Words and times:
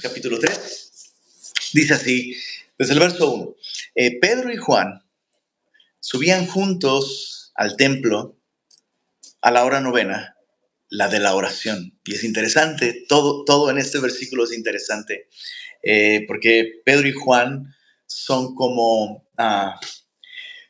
Capítulo 0.00 0.38
3. 0.38 1.12
Dice 1.74 1.92
así, 1.92 2.34
desde 2.78 2.94
el 2.94 3.00
verso 3.00 3.30
1. 3.30 3.56
Eh, 3.94 4.18
Pedro 4.18 4.50
y 4.50 4.56
Juan 4.56 5.02
subían 6.00 6.46
juntos 6.46 7.52
al 7.54 7.76
templo 7.76 8.38
a 9.42 9.50
la 9.50 9.64
hora 9.64 9.80
novena, 9.80 10.36
la 10.88 11.08
de 11.08 11.20
la 11.20 11.34
oración. 11.34 11.98
Y 12.02 12.14
es 12.14 12.24
interesante, 12.24 13.04
todo, 13.08 13.44
todo 13.44 13.70
en 13.70 13.76
este 13.76 13.98
versículo 13.98 14.44
es 14.44 14.54
interesante, 14.54 15.28
eh, 15.82 16.24
porque 16.26 16.80
Pedro 16.84 17.06
y 17.06 17.12
Juan 17.12 17.74
son 18.06 18.54
como, 18.54 19.28
ah, 19.36 19.78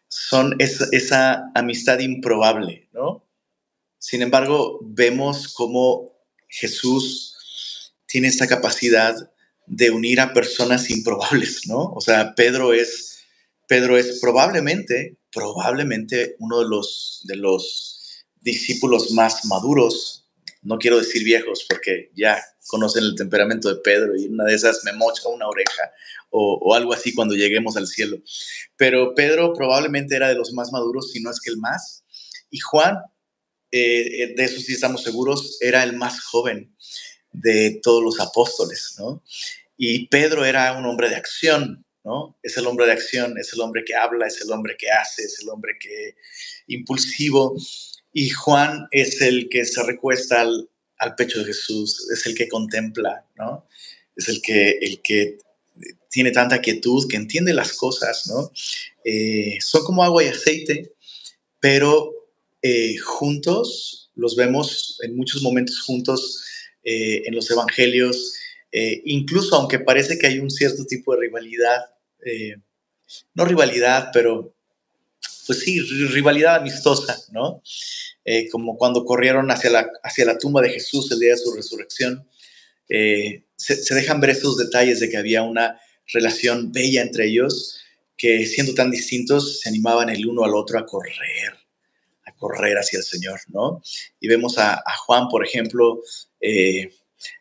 son 0.09 0.57
esa 0.59 1.53
amistad 1.55 2.01
improbable, 2.01 2.89
¿no? 2.93 3.25
Sin 3.99 4.23
embargo, 4.23 4.81
vemos 4.83 5.55
cómo 5.55 6.19
Jesús 6.49 7.34
tiene 8.15 8.29
esta 8.29 8.47
capacidad 8.47 9.13
de 9.67 9.91
unir 9.91 10.21
a 10.21 10.33
personas 10.33 10.89
improbables, 10.89 11.67
¿no? 11.67 11.83
O 11.97 12.01
sea, 12.01 12.33
Pedro 12.37 12.73
es, 12.73 13.25
Pedro 13.67 13.99
es 13.99 14.21
probablemente, 14.21 15.17
probablemente 15.33 16.37
uno 16.39 16.61
de 16.61 16.69
los, 16.69 17.23
de 17.25 17.35
los 17.35 18.25
discípulos 18.41 19.11
más 19.11 19.45
maduros, 19.47 20.31
no 20.63 20.79
quiero 20.79 20.99
decir 20.99 21.25
viejos 21.25 21.67
porque 21.69 22.13
ya 22.15 22.41
conocen 22.69 23.03
el 23.03 23.17
temperamento 23.17 23.69
de 23.69 23.81
Pedro 23.81 24.17
y 24.17 24.27
una 24.27 24.45
de 24.45 24.55
esas 24.55 24.85
me 24.85 24.93
mocha 24.93 25.29
una 25.29 25.49
oreja 25.49 25.91
o, 26.31 26.73
algo 26.73 26.93
así 26.93 27.13
cuando 27.15 27.35
lleguemos 27.35 27.77
al 27.77 27.89
cielo. 27.89 28.19
Pero 28.77 29.13
Pedro 29.17 29.55
probablemente 29.55 30.15
era 30.15 30.29
de 30.29 30.37
los 30.37 30.53
más 30.53 30.71
maduros, 30.71 31.11
si 31.11 31.21
no 31.21 31.33
es 31.33 31.41
que 31.41 31.51
el 31.51 31.59
más. 31.59 32.05
Y 32.49 32.61
Juan, 32.61 32.97
eh, 33.73 34.23
eh, 34.23 34.35
de 34.37 34.45
eso 34.45 34.61
sí 34.61 34.73
estamos 34.73 35.03
seguros, 35.03 35.59
era 35.61 35.83
el 35.83 35.97
más 35.97 36.21
joven 36.21 36.77
de 37.35 37.81
todos 37.83 38.03
los 38.03 38.21
apóstoles, 38.21 38.95
¿no? 38.99 39.23
Y 39.77 40.07
Pedro 40.07 40.45
era 40.45 40.73
un 40.79 40.87
hombre 40.87 41.09
de 41.09 41.17
acción, 41.17 41.85
¿no? 42.05 42.39
Es 42.43 42.57
el 42.57 42.67
hombre 42.67 42.87
de 42.87 42.93
acción, 42.93 43.37
es 43.39 43.53
el 43.53 43.61
hombre 43.61 43.85
que 43.85 43.95
habla, 43.95 44.27
es 44.27 44.41
el 44.41 44.51
hombre 44.53 44.77
que 44.79 44.91
hace, 44.91 45.25
es 45.25 45.41
el 45.41 45.49
hombre 45.49 45.77
que 45.79 46.15
impulsivo. 46.69 47.57
Y 48.13 48.31
Juan 48.31 48.87
es 48.93 49.21
el 49.21 49.49
que 49.49 49.65
se 49.65 49.83
recuesta 49.83 50.41
al, 50.41 50.69
pecho 51.17 51.41
de 51.41 51.47
Jesús, 51.47 52.09
es 52.11 52.25
el 52.25 52.35
que 52.35 52.49
contempla, 52.49 53.27
¿no? 53.37 53.67
Es 54.17 54.29
el 54.29 54.41
que, 54.41 54.79
el 54.81 55.03
que 55.03 55.39
tiene 56.09 56.31
tanta 56.31 56.63
quietud, 56.63 57.07
que 57.11 57.17
entiende 57.17 57.53
las 57.53 57.73
cosas, 57.73 58.27
¿no? 58.29 58.51
Eh, 59.05 59.59
son 59.61 59.85
como 59.85 60.05
agua 60.05 60.25
y 60.25 60.29
aceite, 60.29 60.95
pero 61.61 62.13
eh, 62.63 62.97
juntos, 62.97 64.11
los 64.15 64.37
vemos 64.37 64.99
en 65.03 65.17
muchos 65.17 65.43
momentos 65.43 65.83
juntos, 65.83 66.45
eh, 66.85 67.23
en 67.27 67.35
los 67.35 67.51
evangelios, 67.51 68.35
eh, 68.71 69.01
incluso 69.07 69.57
aunque 69.57 69.79
parece 69.79 70.19
que 70.19 70.27
hay 70.27 70.39
un 70.39 70.51
cierto 70.51 70.85
tipo 70.85 71.15
de 71.15 71.23
rivalidad, 71.23 71.81
eh, 72.25 72.57
no 73.35 73.45
rivalidad, 73.45 74.11
pero 74.13 74.55
pues 75.47 75.61
sí, 75.61 75.81
rivalidad 75.81 76.57
amistosa, 76.57 77.19
¿no? 77.33 77.63
como 78.51 78.79
cuando 78.79 79.05
corrieron 79.05 79.51
hacia 79.51 79.69
la, 79.69 79.91
hacia 80.03 80.25
la 80.25 80.39
tumba 80.39 80.63
de 80.63 80.71
Jesús 80.71 81.13
el 81.13 81.21
día 81.21 81.33
de 81.33 81.37
su 81.37 81.53
resurrección, 81.53 82.27
se, 82.89 83.77
se 83.77 83.95
dejan 83.95 84.21
ver 84.23 84.31
esos 84.31 84.57
detalles 84.57 85.01
de 85.01 85.11
que 85.11 85.19
había 85.19 85.43
una 85.43 85.79
relación 86.07 86.73
bella 86.73 87.03
entre 87.03 87.27
ellos, 87.27 87.79
que 88.17 88.47
siendo 88.47 88.73
tan 88.73 88.91
distintos 88.91 89.61
se 89.61 89.69
animaban 89.69 90.09
el 90.09 90.27
uno 90.27 90.45
al 90.45 90.55
otro 90.55 90.79
a 90.79 90.87
correr, 90.87 91.64
correr 92.39 92.77
hacia 92.77 92.99
el 92.99 93.05
Señor, 93.05 93.41
¿no? 93.49 93.83
Y 94.21 94.29
vemos 94.29 94.59
a, 94.59 94.83
Juan, 95.07 95.29
por 95.29 95.45
ejemplo, 95.45 96.03
eh, 96.41 96.91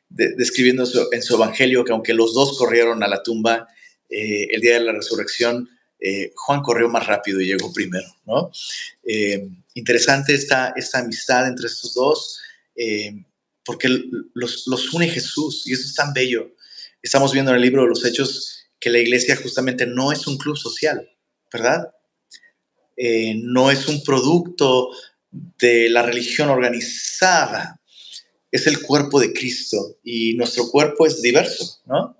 describiendo 0.10 0.84
en 1.12 1.22
su 1.22 1.36
evangelio 1.36 1.84
que 1.84 1.92
aunque 1.92 2.14
los 2.14 2.34
dos 2.34 2.58
corrieron 2.58 3.04
a 3.04 3.08
la 3.08 3.24
tumba 3.24 3.68
eh, 4.10 4.48
el 4.52 4.62
día 4.62 4.76
de 4.76 4.82
la 4.82 4.92
resurrección, 4.92 5.70
eh, 6.00 6.32
Juan 6.36 6.62
corrió 6.62 6.90
más 6.90 7.08
rápido 7.08 7.40
y 7.40 7.48
llegó 7.48 7.72
primero, 7.72 8.08
¿no? 8.26 8.52
interesante 9.74 10.36
esta, 10.36 10.74
esta 10.76 11.00
amistad 11.00 11.48
entre 11.48 11.68
estos 11.68 11.94
dos, 11.94 12.40
porque 13.66 13.88
los, 14.34 14.68
los 14.68 14.94
une 14.94 15.08
Jesús 15.08 15.64
y 15.66 15.74
eso 15.74 15.84
es 15.84 15.96
tan 15.96 16.14
bello. 16.14 16.54
Estamos 17.02 17.34
viendo 17.34 17.52
en 17.52 17.58
el 17.58 17.64
libro 17.64 17.84
de 17.84 17.90
los 17.90 18.06
Hechos 18.06 18.66
que 18.80 18.90
la 18.90 19.00
iglesia 19.00 19.38
justamente 19.38 19.88
no 19.88 20.12
es 20.12 20.28
un 20.28 20.38
club 20.38 20.58
social, 20.58 21.10
¿verdad? 21.52 21.90
No 22.98 23.72
es 23.72 23.88
un 23.88 24.04
producto 24.04 24.90
de 25.32 25.90
la 25.90 26.04
religión 26.04 26.50
organizada, 26.50 27.80
es 28.52 28.68
el 28.68 28.82
cuerpo 28.82 29.20
de 29.20 29.34
Cristo 29.34 29.98
y 30.04 30.36
nuestro 30.36 30.70
cuerpo 30.70 31.08
es 31.08 31.22
diverso, 31.22 31.82
¿no? 31.86 32.16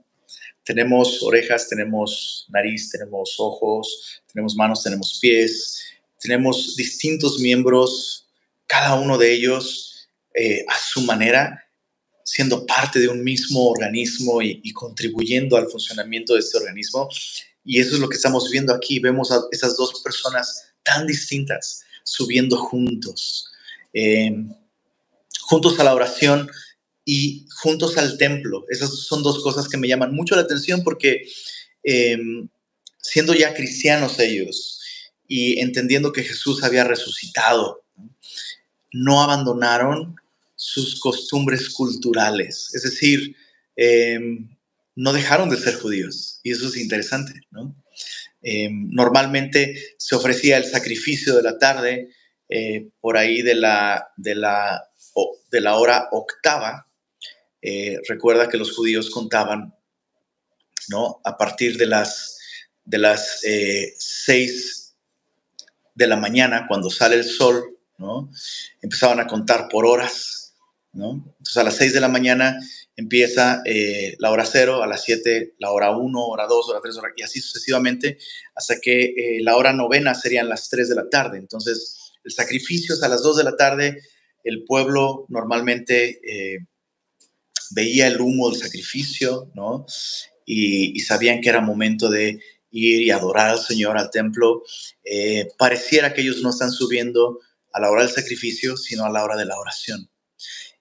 Tenemos 0.66 1.22
orejas, 1.22 1.68
tenemos 1.68 2.48
nariz, 2.50 2.90
tenemos 2.90 3.36
ojos, 3.38 4.22
tenemos 4.32 4.56
manos, 4.56 4.82
tenemos 4.82 5.20
pies, 5.22 5.84
tenemos 6.20 6.76
distintos 6.76 7.40
miembros, 7.40 8.30
cada 8.66 8.96
uno 8.96 9.18
de 9.18 9.34
ellos 9.34 10.10
eh, 10.34 10.66
a 10.68 10.78
su 10.78 11.02
manera, 11.02 11.64
siendo 12.24 12.66
parte 12.66 13.00
de 13.00 13.10
un 13.10 13.24
mismo 13.24 13.70
organismo 13.70 14.42
y, 14.42 14.72
contribuyendo 14.72 15.58
al 15.58 15.70
funcionamiento 15.70 16.34
de 16.34 16.40
este 16.40 16.58
organismo. 16.58 17.10
Y 17.66 17.80
eso 17.80 17.96
es 17.96 18.02
lo 18.02 18.10
que 18.10 18.16
estamos 18.16 18.50
viendo 18.50 18.74
aquí. 18.74 19.00
Vemos 19.00 19.32
a 19.32 19.42
esas 19.52 19.78
dos 19.78 20.02
personas 20.02 20.66
tan 20.84 21.08
distintas 21.08 21.84
subiendo 22.04 22.58
juntos. 22.58 23.52
Eh, 23.94 24.36
juntos 25.42 25.80
a 25.80 25.84
la 25.84 25.94
oración 25.94 26.50
y 27.06 27.46
juntos 27.62 27.98
al 27.98 28.18
templo. 28.18 28.66
Esas 28.70 28.90
son 28.90 29.24
dos 29.24 29.44
cosas 29.44 29.68
que 29.68 29.78
me 29.78 29.88
llaman 29.88 30.14
mucho 30.14 30.36
la 30.36 30.42
atención 30.42 30.84
porque 30.84 31.28
em, 31.84 32.48
siendo 32.98 33.34
ya 33.34 33.54
cristianos 33.54 34.20
ellos 34.20 34.82
y 35.28 35.60
entendiendo 35.60 36.12
que 36.12 36.24
Jesús 36.24 36.64
había 36.64 36.84
resucitado, 36.84 37.84
no 38.92 39.22
abandonaron 39.22 40.16
sus 40.56 41.00
costumbres 41.00 41.70
culturales, 41.70 42.70
es 42.74 42.84
decir, 42.84 43.36
em, 43.76 44.53
no 44.96 45.14
dejaron 45.14 45.50
de 45.50 45.58
ser 45.58 45.76
judíos 45.76 46.40
y 46.44 46.52
eso 46.52 46.68
es 46.68 46.78
interesante, 46.78 47.34
em, 48.42 48.90
normalmente 48.92 49.96
se 49.98 50.16
ofrecía 50.16 50.58
el 50.58 50.66
sacrificio 50.66 51.36
de 51.36 51.44
la 51.44 51.58
tarde 51.58 52.10
eh, 52.50 52.90
por 53.00 53.18
ahí 53.18 53.42
de 53.42 53.56
la, 53.56 54.10
de 54.18 54.36
la 54.36 54.84
de 55.52 55.62
la 55.62 55.76
hora 55.76 56.08
octava, 56.12 56.88
eh, 57.62 58.00
recuerda 58.08 58.50
que 58.50 58.58
los 58.58 58.76
judíos 58.76 59.10
contaban, 59.10 59.74
¿no? 60.90 61.22
A 61.24 61.38
partir 61.38 61.78
de 61.78 61.86
las, 61.86 62.40
de 62.84 62.98
las 62.98 63.44
eh, 63.44 63.94
seis 63.98 64.96
de 65.94 66.08
la 66.08 66.18
mañana, 66.18 66.66
cuando 66.68 66.90
sale 66.90 67.16
el 67.16 67.24
sol, 67.24 67.78
¿no? 67.98 68.32
Empezaban 68.82 69.20
a 69.20 69.28
contar 69.28 69.70
por 69.70 69.86
horas, 69.86 70.56
¿no? 70.92 71.24
Entonces 71.38 71.58
a 71.58 71.64
las 71.64 71.76
seis 71.76 71.94
de 71.94 72.02
la 72.02 72.10
mañana 72.10 72.60
empieza 72.96 73.62
eh, 73.66 74.16
la 74.20 74.32
hora 74.32 74.46
cero, 74.46 74.84
a 74.84 74.88
las 74.88 75.04
siete 75.04 75.56
la 75.60 75.72
hora 75.72 75.96
uno, 75.98 76.26
hora 76.28 76.46
dos, 76.48 76.70
hora 76.70 76.80
tres, 76.82 76.98
hora, 76.98 77.10
y 77.16 77.24
así 77.24 77.40
sucesivamente, 77.40 78.18
hasta 78.56 78.80
que 78.80 79.40
la 79.42 79.56
hora 79.56 79.74
novena 79.74 80.14
serían 80.14 80.50
las 80.50 80.70
tres 80.70 80.90
de 80.90 80.96
la 80.96 81.10
tarde. 81.10 81.38
Entonces, 81.38 82.14
el 82.24 82.32
sacrificio 82.32 82.96
es 82.96 83.04
a 83.04 83.08
las 83.08 83.22
dos 83.22 83.38
de 83.38 83.44
la 83.44 83.56
tarde, 83.58 84.02
el 84.44 84.66
pueblo 84.66 85.26
normalmente 85.30 86.20
eh, 86.24 86.60
veía 87.72 88.08
el 88.08 88.20
humo 88.20 88.50
del 88.50 88.60
sacrificio, 88.60 89.52
¿no? 89.56 89.86
Y, 90.46 91.00
sabían 91.00 91.42
que 91.42 91.50
era 91.50 91.62
momento 91.62 92.10
de 92.10 92.40
ir 92.72 93.02
y 93.02 93.12
adorar 93.12 93.52
al 93.52 93.60
Señor 93.60 93.98
al 93.98 94.10
templo. 94.10 94.64
Eh, 95.04 95.48
pareciera 95.58 96.14
que 96.14 96.22
ellos 96.22 96.42
no 96.42 96.50
están 96.50 96.72
subiendo 96.72 97.40
a 97.72 97.80
la 97.80 97.90
hora 97.90 98.04
del 98.04 98.12
sacrificio, 98.12 98.76
sino 98.78 99.06
a 99.06 99.10
la 99.10 99.24
hora 99.24 99.38
de 99.38 99.46
la 99.46 99.58
oración. 99.58 100.10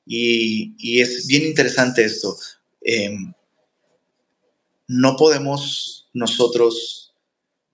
Y, 0.07 1.01
es 1.01 1.27
bien 1.27 1.45
interesante 1.45 2.05
esto. 2.05 2.37
Em, 2.81 3.33
no 4.89 5.17
podemos 5.17 6.09
nosotros 6.13 7.15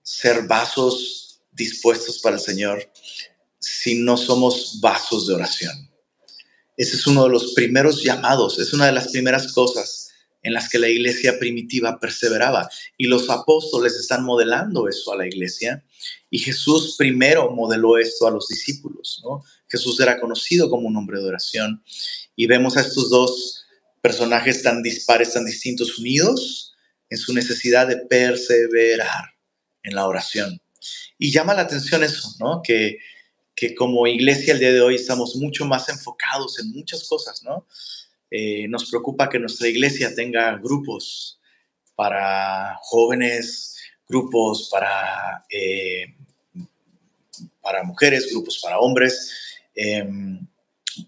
ser 0.01 0.47
vasos 0.47 1.41
dispuestos 1.51 2.19
para 2.19 2.37
el 2.37 2.41
Señor 2.41 2.89
si 3.59 3.95
no 3.95 4.17
somos 4.17 4.79
vasos 4.79 5.27
de 5.27 5.35
oración. 5.35 5.89
Ese 6.77 6.95
es 6.95 7.07
uno 7.07 7.25
de 7.25 7.29
los 7.29 7.53
primeros 7.53 8.03
llamados, 8.03 8.57
es 8.57 8.71
una 8.73 8.85
de 8.85 8.93
las 8.93 9.09
primeras 9.09 9.51
cosas 9.51 10.09
en 10.41 10.53
las 10.53 10.69
que 10.69 10.79
la 10.79 10.87
iglesia 10.87 11.37
primitiva 11.37 11.99
perseveraba. 11.99 12.69
Y 12.97 13.07
los 13.07 13.29
apóstoles 13.29 13.95
están 13.95 14.23
modelando 14.23 14.87
eso 14.87 15.11
a 15.11 15.17
la 15.17 15.27
iglesia. 15.27 15.83
Y 16.29 16.39
Jesús 16.39 16.95
primero 16.97 17.51
modeló 17.51 17.97
esto 17.97 18.27
a 18.27 18.31
los 18.31 18.47
discípulos. 18.47 19.21
¿no? 19.23 19.43
Jesús 19.69 19.99
era 19.99 20.19
conocido 20.19 20.69
como 20.69 20.87
un 20.87 20.97
hombre 20.97 21.19
de 21.19 21.27
oración. 21.27 21.83
Y 22.35 22.47
vemos 22.47 22.77
a 22.77 22.81
estos 22.81 23.09
dos 23.09 23.65
personajes 24.01 24.63
tan 24.63 24.81
dispares, 24.81 25.33
tan 25.33 25.45
distintos, 25.45 25.99
unidos 25.99 26.75
en 27.09 27.17
su 27.17 27.33
necesidad 27.33 27.87
de 27.87 27.97
perseverar 27.97 29.33
en 29.83 29.95
la 29.95 30.07
oración. 30.07 30.61
Y 31.17 31.31
llama 31.31 31.53
la 31.53 31.63
atención 31.63 32.03
eso, 32.03 32.35
¿no? 32.39 32.61
Que 32.63 32.99
que 33.59 33.75
como 33.75 34.07
iglesia 34.07 34.53
el 34.53 34.59
día 34.59 34.71
de 34.71 34.79
hoy 34.79 34.95
estamos 34.95 35.35
mucho 35.35 35.65
más 35.65 35.89
enfocados 35.89 36.57
en 36.59 36.71
muchas 36.71 37.05
cosas, 37.09 37.43
¿no? 37.43 37.67
Eh, 38.31 38.69
nos 38.69 38.89
preocupa 38.89 39.27
que 39.27 39.37
nuestra 39.37 39.67
iglesia 39.67 40.15
tenga 40.15 40.55
grupos 40.57 41.41
para 41.93 42.77
jóvenes, 42.81 43.75
grupos 44.07 44.69
para, 44.71 45.43
eh, 45.49 46.05
para 47.61 47.83
mujeres, 47.83 48.31
grupos 48.31 48.59
para 48.63 48.79
hombres 48.79 49.29
em, 49.79 50.47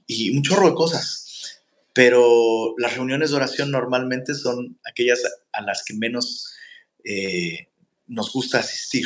y 0.07 0.35
un 0.35 0.43
chorro 0.43 0.69
de 0.69 0.75
cosas. 0.75 1.61
Pero 1.93 2.73
las 2.77 2.95
reuniones 2.95 3.31
de 3.31 3.35
oración 3.35 3.71
normalmente 3.71 4.33
son 4.33 4.79
aquellas 4.85 5.21
a 5.51 5.61
las 5.61 5.83
que 5.83 5.93
menos 5.93 6.53
eh, 7.03 7.67
nos 8.07 8.31
gusta 8.31 8.59
asistir. 8.59 9.05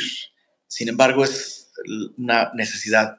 Sin 0.68 0.88
embargo, 0.88 1.24
es 1.24 1.72
una 2.16 2.52
necesidad 2.54 3.18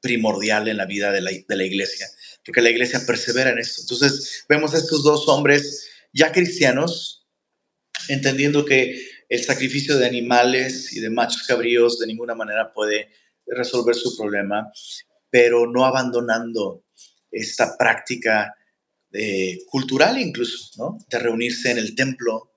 primordial 0.00 0.68
en 0.68 0.76
la 0.76 0.86
vida 0.86 1.10
de 1.10 1.20
la, 1.20 1.30
de 1.30 1.56
la 1.56 1.64
iglesia 1.64 2.06
porque 2.46 2.62
la 2.62 2.70
iglesia 2.70 3.04
persevera 3.04 3.50
en 3.50 3.58
esto. 3.58 3.82
Entonces 3.82 4.44
vemos 4.48 4.72
a 4.72 4.78
estos 4.78 5.02
dos 5.02 5.28
hombres 5.28 5.88
ya 6.12 6.30
cristianos, 6.32 7.26
entendiendo 8.08 8.64
que 8.64 9.04
el 9.28 9.42
sacrificio 9.42 9.98
de 9.98 10.06
animales 10.06 10.92
y 10.92 11.00
de 11.00 11.10
machos 11.10 11.42
cabríos 11.42 11.98
de 11.98 12.06
ninguna 12.06 12.36
manera 12.36 12.72
puede 12.72 13.10
resolver 13.46 13.96
su 13.96 14.16
problema, 14.16 14.70
pero 15.36 15.66
no 15.66 15.84
abandonando 15.84 16.84
esta 17.30 17.76
práctica 17.76 18.54
eh, 19.12 19.58
cultural 19.66 20.18
incluso, 20.18 20.70
¿no? 20.78 20.98
De 21.10 21.18
reunirse 21.18 21.70
en 21.70 21.76
el 21.76 21.94
templo 21.94 22.52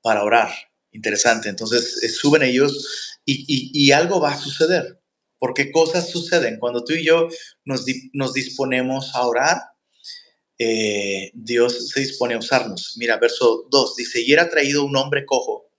para 0.00 0.22
orar. 0.22 0.48
Interesante. 0.92 1.48
Entonces 1.48 2.00
eh, 2.04 2.08
suben 2.08 2.44
ellos 2.44 3.18
y 3.24 3.90
algo 3.92 4.20
va 4.20 4.32
a 4.32 4.38
suceder 4.38 5.00
porque 5.40 5.72
cosas 5.72 6.10
suceden. 6.10 6.58
Cuando 6.60 6.84
tú 6.84 6.92
y 6.92 7.04
yo 7.04 7.28
nos, 7.64 7.84
disponemos 8.34 9.12
a 9.14 9.26
orar, 9.26 9.56
eh, 10.58 11.32
Dios 11.34 11.88
se 11.88 12.00
dispone 12.00 12.34
a 12.34 12.38
usarnos. 12.38 12.94
Mira, 12.98 13.16
verso 13.16 13.66
2 13.70 13.96
dice, 13.96 14.20
y 14.20 14.32
era 14.32 14.50
traído 14.50 14.84
un 14.84 14.94
hombre 14.96 15.24
cojo 15.24 15.72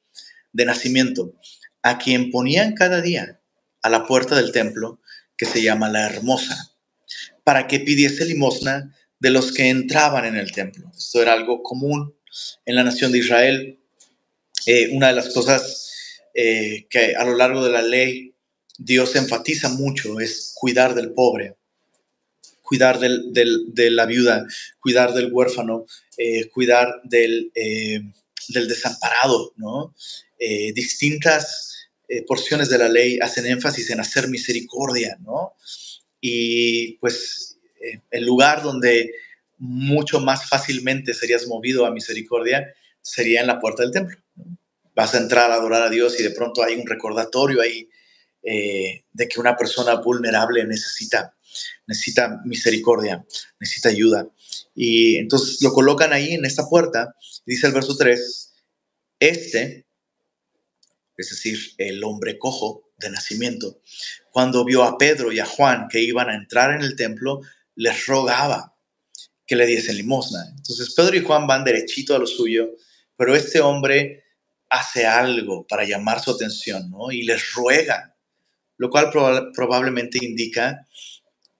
de 0.51 0.65
nacimiento, 0.65 1.33
a 1.83 1.99
quien 1.99 2.31
ponían 2.31 2.73
cada 2.73 3.01
día 3.01 3.39
a 3.83 3.89
la 3.89 4.05
puerta 4.05 4.35
del 4.35 4.51
templo, 4.51 4.99
que 5.41 5.47
se 5.47 5.63
llama 5.63 5.89
la 5.89 6.05
hermosa, 6.05 6.71
para 7.43 7.65
que 7.65 7.79
pidiese 7.79 8.25
limosna 8.25 8.95
de 9.19 9.31
los 9.31 9.51
que 9.51 9.69
entraban 9.69 10.23
en 10.25 10.35
el 10.35 10.51
templo. 10.51 10.91
Esto 10.95 11.19
era 11.19 11.33
algo 11.33 11.63
común 11.63 12.13
en 12.63 12.75
la 12.75 12.83
nación 12.83 13.11
de 13.11 13.17
Israel. 13.17 13.79
Eh, 14.67 14.89
una 14.91 15.07
de 15.07 15.13
las 15.13 15.29
cosas 15.33 16.19
eh, 16.35 16.85
que 16.91 17.15
a 17.15 17.25
lo 17.25 17.35
largo 17.35 17.65
de 17.65 17.71
la 17.71 17.81
ley 17.81 18.35
Dios 18.77 19.15
enfatiza 19.15 19.69
mucho 19.69 20.19
es 20.19 20.53
cuidar 20.53 20.93
del 20.93 21.11
pobre, 21.13 21.55
cuidar 22.61 22.99
de 22.99 23.89
la 23.89 24.05
viuda, 24.05 24.45
cuidar 24.79 25.11
del 25.15 25.33
huérfano, 25.33 25.87
eh, 26.17 26.49
cuidar 26.49 27.01
del, 27.03 27.51
eh, 27.55 27.99
del, 28.49 28.67
desamparado, 28.67 29.53
¿no? 29.55 29.95
Eh, 32.13 32.25
porciones 32.27 32.69
de 32.69 32.77
la 32.77 32.89
ley 32.89 33.19
hacen 33.21 33.45
énfasis 33.45 33.89
en 33.89 34.01
hacer 34.01 34.27
misericordia, 34.27 35.17
¿no? 35.21 35.53
Y 36.19 36.97
pues 36.97 37.57
el 38.11 38.25
lugar 38.25 38.61
donde 38.61 39.11
mucho 39.57 40.19
más 40.19 40.49
fácilmente 40.49 41.13
serías 41.13 41.47
movido 41.47 41.85
a 41.85 41.91
misericordia 41.91 42.75
sería 43.01 43.39
en 43.39 43.47
la 43.47 43.59
puerta 43.59 43.83
del 43.83 43.93
templo. 43.93 44.17
Vas 44.93 45.15
a 45.15 45.19
entrar 45.19 45.51
a 45.51 45.55
adorar 45.55 45.83
a 45.83 45.89
Dios 45.89 46.19
y 46.19 46.23
de 46.23 46.31
pronto 46.31 46.63
hay 46.63 46.75
un 46.75 46.85
recordatorio 46.85 47.61
ahí 47.61 47.87
eh, 48.43 49.03
de 49.13 49.27
que 49.29 49.39
una 49.39 49.55
persona 49.55 49.95
vulnerable 49.95 50.65
necesita, 50.65 51.33
necesita 51.87 52.41
misericordia, 52.43 53.25
necesita 53.57 53.87
ayuda. 53.87 54.27
Y 54.75 55.15
entonces 55.15 55.61
lo 55.61 55.71
colocan 55.71 56.11
ahí 56.11 56.33
en 56.33 56.43
esta 56.43 56.67
puerta, 56.67 57.15
dice 57.45 57.67
el 57.67 57.73
verso 57.73 57.95
3, 57.95 58.53
este, 59.19 59.85
es 61.21 61.29
decir, 61.29 61.59
el 61.77 62.03
hombre 62.03 62.37
cojo 62.37 62.89
de 62.97 63.09
nacimiento, 63.09 63.79
cuando 64.31 64.63
vio 64.63 64.83
a 64.83 64.97
Pedro 64.97 65.31
y 65.31 65.39
a 65.39 65.45
Juan 65.45 65.87
que 65.89 66.01
iban 66.01 66.29
a 66.29 66.35
entrar 66.35 66.73
en 66.75 66.81
el 66.81 66.95
templo, 66.95 67.41
les 67.75 68.05
rogaba 68.05 68.75
que 69.45 69.55
le 69.55 69.65
diesen 69.65 69.97
limosna. 69.97 70.45
Entonces 70.55 70.93
Pedro 70.93 71.15
y 71.15 71.23
Juan 71.23 71.47
van 71.47 71.63
derechito 71.63 72.15
a 72.15 72.19
lo 72.19 72.27
suyo, 72.27 72.69
pero 73.17 73.35
este 73.35 73.59
hombre 73.59 74.23
hace 74.69 75.05
algo 75.05 75.65
para 75.67 75.83
llamar 75.83 76.21
su 76.21 76.31
atención, 76.31 76.89
¿no? 76.89 77.11
Y 77.11 77.23
les 77.23 77.51
ruega 77.53 78.11
lo 78.81 78.89
cual 78.89 79.11
probablemente 79.53 80.17
indica 80.25 80.87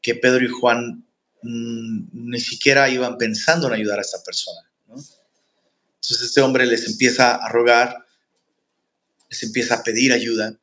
que 0.02 0.16
Pedro 0.16 0.44
y 0.44 0.48
Juan 0.48 1.06
mm, 1.44 2.30
ni 2.32 2.40
siquiera 2.40 2.90
iban 2.90 3.16
pensando 3.16 3.68
en 3.68 3.74
ayudar 3.74 4.00
a 4.00 4.02
esta 4.02 4.24
persona. 4.24 4.60
Entonces 4.88 6.24
este 6.24 6.42
hombre 6.42 6.66
les 6.66 6.88
empieza 6.88 7.36
a 7.36 7.48
rogar, 7.50 8.01
les 9.32 9.44
empieza 9.44 9.76
a 9.76 9.84
pedir 9.84 10.14
ayuda 10.14 10.60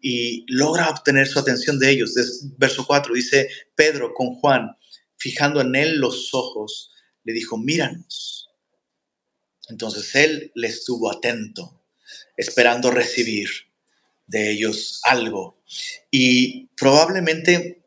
y 0.00 0.44
logra 0.48 0.90
obtener 0.90 1.28
su 1.28 1.38
atención 1.38 1.78
de 1.78 1.90
ellos. 1.90 2.14
Verso 2.56 2.86
4 2.86 3.14
dice, 3.14 3.48
Pedro 3.76 4.14
con 4.14 4.34
Juan, 4.34 4.76
fijando 5.16 5.60
en 5.60 5.76
él 5.76 5.98
los 5.98 6.32
ojos, 6.34 6.90
le 7.24 7.32
dijo, 7.32 7.58
míranos. 7.58 8.50
Entonces 9.68 10.14
él 10.14 10.50
le 10.54 10.68
estuvo 10.68 11.12
atento, 11.12 11.80
esperando 12.36 12.90
recibir 12.90 13.48
de 14.26 14.50
ellos 14.50 15.00
algo 15.04 15.58
y 16.10 16.66
probablemente 16.76 17.82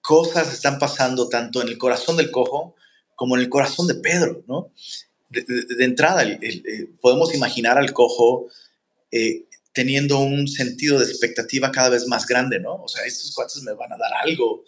cosas 0.00 0.52
están 0.52 0.78
pasando 0.78 1.28
tanto 1.28 1.60
en 1.60 1.68
el 1.68 1.78
corazón 1.78 2.16
del 2.16 2.30
cojo 2.30 2.74
como 3.14 3.36
en 3.36 3.42
el 3.42 3.48
corazón 3.50 3.86
de 3.86 3.94
Pedro, 3.96 4.42
¿no? 4.46 4.72
De, 5.28 5.44
entrada, 5.84 6.24
podemos 7.00 7.34
imaginar 7.34 7.78
al 7.78 7.92
cojo 7.92 8.48
eh, 9.12 9.44
teniendo 9.72 10.18
un 10.18 10.48
sentido 10.48 10.98
de 10.98 11.04
expectativa 11.04 11.70
cada 11.70 11.90
vez 11.90 12.06
más 12.06 12.26
grande, 12.26 12.58
¿no? 12.58 12.74
O 12.82 12.88
sea, 12.88 13.04
estos 13.04 13.32
cuates 13.32 13.62
me 13.62 13.72
van 13.72 13.92
a 13.92 13.96
dar 13.96 14.12
algo, 14.22 14.64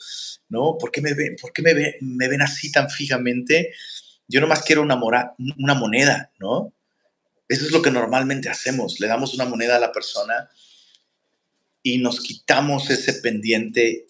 ¿no? 0.48 0.76
¿Por 0.78 0.90
qué 0.92 1.00
me 1.00 1.14
ven, 1.14 1.36
por 1.40 1.52
qué 1.52 1.62
me 1.62 1.74
ven, 1.74 1.94
me 2.00 2.28
ven 2.28 2.42
así 2.42 2.70
tan 2.70 2.88
fijamente? 2.88 3.72
Yo 4.28 4.40
nomás 4.40 4.62
quiero 4.62 4.82
una, 4.82 5.00
una 5.58 5.74
moneda, 5.74 6.30
¿no? 6.38 6.72
Eso 7.48 7.66
es 7.66 7.72
lo 7.72 7.82
que 7.82 7.90
normalmente 7.90 8.48
hacemos, 8.48 9.00
le 9.00 9.08
damos 9.08 9.34
una 9.34 9.44
moneda 9.44 9.76
a 9.76 9.80
la 9.80 9.92
persona 9.92 10.48
y 11.82 11.98
nos 11.98 12.20
quitamos 12.20 12.88
ese 12.90 13.14
pendiente 13.14 14.06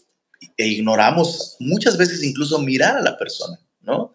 e 0.57 0.67
ignoramos 0.67 1.57
muchas 1.59 1.97
veces 1.97 2.23
incluso 2.23 2.59
mirar 2.59 2.97
a 2.97 3.03
la 3.03 3.17
persona, 3.17 3.59
¿no? 3.81 4.13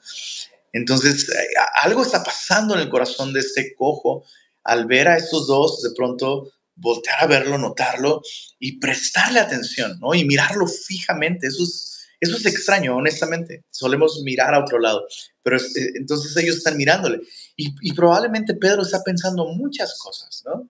Entonces, 0.74 1.28
eh, 1.30 1.48
algo 1.82 2.04
está 2.04 2.24
pasando 2.24 2.76
en 2.76 2.82
el 2.82 2.90
corazón 2.90 3.34
de 3.34 3.40
este 3.40 3.74
cojo 3.76 4.24
al 4.64 4.86
ver 4.86 5.08
a 5.08 5.18
estos 5.18 5.48
dos, 5.48 5.82
de 5.82 5.92
pronto 5.96 6.52
voltear 6.78 7.24
a 7.24 7.28
verlo, 7.28 7.58
notarlo 7.58 8.22
y 8.60 8.80
prestarle 8.80 9.40
atención, 9.40 10.00
¿no? 10.00 10.14
Y 10.14 10.26
mirarlo 10.26 10.68
fijamente. 10.68 11.48
Eso 11.48 11.64
es, 11.64 12.08
eso 12.20 12.38
es 12.38 12.46
extraño, 12.46 12.96
honestamente. 12.96 13.66
Solemos 13.70 14.22
mirar 14.24 14.54
a 14.54 14.60
otro 14.60 14.80
lado, 14.80 15.06
pero 15.44 15.58
eh, 15.58 15.92
entonces 15.96 16.36
ellos 16.38 16.58
están 16.58 16.78
mirándole. 16.78 17.22
Y, 17.56 17.94
probablemente 17.94 18.54
Pedro 18.54 18.84
está 18.84 19.04
pensando 19.04 19.46
muchas 19.48 19.98
cosas, 19.98 20.44
¿no? 20.46 20.70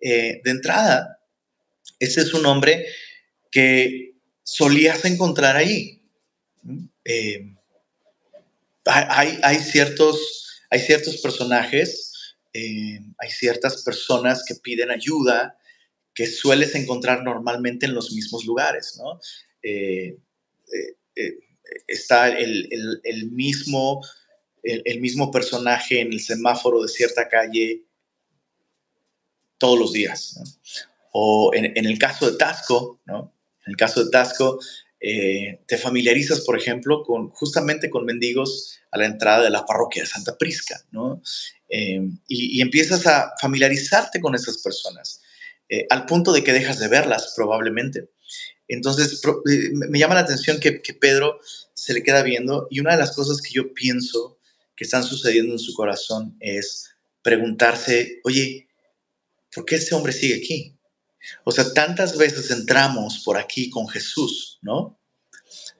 Eh, 0.00 0.40
de 0.44 0.50
entrada, 0.50 1.18
ese 1.98 2.20
es 2.22 2.32
un 2.32 2.46
hombre 2.46 2.86
que 3.50 4.14
solías 4.42 5.04
encontrar 5.04 5.56
ahí. 5.56 6.02
Eh, 7.04 7.54
hay, 8.84 9.58
ciertos, 9.58 10.62
hay 10.70 10.80
ciertos 10.80 11.18
personajes, 11.18 12.09
eh, 12.52 13.00
hay 13.18 13.30
ciertas 13.30 13.82
personas 13.82 14.44
que 14.46 14.56
piden 14.56 14.90
ayuda 14.90 15.56
que 16.14 16.26
sueles 16.26 16.74
encontrar 16.74 17.22
normalmente 17.22 17.86
en 17.86 17.94
los 17.94 18.12
mismos 18.12 18.44
lugares, 18.44 18.98
¿no? 18.98 19.20
Eh, 19.62 20.18
está 21.86 22.28
el, 22.28 23.30
mismo, 23.30 24.04
el, 24.62 25.00
mismo 25.00 25.30
personaje 25.30 26.00
en 26.00 26.12
el 26.12 26.20
semáforo 26.20 26.82
de 26.82 26.88
cierta 26.88 27.28
calle 27.28 27.84
todos 29.58 29.78
los 29.78 29.92
días. 29.92 30.40
O 31.12 31.52
en, 31.54 31.76
el 31.76 31.98
caso 31.98 32.30
de 32.30 32.36
Tasco, 32.36 33.00
¿no? 33.04 33.32
En 33.66 33.72
el 33.72 33.76
caso 33.76 34.04
de 34.04 34.10
Tasco, 34.10 34.58
eh, 35.00 35.60
te 35.66 35.78
familiarizas, 35.78 36.42
por 36.42 36.58
ejemplo, 36.58 37.02
con, 37.04 37.30
justamente 37.30 37.88
con 37.88 38.04
mendigos 38.04 38.78
a 38.90 38.98
la 38.98 39.06
entrada 39.06 39.44
de 39.44 39.50
la 39.50 39.64
parroquia 39.64 40.02
de 40.02 40.08
Santa 40.08 40.36
Prisca, 40.36 40.84
¿no? 40.90 41.22
Eh, 41.68 42.00
y, 42.28 42.60
empiezas 42.60 43.06
a 43.06 43.32
familiarizarte 43.40 44.20
con 44.20 44.34
esas 44.34 44.58
personas, 44.58 45.22
eh, 45.68 45.86
al 45.88 46.04
punto 46.04 46.32
de 46.32 46.44
que 46.44 46.52
dejas 46.52 46.78
de 46.78 46.88
verlas 46.88 47.32
probablemente. 47.34 48.10
Entonces, 48.68 49.20
me 49.72 49.98
llama 49.98 50.14
la 50.14 50.20
atención 50.20 50.60
que, 50.60 50.82
que 50.82 50.94
Pedro 50.94 51.40
se 51.74 51.94
le 51.94 52.02
queda 52.02 52.22
viendo 52.22 52.68
y 52.70 52.80
una 52.80 52.92
de 52.92 52.98
las 52.98 53.12
cosas 53.12 53.40
que 53.40 53.52
yo 53.52 53.72
pienso 53.72 54.38
que 54.76 54.84
están 54.84 55.02
sucediendo 55.02 55.54
en 55.54 55.58
su 55.58 55.74
corazón 55.74 56.36
es 56.40 56.90
preguntarse, 57.22 58.20
oye, 58.24 58.68
¿por 59.54 59.64
qué 59.64 59.76
este 59.76 59.94
hombre 59.94 60.12
sigue 60.12 60.36
aquí? 60.36 60.76
O 61.44 61.52
sea, 61.52 61.72
tantas 61.72 62.16
veces 62.16 62.50
entramos 62.50 63.20
por 63.24 63.38
aquí 63.38 63.70
con 63.70 63.88
Jesús, 63.88 64.58
¿no? 64.62 64.98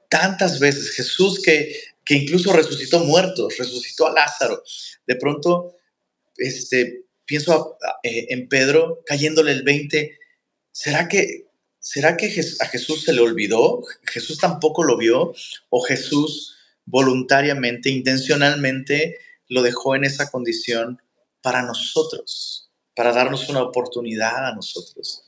Tantas 0.08 0.58
veces 0.58 0.90
Jesús 0.90 1.40
que, 1.40 1.74
que 2.04 2.14
incluso 2.14 2.52
resucitó 2.52 3.00
muertos, 3.00 3.56
resucitó 3.58 4.08
a 4.08 4.12
Lázaro. 4.12 4.62
De 5.06 5.16
pronto, 5.16 5.76
este, 6.36 7.06
pienso 7.24 7.78
eh, 8.02 8.26
en 8.30 8.48
Pedro 8.48 9.02
cayéndole 9.06 9.52
el 9.52 9.62
20. 9.62 10.18
¿Será 10.72 11.08
que, 11.08 11.46
¿Será 11.78 12.16
que 12.16 12.26
a 12.60 12.66
Jesús 12.66 13.04
se 13.04 13.12
le 13.12 13.20
olvidó? 13.20 13.82
¿Jesús 14.02 14.38
tampoco 14.38 14.82
lo 14.82 14.96
vio? 14.96 15.32
¿O 15.68 15.80
Jesús 15.80 16.56
voluntariamente, 16.84 17.88
intencionalmente, 17.90 19.18
lo 19.48 19.62
dejó 19.62 19.94
en 19.94 20.04
esa 20.04 20.30
condición 20.30 21.00
para 21.40 21.62
nosotros, 21.62 22.70
para 22.94 23.12
darnos 23.12 23.48
una 23.48 23.62
oportunidad 23.62 24.48
a 24.48 24.54
nosotros? 24.54 25.24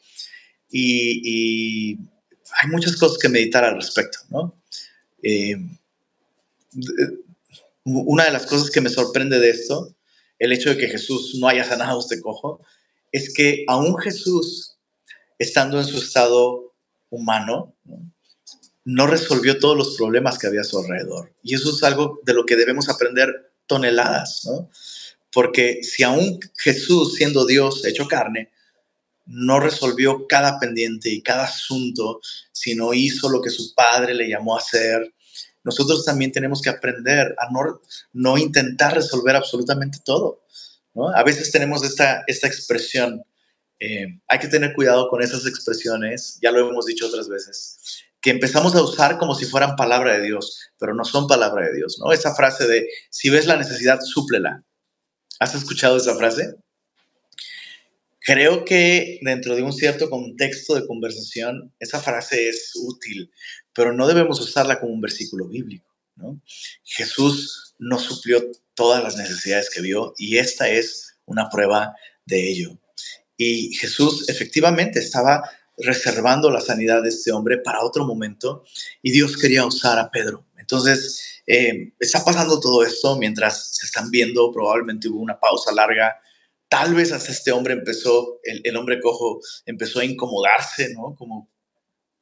Y, 0.72 1.98
hay 2.60 2.68
muchas 2.68 2.96
cosas 2.96 3.18
que 3.18 3.28
meditar 3.28 3.64
al 3.64 3.76
respecto, 3.76 4.18
¿no? 4.28 4.54
Eh, 5.22 5.56
una 7.84 8.24
de 8.24 8.30
las 8.30 8.46
cosas 8.46 8.70
que 8.70 8.80
me 8.80 8.90
sorprende 8.90 9.38
de 9.38 9.50
esto, 9.50 9.94
el 10.38 10.52
hecho 10.52 10.70
de 10.70 10.76
que 10.76 10.88
Jesús 10.88 11.36
no 11.38 11.48
haya 11.48 11.64
sanado 11.64 12.00
este 12.00 12.20
cojo, 12.20 12.60
es 13.10 13.32
que 13.32 13.64
aún 13.68 13.96
Jesús, 13.98 14.76
estando 15.38 15.78
en 15.78 15.86
su 15.86 15.98
estado 15.98 16.74
humano, 17.10 17.74
¿no? 18.84 19.06
resolvió 19.06 19.58
todos 19.58 19.76
los 19.76 19.96
problemas 19.96 20.38
que 20.38 20.46
había 20.46 20.62
a 20.62 20.64
su 20.64 20.78
alrededor. 20.78 21.32
Y 21.42 21.54
eso 21.54 21.70
es 21.70 21.82
algo 21.82 22.20
de 22.24 22.34
lo 22.34 22.44
que 22.44 22.56
debemos 22.56 22.88
aprender 22.88 23.52
toneladas, 23.66 24.42
¿no? 24.44 24.68
Porque 25.32 25.82
si 25.82 26.02
aún 26.02 26.40
Jesús, 26.56 27.14
siendo 27.14 27.46
Dios 27.46 27.84
hecho 27.84 28.08
carne, 28.08 28.50
no 29.26 29.60
resolvió 29.60 30.26
cada 30.26 30.58
pendiente 30.58 31.10
y 31.10 31.22
cada 31.22 31.44
asunto, 31.44 32.20
sino 32.52 32.94
hizo 32.94 33.28
lo 33.28 33.40
que 33.40 33.50
su 33.50 33.74
padre 33.74 34.14
le 34.14 34.28
llamó 34.28 34.56
a 34.56 34.58
hacer, 34.58 35.12
nosotros 35.64 36.04
también 36.04 36.32
tenemos 36.32 36.60
que 36.60 36.70
aprender 36.70 37.34
a 37.38 37.50
no, 37.50 37.80
no 38.12 38.38
intentar 38.38 38.94
resolver 38.94 39.36
absolutamente 39.36 39.98
todo. 40.04 40.42
¿no? 40.94 41.08
A 41.08 41.22
veces 41.22 41.50
tenemos 41.52 41.84
esta, 41.84 42.24
esta 42.26 42.46
expresión, 42.46 43.22
eh, 43.78 44.06
hay 44.28 44.38
que 44.38 44.48
tener 44.48 44.74
cuidado 44.74 45.08
con 45.08 45.22
esas 45.22 45.46
expresiones, 45.46 46.38
ya 46.42 46.50
lo 46.50 46.68
hemos 46.68 46.86
dicho 46.86 47.06
otras 47.06 47.28
veces, 47.28 47.78
que 48.20 48.30
empezamos 48.30 48.74
a 48.74 48.82
usar 48.82 49.18
como 49.18 49.34
si 49.34 49.46
fueran 49.46 49.76
palabra 49.76 50.18
de 50.18 50.24
Dios, 50.24 50.70
pero 50.78 50.94
no 50.94 51.04
son 51.04 51.26
palabra 51.26 51.66
de 51.66 51.74
Dios. 51.74 51.98
¿no? 51.98 52.12
Esa 52.12 52.34
frase 52.34 52.66
de, 52.66 52.88
si 53.10 53.30
ves 53.30 53.46
la 53.46 53.56
necesidad, 53.56 54.00
súplela. 54.00 54.64
¿Has 55.38 55.54
escuchado 55.54 55.96
esa 55.96 56.14
frase? 56.16 56.54
Creo 58.24 58.64
que 58.64 59.18
dentro 59.22 59.56
de 59.56 59.62
un 59.62 59.72
cierto 59.72 60.08
contexto 60.08 60.74
de 60.74 60.86
conversación, 60.86 61.72
esa 61.80 62.00
frase 62.00 62.48
es 62.48 62.72
útil, 62.76 63.30
pero 63.72 63.92
no 63.92 64.06
debemos 64.06 64.40
usarla 64.40 64.78
como 64.78 64.92
un 64.92 65.00
versículo 65.00 65.48
bíblico. 65.48 65.86
Jesús 66.84 67.74
no 67.78 67.98
suplió 67.98 68.42
todas 68.74 69.02
las 69.02 69.16
necesidades 69.16 69.70
que 69.70 69.80
vio 69.80 70.14
y 70.18 70.38
esta 70.38 70.68
es 70.68 71.16
una 71.24 71.48
prueba 71.50 71.94
de 72.24 72.48
ello. 72.48 72.78
Y 73.36 73.74
Jesús 73.74 74.28
efectivamente 74.28 75.00
estaba 75.00 75.42
reservando 75.78 76.50
la 76.50 76.60
sanidad 76.60 77.02
de 77.02 77.08
este 77.08 77.32
hombre 77.32 77.58
para 77.58 77.82
otro 77.82 78.04
momento 78.04 78.64
y 79.02 79.10
Dios 79.10 79.36
quería 79.36 79.66
usar 79.66 79.98
a 79.98 80.10
Pedro. 80.10 80.46
Entonces, 80.58 81.42
eh, 81.46 81.92
está 81.98 82.24
pasando 82.24 82.60
todo 82.60 82.84
esto 82.84 83.18
mientras 83.18 83.74
se 83.74 83.86
están 83.86 84.10
viendo, 84.10 84.52
probablemente 84.52 85.08
hubo 85.08 85.20
una 85.20 85.40
pausa 85.40 85.72
larga 85.72 86.20
tal 86.72 86.94
vez 86.94 87.12
hasta 87.12 87.32
este 87.32 87.52
hombre 87.52 87.74
empezó, 87.74 88.40
el, 88.44 88.76
hombre 88.78 88.98
cojo 88.98 89.42
empezó 89.66 90.00
a 90.00 90.06
incomodarse, 90.06 90.88
¿no? 90.94 91.14
Como, 91.18 91.52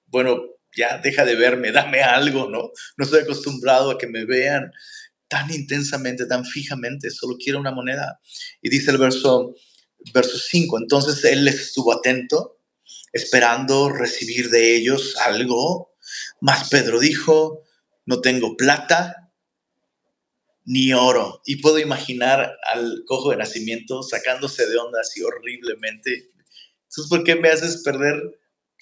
bueno, 0.07 0.40
ya 0.76 0.99
deja 0.99 1.25
de 1.25 1.37
verme, 1.37 1.71
dame 1.73 2.02
algo, 2.02 2.50
¿no? 2.50 2.73
No 2.97 3.04
estoy 3.04 3.21
acostumbrado 3.21 3.92
a 3.92 3.99
que 3.99 4.09
me 4.09 4.25
vean 4.25 4.73
tan 5.28 5.52
intensamente, 5.52 6.26
tan 6.26 6.45
fijamente, 6.45 7.12
solo 7.12 7.37
quiero 7.38 7.61
una 7.61 7.71
moneda. 7.71 8.19
Y 8.61 8.71
dice 8.71 8.90
el 8.90 8.99
verso, 8.99 9.54
verso 10.12 10.37
5, 10.37 10.78
entonces 10.78 11.25
él 11.26 11.47
estuvo 11.47 11.97
atento, 11.97 12.59
esperando 13.12 13.88
recibir 13.88 14.50
de 14.50 14.75
ellos 14.75 15.16
algo, 15.19 15.95
mas 16.40 16.69
Pedro 16.69 16.99
dijo, 16.99 17.62
no 18.04 18.21
tengo 18.21 18.57
plata 18.57 19.20
ni 20.71 20.93
oro. 20.93 21.43
Y 21.45 21.57
puedo 21.57 21.81
imaginar 21.81 22.57
al 22.73 23.03
cojo 23.05 23.33
de 23.33 23.39
nacimiento 23.39 24.05
sacándose 24.05 24.69
de 24.69 24.79
onda 24.79 25.00
así 25.00 25.21
horriblemente. 25.21 26.31
Entonces, 26.85 27.09
¿por 27.09 27.25
qué 27.25 27.35
me 27.35 27.49
haces 27.49 27.83
perder 27.83 28.23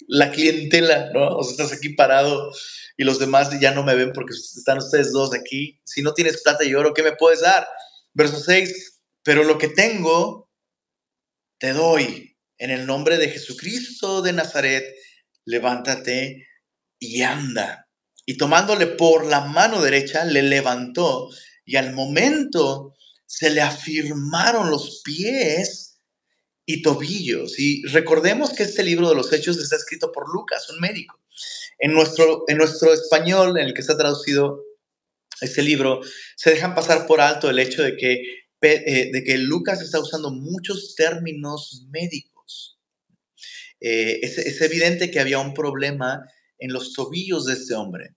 la 0.07 0.29
clientela? 0.29 1.09
¿no? 1.11 1.29
O 1.29 1.41
estás 1.41 1.73
aquí 1.73 1.89
parado 1.89 2.51
y 2.95 3.05
los 3.05 3.17
demás 3.17 3.59
ya 3.59 3.71
no 3.71 3.83
me 3.83 3.95
ven 3.95 4.13
porque 4.13 4.35
están 4.35 4.77
ustedes 4.77 5.11
dos 5.11 5.33
aquí. 5.33 5.81
Si 5.83 6.03
no 6.03 6.13
tienes 6.13 6.43
plata 6.43 6.63
y 6.63 6.75
oro, 6.75 6.93
¿qué 6.93 7.01
me 7.01 7.15
puedes 7.15 7.41
dar? 7.41 7.67
Verso 8.13 8.39
6, 8.39 9.01
pero 9.23 9.43
lo 9.43 9.57
que 9.57 9.69
tengo, 9.69 10.47
te 11.57 11.73
doy. 11.73 12.37
En 12.59 12.69
el 12.69 12.85
nombre 12.85 13.17
de 13.17 13.29
Jesucristo 13.29 14.21
de 14.21 14.33
Nazaret, 14.33 14.85
levántate 15.43 16.45
y 16.99 17.23
anda. 17.23 17.87
Y 18.27 18.37
tomándole 18.37 18.85
por 18.85 19.25
la 19.25 19.41
mano 19.41 19.81
derecha, 19.81 20.23
le 20.23 20.43
levantó 20.43 21.29
y 21.69 21.75
al 21.75 21.93
momento 21.93 22.95
se 23.27 23.51
le 23.51 23.61
afirmaron 23.61 24.71
los 24.71 25.03
pies 25.03 25.99
y 26.65 26.81
tobillos. 26.81 27.59
Y 27.59 27.83
recordemos 27.83 28.53
que 28.53 28.63
este 28.63 28.81
libro 28.81 29.07
de 29.07 29.13
los 29.13 29.31
Hechos 29.31 29.59
está 29.59 29.75
escrito 29.75 30.11
por 30.11 30.33
Lucas, 30.33 30.67
un 30.71 30.79
médico. 30.79 31.21
En 31.77 31.93
nuestro, 31.93 32.43
en 32.47 32.57
nuestro 32.57 32.91
español, 32.91 33.59
en 33.59 33.67
el 33.67 33.75
que 33.75 33.81
está 33.81 33.95
traducido 33.95 34.63
este 35.41 35.61
libro, 35.61 36.01
se 36.35 36.49
dejan 36.49 36.73
pasar 36.73 37.05
por 37.05 37.21
alto 37.21 37.51
el 37.51 37.59
hecho 37.59 37.83
de 37.83 37.95
que, 37.95 38.23
eh, 38.61 39.11
de 39.13 39.23
que 39.23 39.37
Lucas 39.37 39.79
está 39.83 39.99
usando 39.99 40.31
muchos 40.31 40.95
términos 40.95 41.85
médicos. 41.91 42.79
Eh, 43.79 44.21
es, 44.23 44.59
evidente 44.61 45.11
que 45.11 45.19
había 45.19 45.37
un 45.37 45.53
problema 45.53 46.25
en 46.57 46.73
los 46.73 46.93
tobillos 46.93 47.45
de 47.45 47.53
este 47.53 47.75
hombre. 47.75 48.15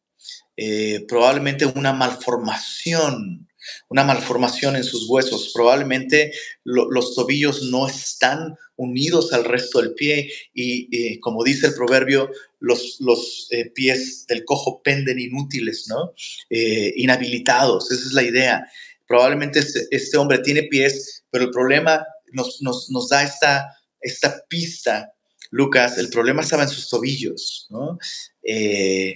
Eh, 0.65 1.05
probablemente 1.09 1.67
una 1.67 1.93
malformación, 1.93 3.49
una 3.89 4.05
malformación 4.05 4.77
en 4.77 4.85
sus 4.85 5.09
huesos. 5.09 5.51
Probablemente 5.53 6.33
los 6.63 7.17
tobillos 7.17 7.65
no 7.65 7.89
están 7.89 8.55
unidos 8.77 9.33
al 9.33 9.45
resto 9.45 9.81
del 9.81 9.95
pie 9.95 10.31
y, 10.55 11.19
como 11.19 11.43
dice 11.43 11.67
el 11.67 11.75
proverbio, 11.75 12.31
los, 12.61 12.99
los 13.01 13.49
eh, 13.51 13.73
pies 13.75 14.25
del 14.29 14.45
cojo 14.45 14.83
penden 14.85 15.19
inútiles, 15.19 15.87
¿no? 15.89 16.13
Eh, 16.49 16.93
inhabilitados, 16.95 17.91
esa 17.91 18.07
es 18.07 18.13
la 18.13 18.23
idea. 18.23 18.65
Probablemente 19.09 19.59
este, 19.59 19.89
este 19.91 20.17
hombre 20.17 20.39
tiene 20.39 20.63
pies, 20.63 21.25
pero 21.33 21.47
el 21.47 21.51
problema 21.51 22.07
nos, 22.31 22.61
nos, 22.61 23.09
da 23.09 23.25
esta, 23.25 23.67
esta 24.01 24.45
pista 24.49 25.13
Lucas, 25.51 25.99
el 25.99 26.09
problema 26.09 26.43
estaba 26.43 26.63
en 26.63 26.69
sus 26.69 26.89
tobillos, 26.89 27.67
¿no? 27.69 27.99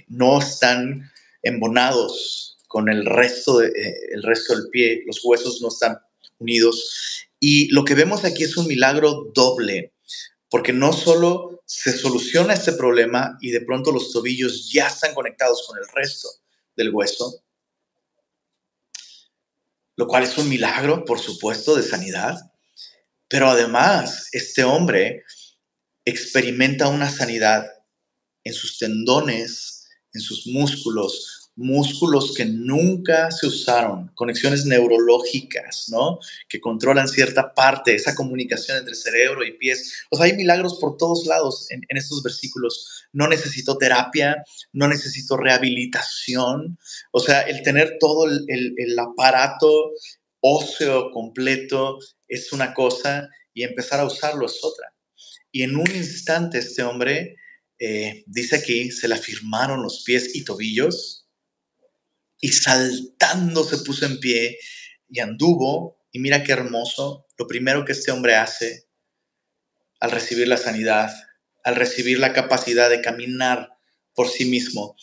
no 0.09 0.39
están 0.39 1.09
embonados 1.47 2.57
con 2.67 2.89
el 2.89 3.05
resto, 3.05 3.59
de, 3.59 3.67
eh, 3.67 3.95
el 4.11 4.23
resto 4.23 4.55
del 4.55 4.69
pie, 4.69 5.03
los 5.05 5.21
huesos 5.23 5.61
no 5.61 5.69
están 5.69 5.97
unidos. 6.39 7.25
Y 7.39 7.69
lo 7.69 7.85
que 7.85 7.95
vemos 7.95 8.25
aquí 8.25 8.43
es 8.43 8.57
un 8.57 8.67
milagro 8.67 9.31
doble, 9.33 9.93
porque 10.49 10.73
no 10.73 10.93
solo 10.93 11.63
se 11.65 11.97
soluciona 11.97 12.53
este 12.53 12.73
problema 12.73 13.37
y 13.41 13.51
de 13.51 13.61
pronto 13.61 13.91
los 13.91 14.11
tobillos 14.11 14.71
ya 14.71 14.87
están 14.87 15.13
conectados 15.13 15.65
con 15.67 15.77
el 15.77 15.87
resto 15.93 16.29
del 16.75 16.93
hueso, 16.93 17.43
lo 19.95 20.07
cual 20.07 20.23
es 20.23 20.37
un 20.37 20.47
milagro, 20.47 21.03
por 21.03 21.19
supuesto, 21.19 21.75
de 21.75 21.83
sanidad, 21.83 22.37
pero 23.27 23.49
además 23.49 24.29
este 24.31 24.63
hombre 24.63 25.23
experimenta 26.05 26.87
una 26.87 27.09
sanidad 27.09 27.65
en 28.43 28.53
sus 28.53 28.77
tendones, 28.77 29.89
en 30.13 30.21
sus 30.21 30.47
músculos, 30.47 31.36
músculos 31.57 32.35
que 32.35 32.45
nunca 32.45 33.31
se 33.31 33.47
usaron, 33.47 34.11
conexiones 34.13 34.65
neurológicas, 34.65 35.89
¿no? 35.89 36.19
Que 36.47 36.61
controlan 36.61 37.07
cierta 37.07 37.53
parte, 37.55 37.95
esa 37.95 38.13
comunicación 38.13 38.77
entre 38.77 38.93
cerebro 38.93 39.43
y 39.43 39.57
pies. 39.57 40.05
O 40.11 40.15
sea, 40.15 40.27
hay 40.27 40.33
milagros 40.33 40.77
por 40.79 40.97
todos 40.97 41.25
lados 41.25 41.65
en, 41.71 41.81
estos 41.89 42.21
versículos. 42.21 43.05
No 43.11 43.27
necesito 43.27 43.77
terapia, 43.77 44.43
no 44.71 44.87
necesito 44.87 45.35
rehabilitación. 45.35 46.77
O 47.11 47.19
sea, 47.19 47.41
el 47.41 47.63
tener 47.63 47.97
todo 47.99 48.25
el, 48.27 48.99
aparato 48.99 49.91
óseo 50.41 51.09
completo 51.11 51.97
es 52.27 52.53
una 52.53 52.75
cosa 52.75 53.27
y 53.53 53.63
empezar 53.63 53.99
a 53.99 54.05
usarlo 54.05 54.45
es 54.45 54.59
otra. 54.63 54.93
Y 55.51 55.63
en 55.63 55.75
un 55.75 55.89
instante 55.89 56.59
este 56.59 56.83
hombre, 56.83 57.35
eh, 57.79 58.23
dice 58.27 58.57
aquí, 58.57 58.91
se 58.91 59.07
le 59.07 59.15
afirmaron 59.15 59.81
los 59.81 60.03
pies 60.05 60.35
y 60.35 60.43
tobillos 60.43 61.26
y 62.39 62.49
saltando 62.49 63.63
se 63.63 63.77
puso 63.79 64.05
en 64.05 64.19
pie 64.19 64.57
y 65.09 65.19
anduvo. 65.19 65.97
Y 66.11 66.19
mira 66.19 66.43
qué 66.43 66.51
hermoso, 66.51 67.27
lo 67.37 67.47
primero 67.47 67.85
que 67.85 67.91
este 67.91 68.11
hombre 68.11 68.35
hace 68.35 68.87
al 69.99 70.11
recibir 70.11 70.47
la 70.47 70.57
sanidad, 70.57 71.11
al 71.63 71.75
recibir 71.75 72.19
la 72.19 72.33
capacidad 72.33 72.89
de 72.89 73.01
caminar 73.01 73.77
por 74.15 74.29
sí 74.29 74.45
mismo, 74.45 74.95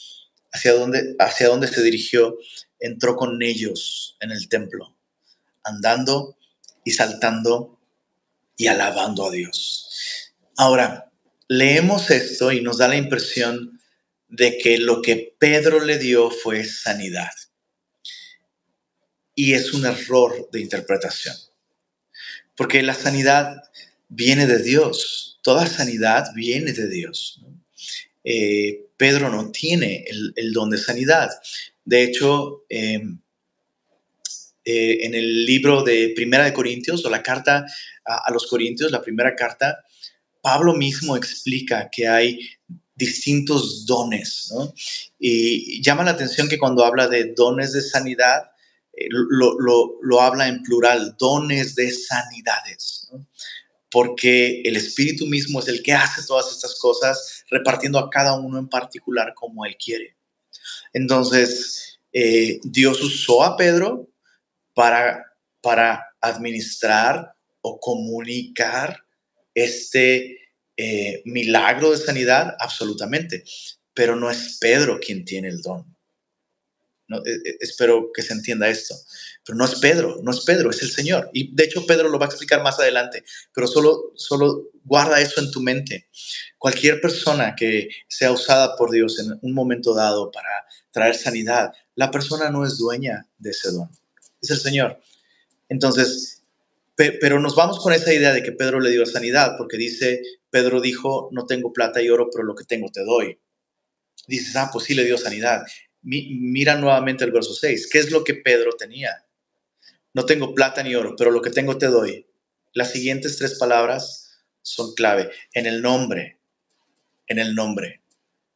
hacia 0.53 0.73
dónde, 0.73 1.15
hacia 1.19 1.49
dónde 1.49 1.69
se 1.69 1.83
dirigió, 1.83 2.37
entró 2.81 3.17
con 3.17 3.43
ellos 3.43 4.17
en 4.21 4.31
el 4.31 4.49
templo, 4.49 4.97
andando 5.63 6.37
y 6.85 6.93
saltando 6.93 7.79
y 8.57 8.67
alabando 8.67 9.27
a 9.27 9.31
Dios. 9.31 10.33
Ahora, 10.57 11.13
leemos 11.49 12.11
esto 12.11 12.53
y 12.53 12.61
nos 12.61 12.79
da 12.79 12.89
la 12.89 12.97
impresión 12.97 13.74
de 14.37 14.59
que 14.59 14.79
lo 14.79 15.01
que 15.01 15.35
Pedro 15.39 15.85
le 15.85 15.99
dio 15.99 16.31
fue 16.31 16.65
sanidad. 16.65 17.31
Y 19.35 19.55
es 19.55 19.73
un 19.73 19.87
error 19.87 20.49
de 20.53 20.61
interpretación. 20.61 21.37
Porque 22.57 22.83
la 22.83 22.95
sanidad 22.95 23.63
viene 24.09 24.47
de 24.47 24.63
Dios. 24.63 25.39
Toda 25.43 25.67
sanidad 25.67 26.33
viene 26.35 26.73
de 26.73 26.89
Dios. 26.89 27.41
Eh, 28.25 28.87
Pedro 28.97 29.31
no 29.31 29.51
tiene 29.53 30.05
el, 30.35 30.53
don 30.53 30.71
de 30.71 30.79
sanidad. 30.79 31.31
De 31.85 32.03
hecho, 32.03 32.65
em, 32.69 33.21
eh, 34.65 34.99
en 35.03 35.15
el 35.15 35.45
libro 35.45 35.83
de 35.83 36.13
Primera 36.15 36.45
de 36.45 36.53
Corintios 36.53 37.05
o 37.05 37.11
la 37.11 37.23
carta 37.23 37.67
a, 38.05 38.33
los 38.33 38.47
Corintios, 38.47 38.91
la 38.91 39.03
primera 39.03 39.37
carta, 39.37 39.85
Pablo 40.43 40.75
mismo 40.75 41.17
explica 41.17 41.89
que 41.91 42.07
hay 42.09 42.39
distintos 42.95 43.87
dones, 43.87 44.53
Y 45.19 45.83
llama 45.83 46.05
la 46.05 46.13
atención 46.13 46.49
que 46.49 46.59
cuando 46.59 46.85
habla 46.85 47.09
de 47.09 47.33
dones 47.35 47.73
de 47.73 47.83
sanidad, 47.83 48.51
eh, 48.93 49.09
lo, 49.11 50.21
habla 50.21 50.49
en 50.49 50.63
plural, 50.63 51.17
dones 51.19 51.75
de 51.75 51.91
sanidades, 51.91 53.09
porque 53.91 54.63
el 54.63 54.77
Espíritu 54.77 55.27
mismo 55.27 55.61
es 55.61 55.69
el 55.69 55.83
que 55.83 55.93
hace 55.93 56.23
todas 56.27 56.53
estas 56.53 56.77
cosas, 56.79 57.45
repartiendo 57.51 57.99
a 57.99 58.11
cada 58.11 58.35
uno 58.35 58.59
en 58.59 58.69
particular 58.69 59.35
como 59.35 59.65
Él 59.65 59.77
quiere. 59.77 60.17
Entonces, 60.93 61.99
eh, 62.13 62.61
Dios 62.63 63.03
usó 63.03 63.43
a 63.43 63.57
Pedro 63.57 64.09
para, 64.73 65.25
para 65.61 66.07
administrar 66.21 67.35
o 67.61 67.81
comunicar 67.81 69.05
este 69.55 70.44
eh, 70.77 71.23
milagro 71.25 71.91
de 71.91 71.99
sanidad, 71.99 72.57
absolutamente, 72.59 73.45
pero 73.93 74.17
no 74.17 74.31
es 74.31 74.59
Pedro 74.61 74.99
quien 75.01 75.25
tiene 75.25 75.49
el 75.49 75.63
don. 75.63 75.95
Eh, 77.11 77.17
eh, 77.45 77.57
espero 77.61 78.11
que 78.13 78.23
se 78.23 78.33
entienda 78.33 78.69
esto. 78.69 78.95
Pero 79.45 79.59
no 79.59 79.65
es 79.65 79.77
Pedro, 79.77 80.21
no 80.23 80.31
es 80.31 80.41
Pedro, 80.41 80.71
es 80.71 80.83
el 80.83 80.91
Señor. 80.91 81.31
Y 81.33 81.55
de 81.55 81.65
hecho 81.65 81.87
Pedro 81.87 82.09
lo 82.09 82.19
va 82.19 82.27
a 82.27 82.29
explicar 82.29 82.63
más 82.63 82.79
adelante, 82.79 83.25
pero 83.53 83.67
solo, 83.67 84.13
solo 84.17 84.71
guarda 84.85 85.21
eso 85.21 85.41
en 85.41 85.51
tu 85.51 85.61
mente. 85.61 86.09
Cualquier 86.59 87.01
persona 87.01 87.55
que 87.55 87.89
sea 88.09 88.33
usada 88.33 88.75
por 88.77 88.91
Dios 88.91 89.19
en 89.19 89.39
un 89.43 89.53
momento 89.53 89.95
dado 89.95 90.31
para 90.31 90.49
traer 90.91 91.15
sanidad, 91.15 91.73
la 91.95 92.11
persona 92.11 92.51
no 92.51 92.65
es 92.65 92.79
dueña 92.79 93.27
de 93.39 93.51
ese 93.51 93.71
don, 93.71 93.91
es 94.41 94.51
el 94.51 94.59
Señor. 94.59 95.01
Entonces, 95.69 96.43
pero 96.97 97.41
nos 97.41 97.57
vamos 97.57 97.81
con 97.81 97.93
esa 97.93 98.15
idea 98.15 98.33
de 98.33 98.43
que 98.43 98.53
Pedro 98.53 98.81
le 98.81 98.91
dio 98.91 99.05
sanidad, 99.05 99.57
porque 99.59 99.77
dice, 99.77 100.23
Pedro 100.55 100.81
dijo, 100.81 101.31
no 101.33 101.47
tengo 101.47 101.73
plata 101.73 102.01
y 102.01 102.09
oro, 102.09 102.29
pero 102.31 102.45
lo 102.45 102.55
que 102.55 102.63
tengo 102.65 102.89
te 102.89 103.03
doy. 103.03 103.41
Dices, 104.29 104.55
ah, 104.55 104.71
pues 104.73 104.85
sí 104.85 104.95
le 104.95 105.05
dio 105.05 105.19
sanidad 105.19 105.65
mira 106.05 106.77
nuevamente 106.77 107.25
el 107.25 107.33
verso 107.33 107.55
6. 107.55 107.89
¿Qué 107.91 107.99
es 107.99 108.11
lo 108.11 108.25
que 108.25 108.35
Pedro 108.35 108.73
tenía? 108.73 109.25
No 110.13 110.27
tengo 110.27 110.55
plata 110.55 110.83
ni 110.83 110.95
oro, 110.95 111.17
pero 111.17 111.31
lo 111.31 111.43
que 111.43 111.51
tengo 111.51 111.79
te 111.79 111.87
doy. 111.87 112.27
Las 112.73 112.93
siguientes 112.93 113.37
tres 113.37 113.59
palabras 113.59 114.43
son 114.63 114.95
clave. 114.95 115.31
En 115.53 115.67
el 115.67 115.83
nombre, 115.83 116.39
en 117.27 117.39
el 117.39 117.55
nombre 117.55 118.03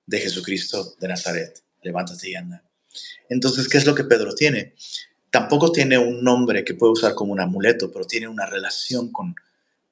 de 0.07 0.21
Jesucristo 0.21 0.95
de 1.01 1.09
Nazaret. 1.09 1.63
Levántate 1.83 2.31
y 2.31 2.35
anda. 2.35 2.63
Entonces, 3.29 3.69
¿qué 3.69 3.79
es 3.79 3.87
lo 3.87 3.95
que 3.95 4.05
Pedro 4.05 4.35
tiene? 4.35 4.75
Tampoco 5.31 5.73
tiene 5.73 5.99
un 5.99 6.23
nombre 6.23 6.65
que 6.65 6.75
puede 6.75 6.93
usar 6.93 7.15
como 7.15 7.33
un 7.33 7.41
amuleto, 7.41 7.91
pero 7.91 8.05
tiene 8.05 8.29
una 8.29 8.47
relación 8.47 9.11
con, 9.13 9.35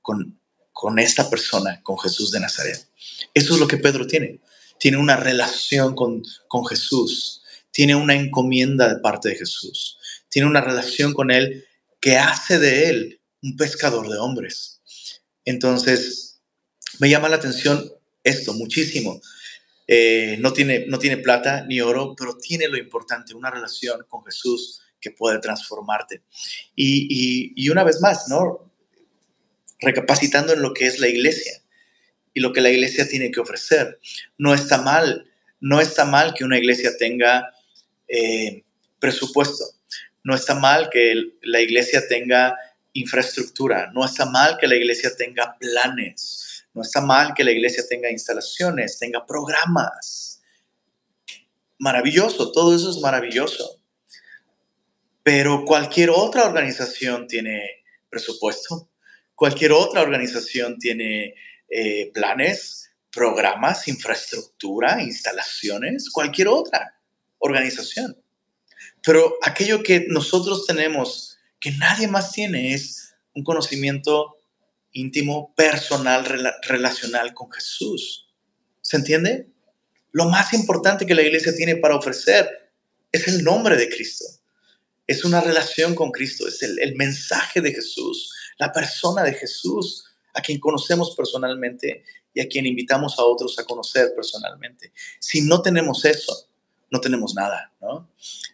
con, 0.02 0.38
con 0.78 0.98
esta 0.98 1.30
persona, 1.30 1.80
con 1.82 1.98
Jesús 1.98 2.30
de 2.30 2.40
Nazaret. 2.40 2.86
Eso 3.32 3.54
es 3.54 3.60
lo 3.60 3.66
que 3.66 3.78
Pedro 3.78 4.06
tiene. 4.06 4.40
Tiene 4.78 4.98
una 4.98 5.16
relación 5.16 5.94
con, 5.94 6.22
con 6.48 6.66
Jesús 6.66 7.42
tiene 7.76 7.94
una 7.94 8.14
encomienda 8.14 8.88
de 8.88 9.00
parte 9.00 9.28
de 9.28 9.34
Jesús, 9.34 9.98
tiene 10.30 10.48
una 10.48 10.62
relación 10.62 11.12
con 11.12 11.30
Él 11.30 11.66
que 12.00 12.16
hace 12.16 12.58
de 12.58 12.88
Él 12.88 13.20
un 13.42 13.54
pescador 13.58 14.08
de 14.08 14.16
hombres. 14.16 14.80
Entonces, 15.44 16.40
me 17.00 17.10
llama 17.10 17.28
la 17.28 17.36
atención 17.36 17.92
esto 18.24 18.54
muchísimo. 18.54 19.20
Eh, 19.86 20.38
no, 20.40 20.54
tiene, 20.54 20.86
no 20.88 20.98
tiene 20.98 21.18
plata 21.18 21.66
ni 21.68 21.82
oro, 21.82 22.14
pero 22.16 22.38
tiene 22.38 22.66
lo 22.66 22.78
importante, 22.78 23.34
una 23.34 23.50
relación 23.50 24.06
con 24.08 24.24
Jesús 24.24 24.80
que 24.98 25.10
puede 25.10 25.38
transformarte. 25.38 26.22
Y, 26.74 27.52
y 27.54 27.68
una 27.68 27.84
vez 27.84 28.00
más, 28.00 28.26
¿no? 28.28 28.65
Recapacitando 29.80 30.52
en 30.52 30.62
lo 30.62 30.72
que 30.72 30.86
es 30.86 31.00
la 31.00 31.08
iglesia 31.08 31.62
y 32.32 32.40
lo 32.40 32.52
que 32.52 32.60
la 32.60 32.70
iglesia 32.70 33.08
tiene 33.08 33.30
que 33.30 33.40
ofrecer. 33.40 33.98
No 34.38 34.54
está 34.54 34.82
mal, 34.82 35.30
no 35.60 35.80
está 35.80 36.04
mal 36.04 36.34
que 36.34 36.44
una 36.44 36.58
iglesia 36.58 36.96
tenga 36.98 37.52
eh, 38.08 38.64
presupuesto. 38.98 39.64
No 40.22 40.34
está 40.34 40.54
mal 40.54 40.90
que 40.90 41.14
la 41.42 41.60
iglesia 41.60 42.06
tenga 42.08 42.56
infraestructura, 42.92 43.90
no 43.92 44.04
está 44.04 44.26
mal 44.26 44.56
que 44.58 44.66
la 44.66 44.74
iglesia 44.74 45.14
tenga 45.14 45.56
planes, 45.58 46.66
no 46.74 46.82
está 46.82 47.00
mal 47.00 47.32
que 47.34 47.44
la 47.44 47.52
iglesia 47.52 47.84
tenga 47.88 48.10
instalaciones, 48.10 48.98
tenga 48.98 49.24
programas. 49.24 50.42
Maravilloso, 51.78 52.50
todo 52.52 52.74
eso 52.74 52.90
es 52.90 52.98
maravilloso. 52.98 53.80
Pero 55.22 55.64
cualquier 55.64 56.10
otra 56.10 56.44
organización 56.44 57.26
tiene 57.26 57.84
presupuesto, 58.08 58.88
cualquier 59.36 59.72
otra 59.72 60.02
organización 60.02 60.78
tiene 60.78 61.34
eh, 61.68 62.10
planes, 62.12 62.90
programas, 63.12 63.86
infraestructura, 63.86 65.00
instalaciones, 65.02 66.10
cualquier 66.10 66.48
otra 66.48 66.98
organización. 67.38 68.16
Pero 69.04 69.36
aquello 69.42 69.82
que 69.82 70.06
nosotros 70.08 70.66
tenemos, 70.66 71.38
que 71.60 71.70
nadie 71.72 72.08
más 72.08 72.32
tiene, 72.32 72.74
es 72.74 73.14
un 73.34 73.44
conocimiento 73.44 74.38
íntimo, 74.92 75.54
personal, 75.54 76.24
relacional 76.62 77.34
con 77.34 77.52
Jesús. 77.52 78.28
¿Se 78.80 78.96
entiende? 78.96 79.48
Lo 80.12 80.24
más 80.26 80.54
importante 80.54 81.04
que 81.04 81.14
la 81.14 81.22
iglesia 81.22 81.54
tiene 81.54 81.76
para 81.76 81.96
ofrecer 81.96 82.70
es 83.12 83.28
el 83.28 83.44
nombre 83.44 83.76
de 83.76 83.88
Cristo. 83.88 84.24
Es 85.06 85.24
una 85.24 85.40
relación 85.40 85.94
con 85.94 86.10
Cristo, 86.10 86.48
es 86.48 86.62
el, 86.62 86.78
el 86.80 86.96
mensaje 86.96 87.60
de 87.60 87.72
Jesús, 87.72 88.32
la 88.58 88.72
persona 88.72 89.22
de 89.22 89.34
Jesús, 89.34 90.04
a 90.34 90.40
quien 90.40 90.60
conocemos 90.60 91.14
personalmente 91.16 92.04
y 92.32 92.40
a 92.40 92.48
quien 92.48 92.66
invitamos 92.66 93.18
a 93.18 93.24
otros 93.24 93.58
a 93.58 93.64
conocer 93.64 94.12
personalmente. 94.14 94.92
Si 95.18 95.40
no 95.40 95.62
tenemos 95.62 96.04
eso, 96.04 96.48
no 96.90 97.00
tenemos 97.00 97.34
nada, 97.34 97.72
¿no? 97.80 98.10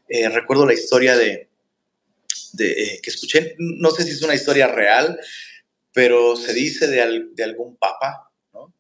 Eh, 0.09 0.29
recuerdo 0.29 0.67
la 0.67 0.75
historia 0.75 1.17
de, 1.17 1.49
eh, 2.59 3.01
que 3.03 3.11
escuché, 3.11 3.57
no 3.59 3.91
sé 3.91 4.05
si 4.05 4.11
es 4.11 4.23
una 4.23 4.35
historia 4.35 4.69
real, 4.69 5.19
pero 5.93 6.37
se 6.37 6.55
dice 6.55 6.87
de, 6.87 7.27
de 7.33 7.45
algún 7.45 7.77
papa, 7.77 8.31
¿no? 8.53 8.73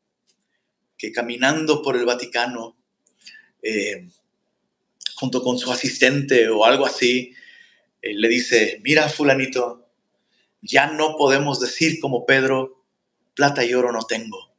Que 0.96 1.12
caminando 1.12 1.82
por 1.82 1.96
el 1.96 2.04
Vaticano, 2.04 2.76
eh, 3.62 4.08
junto 5.16 5.42
con 5.42 5.58
su 5.58 5.70
asistente 5.70 6.48
o 6.48 6.64
algo 6.64 6.86
así, 6.86 7.34
le 8.02 8.28
dice, 8.28 8.80
mira 8.82 9.08
fulanito, 9.08 9.81
ya 10.62 10.86
no 10.86 11.16
podemos 11.16 11.60
decir 11.60 12.00
como 12.00 12.24
Pedro, 12.24 12.84
plata 13.34 13.64
y 13.64 13.74
oro 13.74 13.92
no 13.92 14.02
tengo. 14.02 14.56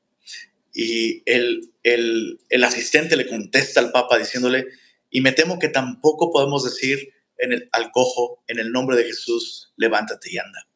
Y 0.73 1.23
el, 1.25 1.73
el, 1.83 2.39
el 2.49 2.63
asistente 2.63 3.15
le 3.15 3.27
contesta 3.27 3.79
al 3.79 3.91
Papa 3.91 4.17
diciéndole, 4.17 4.67
y 5.09 5.21
me 5.21 5.31
temo 5.31 5.59
que 5.59 5.69
tampoco 5.69 6.31
podemos 6.31 6.63
decir 6.63 7.13
en 7.37 7.53
el, 7.53 7.69
al 7.71 7.91
cojo, 7.91 8.43
en 8.47 8.59
el 8.59 8.71
nombre 8.71 8.97
de 8.97 9.05
Jesús, 9.05 9.73
levántate 9.77 10.31
y 10.31 10.37
anda. 10.37 10.67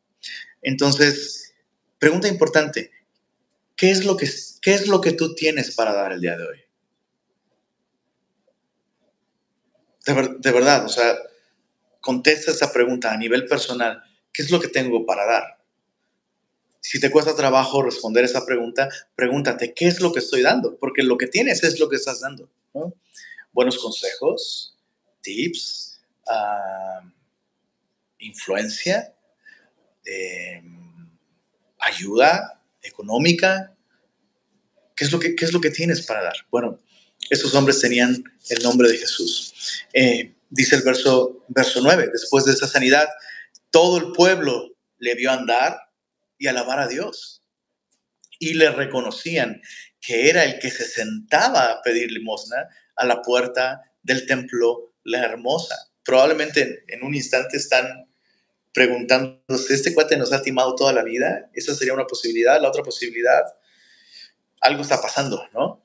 Entonces, 0.62 1.56
pregunta 2.00 2.28
importante, 2.28 2.92
¿qué 3.76 3.92
es 3.92 4.06
lo 4.06 4.18
que, 4.18 4.30
qué 4.62 4.74
es 4.74 4.88
lo 4.88 5.02
que 5.02 5.13
tú 5.13 5.36
tienes 5.36 5.76
para 5.76 5.94
dar 5.94 6.12
el 6.12 6.22
día 6.22 6.38
de 6.38 6.44
hoy? 6.46 6.60
De, 10.06 10.52
verdad, 10.52 10.86
o 10.86 10.90
sea, 10.90 11.18
contesta 12.00 12.52
esa 12.52 12.72
pregunta 12.72 13.12
a 13.12 13.18
nivel 13.18 13.46
personal. 13.46 14.02
¿Qué 14.38 14.43
es 14.43 14.52
lo 14.52 14.60
que 14.60 14.67
tengo 14.67 15.04
para 15.04 15.26
dar? 15.26 15.58
Si 16.80 17.00
te 17.00 17.10
cuesta 17.10 17.36
trabajo 17.36 17.82
responder 17.82 18.23
esa 18.23 18.45
pregunta, 18.45 18.88
pregúntate, 19.15 19.73
¿qué 19.73 19.88
es 19.88 20.00
lo 20.00 20.13
que 20.13 20.19
estoy 20.19 20.43
dando? 20.43 20.78
Porque 20.78 21.02
lo 21.02 21.17
que 21.17 21.26
tienes 21.26 21.63
es 21.63 21.80
lo 21.80 21.89
que 21.89 21.95
estás 21.95 22.19
dando. 22.19 22.47
¿no? 22.76 22.93
buenos 23.52 23.80
consejos, 23.80 24.78
tips, 25.21 26.00
ah, 26.30 27.02
influencia, 28.19 29.12
em, 30.06 31.10
ayuda 31.80 32.62
económica. 32.84 33.76
¿Qué 34.95 35.06
es, 35.06 35.12
lo 35.12 35.17
que, 35.17 35.34
es 35.36 35.52
lo 35.52 35.62
que 35.62 35.71
tienes 35.71 36.06
para 36.06 36.21
dar? 36.21 36.36
Bueno, 36.52 36.80
esos 37.32 37.56
hombres 37.56 37.82
tenían 37.82 38.23
el 38.50 38.62
nombre 38.62 38.88
de 38.88 38.97
Jesús. 39.00 39.84
Eh, 39.93 40.36
dice 40.52 40.76
el 40.76 40.84
verso, 40.84 41.43
verso 41.47 41.80
9, 41.82 42.10
después 42.13 42.45
de 42.45 42.52
esa 42.52 42.67
sanidad, 42.67 43.08
todo 43.78 44.00
el 44.00 44.12
pueblo 44.12 44.76
le 44.98 45.13
vio 45.13 45.30
andar 45.30 45.78
y 46.40 46.48
alabar 46.48 46.80
a 46.80 46.88
Dios. 46.88 47.44
Y 48.40 48.56
le 48.56 48.72
reconocían 48.72 49.62
que 50.02 50.32
era 50.32 50.46
el 50.46 50.58
que 50.58 50.72
se 50.72 50.84
sentaba 50.84 51.72
a 51.72 51.82
pedir 51.84 52.12
limosna 52.12 52.68
a 52.96 53.06
la 53.06 53.22
puerta 53.22 53.84
del 54.02 54.26
templo 54.26 54.96
La 55.04 55.24
Hermosa. 55.24 55.92
Probablemente 56.04 56.86
en 56.88 57.04
un 57.04 57.13
instante 57.13 57.58
están 57.58 58.10
preguntándose, 58.74 59.76
¿este 59.76 59.94
cuate 59.94 60.18
nos 60.18 60.34
ha 60.34 60.42
timado 60.42 60.74
toda 60.74 60.92
la 60.92 61.04
vida? 61.04 61.52
Esa 61.54 61.76
sería 61.76 61.94
una 61.94 62.08
posibilidad. 62.08 62.60
La 62.60 62.70
otra 62.70 62.82
posibilidad, 62.82 63.44
algo 64.60 64.82
está 64.82 65.00
pasando, 65.00 65.48
¿no? 65.54 65.84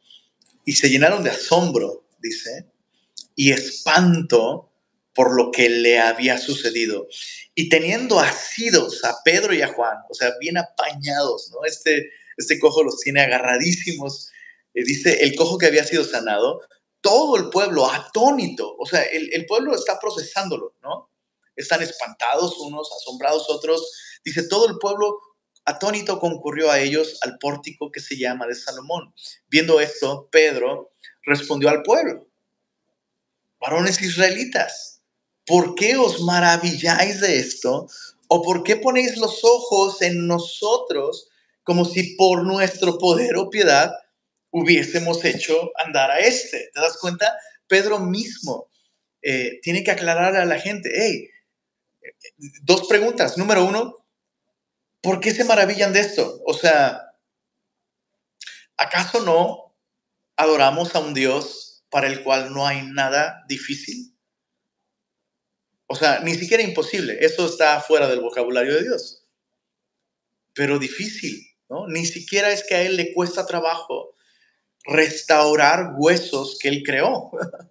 Y 0.65 0.73
se 0.73 0.89
llenaron 0.89 1.23
de 1.23 1.29
asombro, 1.29 2.09
dice, 2.23 2.73
y 3.37 3.53
espanto 3.53 4.73
por 5.15 5.37
lo 5.37 5.51
que 5.51 5.69
le 5.69 6.01
había 6.01 6.39
sucedido. 6.39 7.07
Y 7.55 7.69
teniendo 7.69 8.19
asidos 8.19 9.05
a 9.05 9.15
Pedro 9.25 9.53
y 9.53 9.63
a 9.63 9.69
Juan, 9.69 9.99
o 10.09 10.15
sea, 10.15 10.33
bien 10.41 10.57
apañados, 10.57 11.51
¿no? 11.53 11.65
Este, 11.65 12.11
este 12.37 12.59
cojo 12.59 12.83
los 12.83 12.99
tiene 13.01 13.21
agarradísimos. 13.21 14.31
Eh, 14.75 14.85
dice, 14.85 15.23
el 15.25 15.35
cojo 15.37 15.59
que 15.59 15.67
había 15.67 15.85
sido 15.85 16.05
sanado, 16.05 16.61
todo 17.01 17.37
el 17.37 17.51
pueblo 17.51 17.91
atónito, 17.91 18.75
o 18.79 18.87
sea, 18.87 19.03
el, 19.03 19.33
el 19.35 19.45
pueblo 19.47 19.75
está 19.75 19.99
procesándolo, 19.99 20.75
¿no? 20.83 21.11
Están 21.57 21.83
espantados 21.83 22.59
unos, 22.59 22.91
asombrados 23.01 23.51
otros. 23.51 23.93
Dice, 24.25 24.49
todo 24.49 24.69
el 24.69 24.79
pueblo 24.79 25.19
atónito 25.65 26.19
concurrió 26.19 26.71
a 26.71 26.81
ellos 26.81 27.19
al 27.23 27.39
pórtico 27.39 27.91
que 27.91 28.01
se 28.01 28.17
llama 28.17 28.47
de 28.47 28.55
Salomón. 28.55 29.15
Viendo 29.49 29.81
esto, 29.81 30.29
Pedro 30.31 30.93
respondió 31.23 31.69
al 31.69 31.83
pueblo, 31.83 32.29
varones 33.61 34.01
israelitas, 34.01 34.92
¿por 35.47 35.75
qué 35.75 35.97
os 35.97 36.21
maravilláis 36.21 37.21
de 37.21 37.39
esto? 37.39 37.89
¿O 38.29 38.43
por 38.43 38.63
qué 38.63 38.77
ponéis 38.77 39.17
los 39.17 39.45
ojos 39.45 40.03
en 40.03 40.27
nosotros 40.27 41.29
como 41.63 41.85
si 41.85 42.15
por 42.17 42.45
nuestro 42.45 42.99
poder 42.99 43.37
o 43.37 43.51
piedad 43.51 43.93
hubiésemos 44.51 45.25
hecho 45.25 45.71
andar 45.85 46.11
a 46.11 46.21
este? 46.21 46.71
¿Te 46.73 46.81
das 46.81 46.97
cuenta? 46.99 47.37
Pedro 47.67 47.99
mismo 47.99 48.69
eh, 49.23 49.61
tiene 49.63 49.85
que 49.85 49.91
aclarar 49.91 50.37
a 50.37 50.45
la 50.45 50.59
gente, 50.59 50.91
hey, 50.95 51.29
dos 52.63 52.87
preguntas. 52.89 53.39
Número 53.39 53.65
uno, 53.65 54.05
¿por 55.01 55.21
qué 55.21 55.33
se 55.33 55.45
maravillan 55.45 55.93
de 55.93 56.01
esto? 56.01 56.41
O 56.47 56.55
sea, 56.55 57.15
¿acaso 58.77 59.21
no 59.23 59.75
adoramos 60.37 60.95
a 60.95 61.01
un 61.01 61.15
Dios 61.15 61.85
para 61.91 62.07
el 62.07 62.23
cual 62.23 62.53
no 62.53 62.67
hay 62.67 62.83
nada 62.83 63.45
difícil? 63.49 64.12
O 65.93 65.95
sea, 65.95 66.21
ni 66.21 66.35
siquiera 66.35 66.63
imposible. 66.63 67.19
Eso 67.21 67.45
está 67.45 67.79
fuera 67.83 68.09
del 68.09 68.23
vocabulario 68.23 68.77
de 68.77 68.85
Dios. 68.85 69.25
Pero 70.55 70.79
difícil, 70.79 71.47
¿no? 71.69 71.87
Ni 71.87 72.07
siquiera 72.07 72.51
es 72.51 72.65
que 72.65 72.75
a 72.75 72.81
Él 72.81 72.97
le 72.97 73.13
cuesta 73.13 73.45
trabajo 73.45 74.15
restaurar 74.85 75.93
huesos 75.99 76.59
que 76.59 76.69
Él 76.69 76.83
creó. 76.83 77.31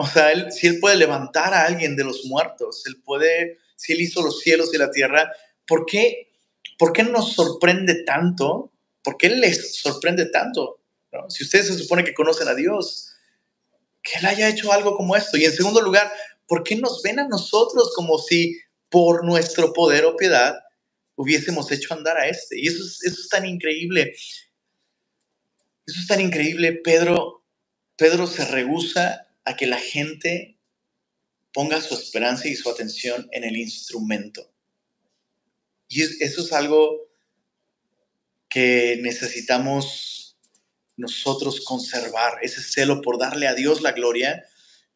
O 0.00 0.06
sea, 0.06 0.30
él, 0.30 0.52
si 0.52 0.68
Él 0.68 0.78
puede 0.78 0.94
levantar 0.94 1.52
a 1.52 1.64
alguien 1.64 1.96
de 1.96 2.04
los 2.04 2.24
muertos, 2.24 2.84
Él 2.86 3.02
puede, 3.04 3.58
si 3.74 3.92
Él 3.92 4.00
hizo 4.00 4.22
los 4.22 4.38
cielos 4.38 4.72
y 4.72 4.78
la 4.78 4.92
tierra, 4.92 5.32
¿por 5.66 5.86
qué, 5.86 6.30
por 6.78 6.92
qué 6.92 7.02
nos 7.02 7.32
sorprende 7.32 8.04
tanto? 8.04 8.70
¿Por 9.02 9.16
qué 9.16 9.28
les 9.28 9.74
sorprende 9.74 10.26
tanto? 10.26 10.78
Si 11.28 11.42
ustedes 11.42 11.66
se 11.66 11.78
supone 11.78 12.04
que 12.04 12.14
conocen 12.14 12.46
a 12.46 12.54
Dios, 12.54 13.10
que 14.00 14.20
Él 14.20 14.26
haya 14.26 14.48
hecho 14.48 14.72
algo 14.72 14.96
como 14.96 15.16
esto. 15.16 15.36
Y 15.36 15.46
en 15.46 15.52
segundo 15.52 15.80
lugar, 15.80 16.12
¿por 16.48 16.64
qué 16.64 16.74
nos 16.76 17.02
ven 17.02 17.20
a 17.20 17.28
nosotros 17.28 17.92
como 17.94 18.18
si 18.18 18.58
por 18.88 19.24
nuestro 19.24 19.72
poder 19.72 20.06
o 20.06 20.16
piedad 20.16 20.58
hubiésemos 21.14 21.70
hecho 21.70 21.94
andar 21.94 22.16
a 22.16 22.26
este? 22.26 22.58
Y 22.58 22.66
eso 22.66 22.82
es, 22.82 23.28
tan 23.28 23.46
increíble. 23.46 24.14
Eso 25.86 26.00
es 26.00 26.06
tan 26.08 26.20
increíble. 26.20 26.72
Pedro, 26.72 27.44
Pedro 27.96 28.26
se 28.26 28.44
rehúsa 28.46 29.28
a 29.44 29.56
que 29.56 29.66
la 29.66 29.78
gente 29.78 30.58
ponga 31.52 31.80
su 31.80 31.94
esperanza 31.94 32.48
y 32.48 32.56
su 32.56 32.70
atención 32.70 33.28
en 33.32 33.44
el 33.44 33.56
instrumento. 33.56 34.50
Y 35.88 36.02
eso 36.02 36.42
es 36.42 36.52
algo 36.52 37.08
que 38.48 38.98
necesitamos 39.02 40.38
nosotros 40.96 41.60
conservar, 41.60 42.38
ese 42.42 42.62
celo 42.62 43.02
por 43.02 43.18
darle 43.18 43.46
a 43.46 43.54
Dios 43.54 43.82
la 43.82 43.92
gloria 43.92 44.44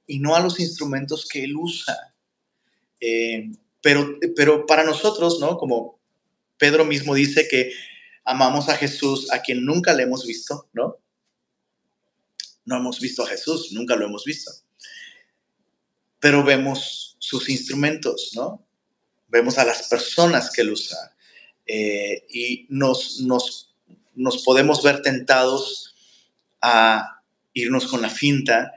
y 0.07 0.19
no 0.19 0.35
a 0.35 0.41
los 0.41 0.61
instrumentos 0.61 1.27
que 1.29 1.45
Él 1.45 1.57
usa. 1.57 2.15
Eh, 3.01 3.51
pero, 3.81 4.19
pero 4.37 4.67
para 4.67 4.85
nosotros, 4.85 5.41
¿no? 5.41 5.57
Como 5.59 5.99
Pedro 6.59 6.85
mismo 6.85 7.15
dice 7.15 7.49
que 7.49 7.73
amamos 8.25 8.69
a 8.69 8.77
Jesús, 8.77 9.31
a 9.33 9.43
quien 9.43 9.65
nunca 9.65 9.93
le 9.95 10.05
hemos 10.05 10.27
visto, 10.27 10.69
¿no? 10.73 11.03
no 12.65 12.77
hemos 12.77 13.01
visto 13.01 13.25
a 13.25 13.27
Jesús, 13.27 13.73
nunca 13.73 13.97
lo 13.97 14.07
hemos 14.07 14.25
visto. 14.25 14.53
Pero 16.21 16.45
vemos 16.45 17.17
sus 17.19 17.49
instrumentos, 17.49 18.31
¿no? 18.35 18.65
Vemos 19.29 19.59
a 19.59 19.65
las 19.65 19.89
personas 19.89 20.51
que 20.51 20.63
él 20.63 20.71
usa 20.71 21.17
eh, 21.67 22.27
y 22.29 22.67
nos, 22.69 23.21
nos, 23.21 23.75
nos 24.15 24.43
podemos 24.43 24.83
ver 24.83 25.03
tentados 25.03 25.95
a 26.61 27.23
irnos 27.55 27.87
con 27.87 28.03
la 28.03 28.11
finta 28.11 28.73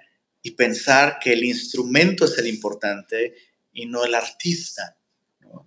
y 0.45 0.51
pensar 0.51 1.17
que 1.19 1.34
el 1.34 1.43
instrumento 1.43 2.25
es 2.25 2.38
el 2.38 2.45
importante 2.45 3.34
y 3.73 3.88
no 3.88 4.05
el 4.05 4.13
artista, 4.13 4.95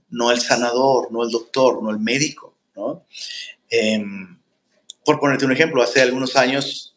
no, 0.09 0.31
el 0.31 0.41
sanador, 0.41 1.11
no 1.11 1.25
el 1.25 1.31
doctor, 1.31 1.83
no 1.83 1.91
el 1.91 1.99
médico. 1.99 2.57
Em, 3.69 4.39
por 5.05 5.19
ponerte 5.19 5.45
un 5.45 5.51
ejemplo, 5.51 5.83
hace 5.83 6.01
algunos 6.01 6.37
años 6.37 6.97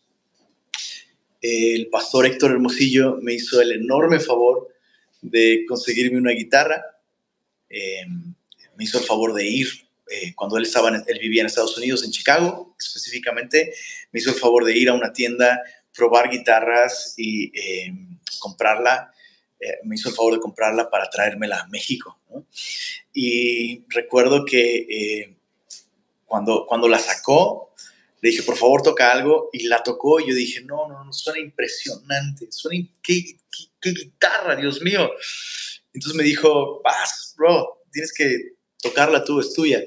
el 1.42 1.88
pastor 1.88 2.28
Héctor 2.28 2.52
Hermosillo 2.52 3.18
me 3.20 3.34
hizo 3.34 3.60
el 3.60 3.72
enorme 3.72 4.20
favor 4.20 4.68
de 5.24 5.66
conseguirme 5.68 6.20
una 6.20 6.34
guitarra. 6.34 6.86
Eh, 7.68 8.06
me 8.78 8.84
hizo 8.84 9.00
el 9.00 9.06
favor 9.06 9.34
de 9.34 9.48
ir 9.48 9.68
eh, 10.08 10.36
cuando 10.36 10.58
él 10.58 10.66
estaba, 10.66 10.90
él 10.90 11.20
vivía 11.20 11.42
en 11.42 11.48
Estados 11.48 11.76
Unidos, 11.80 12.04
en 12.04 12.12
Chicago 12.12 12.76
específicamente. 12.80 13.74
Me 14.12 14.20
hizo 14.20 14.30
el 14.30 14.36
favor 14.36 14.66
de 14.66 14.78
ir 14.78 14.90
a 14.90 14.94
una 14.94 15.14
tienda, 15.14 15.60
probar 15.96 16.30
guitarras 16.30 17.14
y 17.18 17.52
eh, 17.58 17.94
comprarla. 18.40 19.12
me 19.84 19.96
hizo 19.96 20.10
el 20.10 20.16
favor 20.16 20.34
de 20.34 20.40
comprarla 20.40 20.90
para 20.90 21.10
traérmela 21.10 21.62
a 21.62 21.68
México. 21.68 22.20
Y 23.14 23.84
recuerdo 23.90 24.46
que 24.46 25.36
cuando, 26.26 26.66
cuando 26.66 26.88
la 26.88 26.98
sacó, 26.98 27.72
le 28.22 28.30
dije, 28.30 28.44
por 28.44 28.56
favor, 28.56 28.84
toca 28.84 29.12
algo, 29.12 29.50
y 29.52 29.64
la 29.68 29.82
tocó, 29.82 30.20
y 30.20 30.30
yo 30.30 30.36
dije, 30.36 30.62
no, 30.62 30.88
no, 30.88 31.04
no, 31.04 31.12
suena 31.12 31.40
impresionante, 31.40 32.52
suena, 32.52 32.88
qué, 33.02 33.36
guitarra, 33.82 34.56
Dios 34.56 34.82
mío. 34.82 35.10
Entonces 35.92 36.16
me 36.16 36.24
dijo, 36.24 36.82
vas, 36.84 37.34
bro, 37.36 37.84
tienes 37.92 38.14
que 38.14 38.54
tocarla 38.80 39.24
tú, 39.24 39.40
es 39.40 39.54
tuya. 39.54 39.82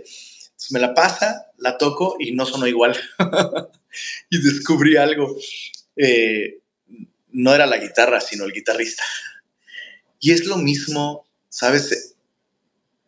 Me 0.70 0.80
la 0.80 0.92
pasa, 0.94 1.46
la 1.58 1.78
toco, 1.78 2.16
y 2.18 2.32
no 2.32 2.44
sonó 2.44 2.66
igual. 2.66 2.98
y 4.30 4.42
descubrí 4.42 4.96
algo. 4.96 5.36
Eh, 5.96 6.60
no 7.30 7.54
era 7.54 7.66
la 7.66 7.78
guitarra, 7.78 8.20
sino 8.20 8.44
el 8.44 8.52
guitarrista. 8.52 9.02
Y 10.20 10.32
es 10.32 10.46
lo 10.46 10.56
mismo, 10.56 11.28
¿sabes? 11.48 12.16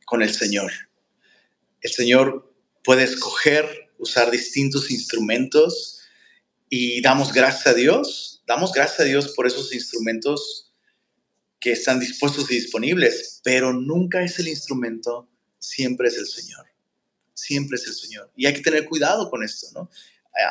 Con 0.04 0.22
el 0.22 0.32
Señor. 0.32 0.72
El 1.80 1.90
Señor 1.90 2.52
puede 2.84 3.04
escoger 3.04 3.90
usar 3.98 4.30
distintos 4.30 4.90
instrumentos 4.90 6.00
y 6.68 7.00
damos 7.00 7.32
gracias 7.32 7.66
a 7.68 7.74
Dios, 7.74 8.42
damos 8.46 8.72
gracias 8.72 9.00
a 9.00 9.04
Dios 9.04 9.28
por 9.28 9.46
esos 9.46 9.72
instrumentos 9.72 10.72
que 11.60 11.72
están 11.72 12.00
dispuestos 12.00 12.50
y 12.50 12.54
disponibles, 12.54 13.40
pero 13.42 13.72
nunca 13.72 14.22
es 14.22 14.38
el 14.38 14.48
instrumento, 14.48 15.28
siempre 15.58 16.08
es 16.08 16.16
el 16.16 16.26
Señor, 16.26 16.66
siempre 17.34 17.76
es 17.76 17.86
el 17.86 17.94
Señor. 17.94 18.30
Y 18.36 18.46
hay 18.46 18.54
que 18.54 18.60
tener 18.60 18.84
cuidado 18.84 19.30
con 19.30 19.42
esto, 19.42 19.68
¿no? 19.72 19.90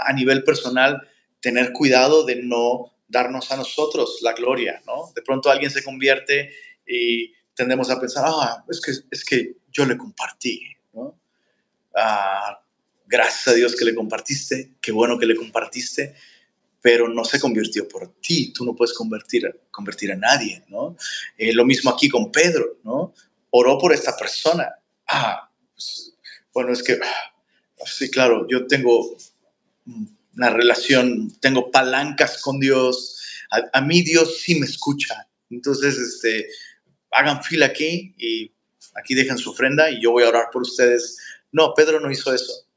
A 0.05 0.11
nivel 0.13 0.43
personal, 0.43 1.07
tener 1.39 1.71
cuidado 1.73 2.25
de 2.25 2.37
no 2.37 2.91
darnos 3.07 3.51
a 3.51 3.57
nosotros 3.57 4.19
la 4.21 4.33
gloria, 4.33 4.81
¿no? 4.85 5.11
De 5.15 5.21
pronto 5.21 5.49
alguien 5.49 5.71
se 5.71 5.83
convierte 5.83 6.53
y 6.87 7.33
tendemos 7.53 7.89
a 7.89 7.99
pensar, 7.99 8.25
ah, 8.27 8.63
es 8.69 8.81
que, 8.81 8.91
es 9.11 9.23
que 9.23 9.57
yo 9.71 9.85
le 9.85 9.97
compartí, 9.97 10.61
¿no? 10.93 11.17
Ah, 11.95 12.59
gracias 13.05 13.47
a 13.47 13.53
Dios 13.53 13.75
que 13.75 13.85
le 13.85 13.95
compartiste, 13.95 14.73
qué 14.81 14.91
bueno 14.91 15.17
que 15.17 15.25
le 15.25 15.35
compartiste, 15.35 16.15
pero 16.81 17.07
no 17.07 17.25
se 17.25 17.39
convirtió 17.39 17.87
por 17.87 18.13
ti, 18.19 18.51
tú 18.53 18.65
no 18.65 18.75
puedes 18.75 18.93
convertir, 18.93 19.61
convertir 19.71 20.11
a 20.11 20.15
nadie, 20.15 20.63
¿no? 20.67 20.95
Eh, 21.37 21.53
lo 21.53 21.65
mismo 21.65 21.89
aquí 21.91 22.09
con 22.09 22.31
Pedro, 22.31 22.77
¿no? 22.83 23.13
Oró 23.49 23.77
por 23.77 23.93
esta 23.93 24.15
persona. 24.15 24.69
Ah, 25.07 25.49
pues, 25.73 26.13
bueno, 26.53 26.73
es 26.73 26.83
que, 26.83 26.99
ah, 27.01 27.85
sí, 27.85 28.09
claro, 28.09 28.45
yo 28.47 28.67
tengo 28.67 29.15
una 30.35 30.49
relación, 30.49 31.31
tengo 31.39 31.71
palancas 31.71 32.41
con 32.41 32.59
Dios, 32.59 33.15
a, 33.49 33.81
mí 33.81 34.01
Dios 34.01 34.41
sí 34.41 34.59
me 34.59 34.65
escucha, 34.65 35.27
Entonces, 35.49 35.97
este, 35.97 36.47
hagan 37.11 37.43
fila 37.43 37.67
aquí 37.67 38.13
y 38.17 38.51
aquí 38.95 39.13
dejan 39.13 39.37
su 39.37 39.51
ofrenda 39.51 39.89
y 39.89 40.01
yo 40.01 40.11
voy 40.11 40.23
a 40.23 40.29
orar 40.29 40.45
por 40.51 40.63
ustedes. 40.63 41.17
No, 41.51 41.73
Pedro 41.73 41.99
no 41.99 42.11
hizo 42.11 42.33
eso. 42.33 42.67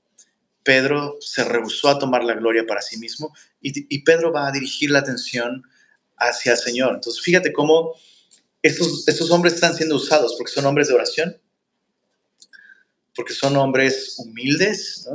Pedro 0.62 1.16
se 1.21 1.44
rehusó 1.44 1.88
a 1.88 1.99
tomar 1.99 2.25
la 2.25 2.35
gloria 2.35 2.66
para 2.66 2.83
sí 2.83 2.99
mismo 2.99 3.35
y, 3.61 4.03
Pedro 4.03 4.33
va 4.33 4.49
a 4.49 4.53
dirigir 4.53 4.90
la 4.90 4.99
atención 4.99 5.62
hacia 6.16 6.53
el 6.53 6.59
Señor. 6.59 6.94
Entonces, 6.94 7.23
fíjate 7.23 7.53
cómo 7.53 7.94
estos, 8.62 9.09
estos 9.09 9.31
hombres 9.31 9.55
están 9.55 9.75
siendo 9.75 9.97
usados 9.97 10.35
porque 10.37 10.53
son 10.53 10.66
hombres 10.66 10.88
de 10.88 10.94
oración, 10.94 11.40
porque 13.14 13.33
son 13.33 13.57
hombres 13.57 14.16
humildes, 14.18 15.09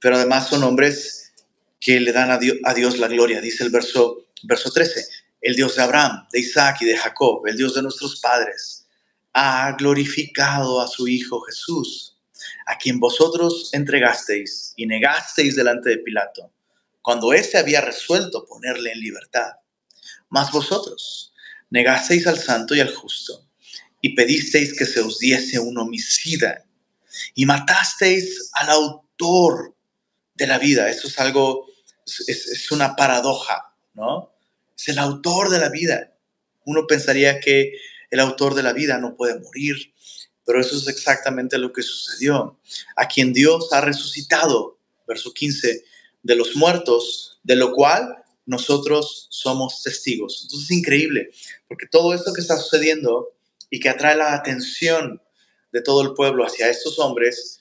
pero 0.00 0.16
además 0.16 0.48
son 0.48 0.62
hombres 0.62 1.32
que 1.80 2.00
le 2.00 2.12
dan 2.12 2.30
a 2.30 2.38
Dios, 2.38 2.98
la 2.98 3.08
gloria. 3.08 3.40
Dice 3.40 3.64
el 3.64 3.70
verso, 3.70 4.26
verso 4.42 4.70
13, 4.70 5.06
el 5.40 5.54
Dios 5.54 5.76
de 5.76 5.82
Abraham, 5.82 6.26
de 6.32 6.40
Isaac 6.40 6.78
y 6.80 6.86
de 6.86 6.96
Jacob, 6.96 7.46
el 7.46 7.56
Dios 7.56 7.74
de 7.74 7.82
nuestros 7.82 8.20
padres, 8.20 8.86
ha 9.32 9.72
glorificado 9.78 10.80
a 10.80 10.88
su 10.88 11.06
Hijo 11.06 11.40
Jesús 11.42 12.16
a 12.66 12.76
quien 12.76 12.98
vosotros 12.98 13.70
entregasteis 13.72 14.72
y 14.76 14.86
negasteis 14.86 15.56
delante 15.56 15.90
de 15.90 15.98
Pilato, 15.98 16.52
cuando 17.00 17.32
éste 17.32 17.58
había 17.58 17.80
resuelto 17.80 18.44
ponerle 18.44 18.92
en 18.92 19.00
libertad. 19.00 19.52
Mas 20.28 20.50
vosotros 20.50 21.32
negasteis 21.70 22.26
al 22.26 22.38
santo 22.38 22.74
y 22.74 22.80
al 22.80 22.92
justo, 22.92 23.48
y 24.00 24.14
pedisteis 24.14 24.76
que 24.76 24.86
se 24.86 25.00
os 25.00 25.18
diese 25.18 25.58
un 25.58 25.78
homicida, 25.78 26.64
y 27.34 27.46
matasteis 27.46 28.50
al 28.52 28.70
autor 28.70 29.75
de 30.36 30.46
la 30.46 30.58
vida. 30.58 30.88
Eso 30.90 31.08
es 31.08 31.18
algo, 31.18 31.66
es, 32.06 32.28
es 32.28 32.70
una 32.70 32.96
paradoja, 32.96 33.74
¿no? 33.94 34.32
Es 34.76 34.88
el 34.88 34.98
autor 34.98 35.48
de 35.50 35.58
la 35.58 35.68
vida. 35.68 36.12
Uno 36.64 36.86
pensaría 36.86 37.40
que 37.40 37.72
el 38.10 38.20
autor 38.20 38.54
de 38.54 38.62
la 38.62 38.72
vida 38.72 38.98
no 38.98 39.16
puede 39.16 39.40
morir, 39.40 39.92
pero 40.44 40.60
eso 40.60 40.76
es 40.76 40.86
exactamente 40.88 41.58
lo 41.58 41.72
que 41.72 41.82
sucedió. 41.82 42.58
A 42.96 43.08
quien 43.08 43.32
Dios 43.32 43.72
ha 43.72 43.80
resucitado, 43.80 44.78
verso 45.06 45.32
15, 45.32 45.84
de 46.22 46.36
los 46.36 46.56
muertos, 46.56 47.38
de 47.42 47.56
lo 47.56 47.72
cual 47.72 48.16
nosotros 48.46 49.26
somos 49.30 49.82
testigos. 49.82 50.42
Entonces 50.42 50.70
es 50.70 50.76
increíble, 50.76 51.30
porque 51.68 51.86
todo 51.86 52.14
esto 52.14 52.32
que 52.32 52.40
está 52.40 52.56
sucediendo 52.56 53.32
y 53.70 53.80
que 53.80 53.88
atrae 53.88 54.16
la 54.16 54.34
atención 54.34 55.20
de 55.72 55.82
todo 55.82 56.02
el 56.02 56.14
pueblo 56.14 56.44
hacia 56.44 56.70
estos 56.70 56.98
hombres, 56.98 57.60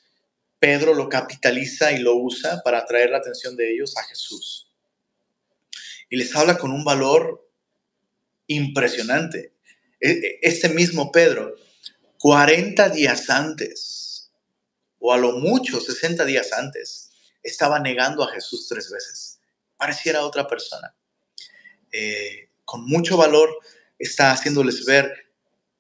Pedro 0.60 0.94
lo 0.94 1.10
capitaliza 1.10 1.92
y 1.92 2.00
lo 2.00 2.16
usa 2.16 2.62
para 2.64 2.80
atraer 2.80 3.10
la 3.12 3.18
atención 3.18 3.56
de 3.56 3.72
ellos 3.72 3.96
a 3.98 4.04
Jesús. 4.04 4.72
Y 6.10 6.18
les 6.18 6.36
habla 6.36 6.58
con 6.58 6.72
un 6.72 6.84
valor 6.84 7.50
impresionante. 8.48 9.54
E, 10.00 10.12
e, 10.12 10.40
este 10.42 10.70
mismo 10.70 11.12
Pedro 11.12 11.56
40 12.20 12.90
días 12.90 13.30
antes, 13.30 14.32
o 15.00 15.14
a 15.14 15.18
lo 15.18 15.34
mucho 15.34 15.80
60 15.80 16.26
días 16.26 16.54
antes, 16.54 17.12
estaba 17.44 17.80
negando 17.80 18.24
a 18.24 18.32
Jesús 18.32 18.68
tres 18.68 18.90
veces. 18.90 19.40
Pareciera 19.78 20.26
otra 20.26 20.48
persona. 20.48 20.96
Eh, 21.92 22.50
con 22.64 22.86
mucho 22.86 23.18
valor 23.18 23.56
está 24.00 24.32
haciéndoles 24.32 24.86
ver 24.86 25.14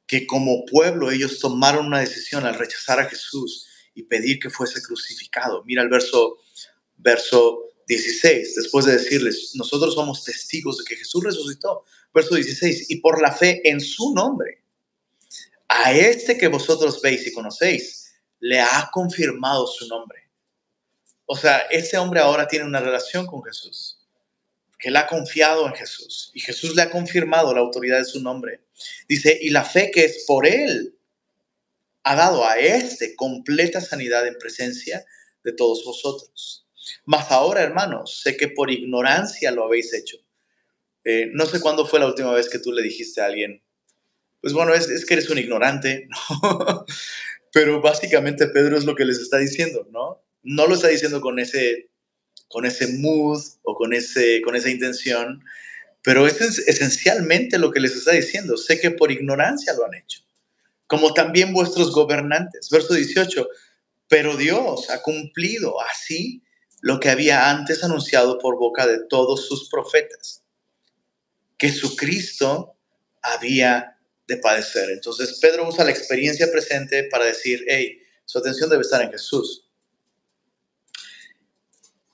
que 0.05 0.27
como 0.27 0.65
pueblo 0.65 1.09
ellos 1.09 1.39
tomaron 1.39 1.88
una 1.88 1.99
decisión 1.99 2.45
al 2.45 2.55
rechazar 2.55 2.99
a 2.99 3.05
Jesús 3.05 3.64
y 3.95 4.03
pedir 4.03 4.39
que 4.39 4.49
fuese 4.49 4.81
crucificado. 4.81 5.63
Mira 5.63 5.81
el 5.81 5.89
verso, 5.89 6.38
verso 6.97 7.63
16, 7.88 8.55
después 8.55 8.86
de 8.86 8.93
decirles, 8.93 9.53
nosotros 9.55 9.95
somos 9.95 10.23
testigos 10.23 10.77
de 10.77 10.84
que 10.84 10.97
Jesús 10.97 11.23
resucitó. 11.23 11.86
Verso 12.13 12.36
16, 12.36 12.91
y 12.91 12.97
por 12.97 13.21
la 13.21 13.31
fe 13.31 13.67
en 13.67 13.79
su 13.81 14.13
nombre 14.13 14.63
a 15.67 15.91
este 15.91 16.38
que 16.38 16.47
vosotros 16.47 17.01
veis 17.01 17.25
y 17.27 17.34
conocéis, 17.34 18.13
le 18.39 18.62
ha 18.62 18.89
confirmado 18.91 19.65
su 19.67 19.88
nombre. 19.88 20.29
O 21.25 21.36
sea, 21.36 21.58
ese 21.71 21.97
hombre 21.97 22.19
ahora 22.19 22.47
tiene 22.47 22.65
una 22.65 22.79
relación 22.79 23.25
con 23.25 23.43
Jesús, 23.43 23.99
que 24.77 24.89
él 24.89 24.95
ha 24.95 25.08
confiado 25.08 25.65
en 25.67 25.73
Jesús 25.73 26.31
y 26.34 26.39
Jesús 26.39 26.75
le 26.75 26.84
ha 26.84 26.91
confirmado 26.91 27.53
la 27.53 27.62
autoridad 27.62 27.97
de 27.97 28.05
su 28.05 28.21
nombre. 28.21 28.62
Dice, 29.08 29.38
y 29.41 29.49
la 29.49 29.63
fe 29.63 29.89
que 29.91 30.05
es 30.05 30.25
por 30.27 30.45
él 30.45 30.94
ha 32.05 32.15
dado 32.15 32.47
a 32.47 32.59
este 32.59 33.15
completa 33.15 33.81
sanidad 33.81 34.25
en 34.27 34.37
presencia 34.37 35.03
de 35.43 35.53
todos 35.53 35.83
vosotros. 35.83 36.67
Mas 37.03 37.31
ahora, 37.31 37.63
hermanos, 37.63 38.21
sé 38.21 38.37
que 38.37 38.47
por 38.47 38.69
ignorancia 38.69 39.51
lo 39.51 39.65
habéis 39.65 39.91
hecho. 39.93 40.17
Eh, 41.03 41.29
no 41.33 41.47
sé 41.47 41.59
cuándo 41.59 41.85
fue 41.85 41.99
la 41.99 42.05
última 42.05 42.31
vez 42.31 42.47
que 42.47 42.59
tú 42.59 42.71
le 42.71 42.83
dijiste 42.83 43.21
a 43.21 43.25
alguien, 43.25 43.63
pues 44.39 44.53
bueno, 44.53 44.75
es, 44.75 45.05
que 45.05 45.15
eres 45.15 45.29
un 45.31 45.39
ignorante, 45.39 46.07
¿no? 46.43 46.85
Pero 47.51 47.81
básicamente 47.81 48.47
Pedro 48.47 48.77
es 48.77 48.85
lo 48.85 48.95
que 48.95 49.05
les 49.05 49.17
está 49.17 49.37
diciendo, 49.37 49.87
¿no? 49.91 50.23
No 50.43 50.67
lo 50.67 50.75
está 50.75 50.89
diciendo 50.89 51.21
con 51.21 51.39
ese, 51.39 51.89
con 52.47 52.65
ese 52.65 52.87
mood 52.99 53.41
o 53.63 53.75
con, 53.75 53.93
ese, 53.93 54.41
con 54.43 54.55
esa 54.55 54.69
intención, 54.69 55.43
pero 56.03 56.27
es 56.27 56.39
esencialmente 56.39 57.57
lo 57.57 57.71
que 57.71 57.79
les 57.79 57.95
está 57.95 58.11
diciendo. 58.11 58.57
Sé 58.57 58.79
que 58.79 58.91
por 58.91 59.11
ignorancia 59.11 59.73
lo 59.73 59.85
han 59.85 59.95
hecho, 59.95 60.24
como 60.88 61.13
también 61.13 61.54
vuestros 61.54 61.91
gobernantes. 61.91 62.69
Verso 62.69 62.93
18, 62.93 63.48
pero 64.08 64.38
Dios 64.38 64.89
ha 64.89 65.02
cumplido 65.02 65.82
así 65.82 66.43
lo 66.82 67.00
que 67.00 67.10
había 67.10 67.50
antes 67.50 67.84
anunciado 67.84 68.38
por 68.38 68.58
boca 68.58 68.86
de 68.86 69.00
todos 69.10 69.48
sus 69.48 69.69
profetas, 69.69 70.43
que 71.58 71.71
su 71.71 71.95
Cristo 71.95 72.76
había 73.21 73.98
de 74.28 74.38
padecer. 74.38 74.89
Entonces 74.91 75.39
Pedro 75.41 75.67
usa 75.67 75.86
la 75.86 75.91
experiencia 75.91 76.52
presente 76.52 77.06
para 77.06 77.26
decir, 77.26 77.63
hey, 77.67 78.00
su 78.26 78.39
atención 78.39 78.69
debe 78.69 78.82
estar 78.82 79.02
en 79.02 79.12
Jesús. 79.12 79.69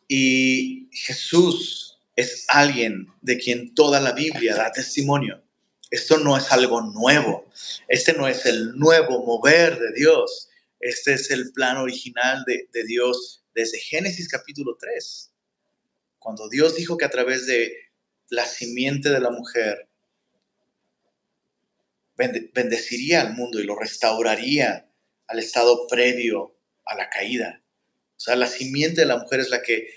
Y 0.07 0.89
Jesús 0.91 1.99
es 2.15 2.45
alguien 2.47 3.07
de 3.21 3.37
quien 3.37 3.73
toda 3.73 3.99
la 3.99 4.11
Biblia 4.11 4.55
da 4.55 4.71
testimonio. 4.71 5.41
Esto 5.91 6.17
no 6.17 6.37
es 6.37 6.49
algo 6.53 6.81
nuevo. 6.81 7.51
Este 7.89 8.13
no 8.13 8.25
es 8.27 8.45
el 8.45 8.77
nuevo 8.77 9.25
mover 9.25 9.77
de 9.77 9.91
Dios. 9.91 10.49
Este 10.79 11.13
es 11.13 11.29
el 11.31 11.51
plan 11.51 11.77
original 11.77 12.45
de, 12.47 12.83
Dios 12.85 13.43
desde 13.53 13.77
Génesis 13.77 14.29
capítulo 14.29 14.77
3. 14.79 15.31
Cuando 16.17 16.47
Dios 16.47 16.75
dijo 16.75 16.97
que 16.97 17.03
a 17.03 17.09
través 17.09 17.45
de 17.45 17.73
la 18.29 18.45
simiente 18.45 19.09
de 19.09 19.19
la 19.19 19.31
mujer 19.31 19.89
bendeciría 22.15 23.21
al 23.21 23.33
mundo 23.33 23.59
y 23.59 23.63
lo 23.63 23.77
restauraría 23.77 24.89
al 25.27 25.39
estado 25.39 25.87
previo 25.87 26.55
a 26.85 26.95
la 26.95 27.09
caída. 27.09 27.63
O 28.15 28.19
sea, 28.19 28.37
la 28.37 28.47
simiente 28.47 29.01
de 29.01 29.07
la 29.07 29.17
mujer 29.17 29.41
es 29.41 29.49
la 29.49 29.61
que 29.61 29.89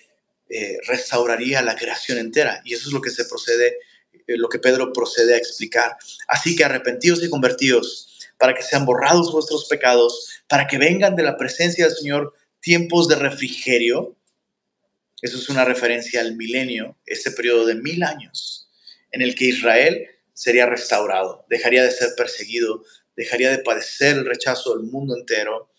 eh, 0.48 0.78
restauraría 0.86 1.62
la 1.62 1.76
creación 1.76 2.18
entera. 2.18 2.62
Y 2.64 2.74
eso 2.74 2.88
es 2.88 2.92
lo 2.92 3.00
que 3.00 3.10
se 3.10 3.26
procede, 3.26 3.78
lo 4.26 4.48
que 4.48 4.58
Pedro 4.58 4.92
procede 4.92 5.34
a 5.34 5.38
explicar. 5.38 5.96
Así 6.28 6.56
que 6.56 6.64
arrepentidos 6.64 7.22
y 7.22 7.30
convertidos 7.30 8.10
para 8.38 8.54
que 8.54 8.62
sean 8.62 8.84
borrados 8.84 9.32
vuestros 9.32 9.66
pecados, 9.66 10.42
para 10.48 10.66
que 10.66 10.78
vengan 10.78 11.16
de 11.16 11.22
la 11.22 11.36
presencia 11.36 11.86
del 11.86 11.96
Señor 11.96 12.34
tiempos 12.60 13.08
de 13.08 13.16
refrigerio. 13.16 14.16
Eso 15.22 15.38
es 15.38 15.48
una 15.48 15.64
referencia 15.64 16.20
al 16.20 16.36
milenio, 16.36 16.98
ese 17.06 17.30
periodo 17.30 17.66
de 17.66 17.76
mil 17.76 18.02
años 18.02 18.68
en 19.14 19.22
el 19.22 19.34
que 19.34 19.46
Israel 19.46 20.08
sería 20.32 20.66
restaurado, 20.66 21.46
dejaría 21.48 21.84
de 21.84 21.92
ser 21.92 22.10
perseguido, 22.16 22.84
dejaría 23.16 23.50
de 23.50 23.58
padecer 23.58 24.16
el 24.16 24.26
rechazo 24.26 24.76
del 24.76 24.90
mundo 24.90 25.16
entero. 25.16 25.70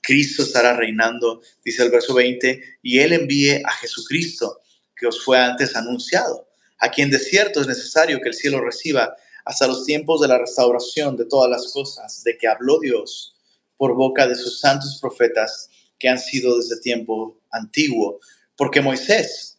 Cristo 0.00 0.44
estará 0.44 0.76
reinando, 0.76 1.42
dice 1.64 1.82
el 1.82 1.90
verso 1.90 2.14
20, 2.14 2.78
y 2.82 3.00
Él 3.00 3.12
envíe 3.12 3.60
a 3.64 3.72
Jesucristo, 3.72 4.60
que 4.94 5.08
os 5.08 5.22
fue 5.22 5.38
antes 5.38 5.74
anunciado, 5.74 6.48
a 6.78 6.90
quien 6.90 7.10
de 7.10 7.18
cierto 7.18 7.60
es 7.60 7.66
necesario 7.66 8.20
que 8.20 8.28
el 8.28 8.34
cielo 8.34 8.60
reciba 8.60 9.16
hasta 9.44 9.66
los 9.66 9.84
tiempos 9.84 10.20
de 10.20 10.28
la 10.28 10.38
restauración 10.38 11.16
de 11.16 11.24
todas 11.24 11.48
las 11.48 11.72
cosas, 11.72 12.22
de 12.24 12.36
que 12.36 12.48
habló 12.48 12.80
Dios 12.80 13.36
por 13.76 13.94
boca 13.94 14.26
de 14.26 14.34
sus 14.34 14.60
santos 14.60 14.98
profetas 15.00 15.70
que 15.98 16.08
han 16.08 16.18
sido 16.18 16.56
desde 16.58 16.80
tiempo 16.80 17.40
antiguo. 17.50 18.20
Porque 18.56 18.80
Moisés 18.80 19.58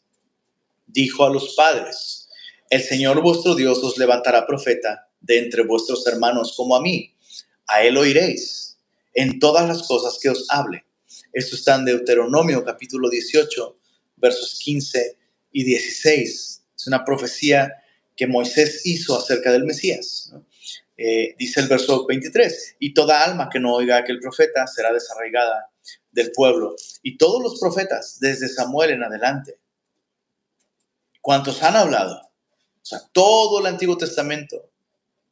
dijo 0.87 1.25
a 1.25 1.29
los 1.29 1.55
padres, 1.55 2.27
el 2.69 2.81
Señor 2.81 3.21
vuestro 3.21 3.55
Dios 3.55 3.81
os 3.83 3.97
levantará 3.97 4.45
profeta 4.45 5.09
de 5.21 5.39
entre 5.39 5.63
vuestros 5.63 6.05
hermanos 6.05 6.53
como 6.55 6.75
a 6.75 6.81
mí. 6.81 7.15
A 7.67 7.83
él 7.83 7.97
oiréis 7.97 8.77
en 9.13 9.39
todas 9.39 9.67
las 9.67 9.87
cosas 9.87 10.19
que 10.21 10.29
os 10.29 10.45
hable. 10.49 10.85
Esto 11.31 11.55
está 11.55 11.75
en 11.75 11.85
Deuteronomio 11.85 12.63
capítulo 12.63 13.09
18, 13.09 13.77
versos 14.17 14.59
15 14.61 15.17
y 15.53 15.63
16. 15.63 16.63
Es 16.77 16.87
una 16.87 17.03
profecía 17.03 17.73
que 18.15 18.27
Moisés 18.27 18.85
hizo 18.85 19.17
acerca 19.17 19.51
del 19.51 19.63
Mesías. 19.63 20.31
Eh, 20.97 21.35
dice 21.37 21.59
el 21.61 21.67
verso 21.67 22.05
23, 22.07 22.77
y 22.79 22.93
toda 22.93 23.23
alma 23.23 23.49
que 23.51 23.59
no 23.59 23.75
oiga 23.75 23.97
a 23.97 23.99
aquel 23.99 24.19
profeta 24.19 24.65
será 24.65 24.91
desarraigada 24.91 25.69
del 26.11 26.31
pueblo. 26.31 26.75
Y 27.03 27.17
todos 27.17 27.41
los 27.41 27.59
profetas, 27.59 28.19
desde 28.19 28.49
Samuel 28.49 28.91
en 28.91 29.03
adelante, 29.03 29.59
cuantos 31.21 31.61
han 31.61 31.75
hablado, 31.75 32.15
o 32.15 32.85
sea, 32.85 32.99
todo 33.11 33.59
el 33.59 33.65
Antiguo 33.67 33.97
Testamento 33.97 34.71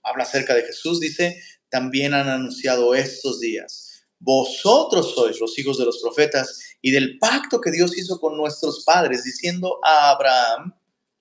habla 0.04 0.24
acerca 0.24 0.54
de 0.54 0.64
Jesús, 0.64 1.00
dice, 1.00 1.42
también 1.70 2.14
han 2.14 2.30
anunciado 2.30 2.94
estos 2.94 3.40
días. 3.40 4.06
Vosotros 4.20 5.14
sois 5.16 5.40
los 5.40 5.58
hijos 5.58 5.78
de 5.78 5.86
los 5.86 6.00
profetas 6.00 6.60
y 6.82 6.92
del 6.92 7.18
pacto 7.18 7.60
que 7.60 7.72
Dios 7.72 7.98
hizo 7.98 8.20
con 8.20 8.38
nuestros 8.38 8.84
padres, 8.84 9.24
diciendo 9.24 9.80
a 9.84 10.12
Abraham, 10.12 10.74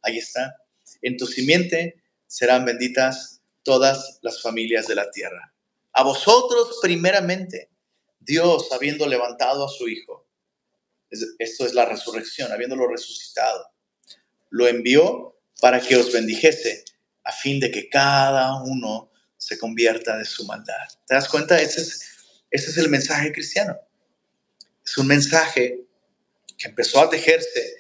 ahí 0.05 0.19
está, 0.19 0.57
en 1.03 1.17
tu 1.17 1.27
simiente 1.27 2.03
serán 2.27 2.65
benditas 2.65 3.43
todas 3.63 4.19
las 4.23 4.41
familias 4.43 4.87
de 4.87 4.95
la 4.95 5.11
tierra. 5.11 5.55
A 5.93 6.03
vosotros 6.03 6.79
primeramente, 6.83 7.71
Dios 8.21 8.73
habiendo 8.73 9.07
levantado 9.07 9.65
a 9.65 9.69
su 9.69 9.89
Hijo, 9.89 10.27
esto 11.39 11.67
es 11.67 11.75
la 11.75 11.85
resurrección, 11.85 12.51
habiéndolo 12.53 12.89
resucitado, 12.89 13.69
lo 14.51 14.67
envió 14.67 15.39
para 15.61 15.81
que 15.81 15.97
os 15.97 16.13
bendijese, 16.13 16.85
a 17.23 17.33
fin 17.33 17.61
de 17.61 17.71
que 17.71 17.89
cada 17.89 18.63
uno 18.63 19.11
se 19.37 19.59
convierta 19.59 20.17
de 20.19 20.25
su 20.25 20.45
maldad. 20.45 20.89
¿Te 21.07 21.15
das 21.15 21.29
cuenta? 21.29 21.61
Ese 21.61 21.81
es, 21.81 22.03
ese 22.51 22.71
es 22.71 22.79
el 22.79 22.89
mensaje 22.89 23.33
cristiano. 23.33 23.77
Es 24.85 24.99
un 24.99 25.07
mensaje 25.07 25.81
que 26.59 26.69
empezó 26.69 27.01
a 27.01 27.09
tejerse 27.09 27.77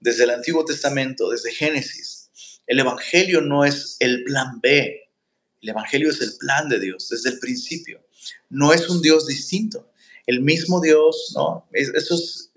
desde 0.00 0.24
el 0.24 0.30
Antiguo 0.30 0.64
Testamento, 0.64 1.30
desde 1.30 1.52
Génesis. 1.52 2.30
El 2.66 2.80
Evangelio 2.80 3.40
no 3.40 3.64
es 3.64 3.96
el 4.00 4.24
plan 4.24 4.60
B, 4.60 5.08
el 5.62 5.68
Evangelio 5.68 6.10
es 6.10 6.20
el 6.20 6.36
plan 6.38 6.68
de 6.68 6.78
Dios 6.78 7.08
desde 7.08 7.30
el 7.30 7.38
principio. 7.38 8.04
No 8.48 8.72
es 8.72 8.88
un 8.88 9.02
Dios 9.02 9.26
distinto. 9.26 9.90
El 10.26 10.42
mismo 10.42 10.80
Dios, 10.80 11.32
¿no? 11.34 11.68
Eso 11.72 12.14
es, 12.14 12.52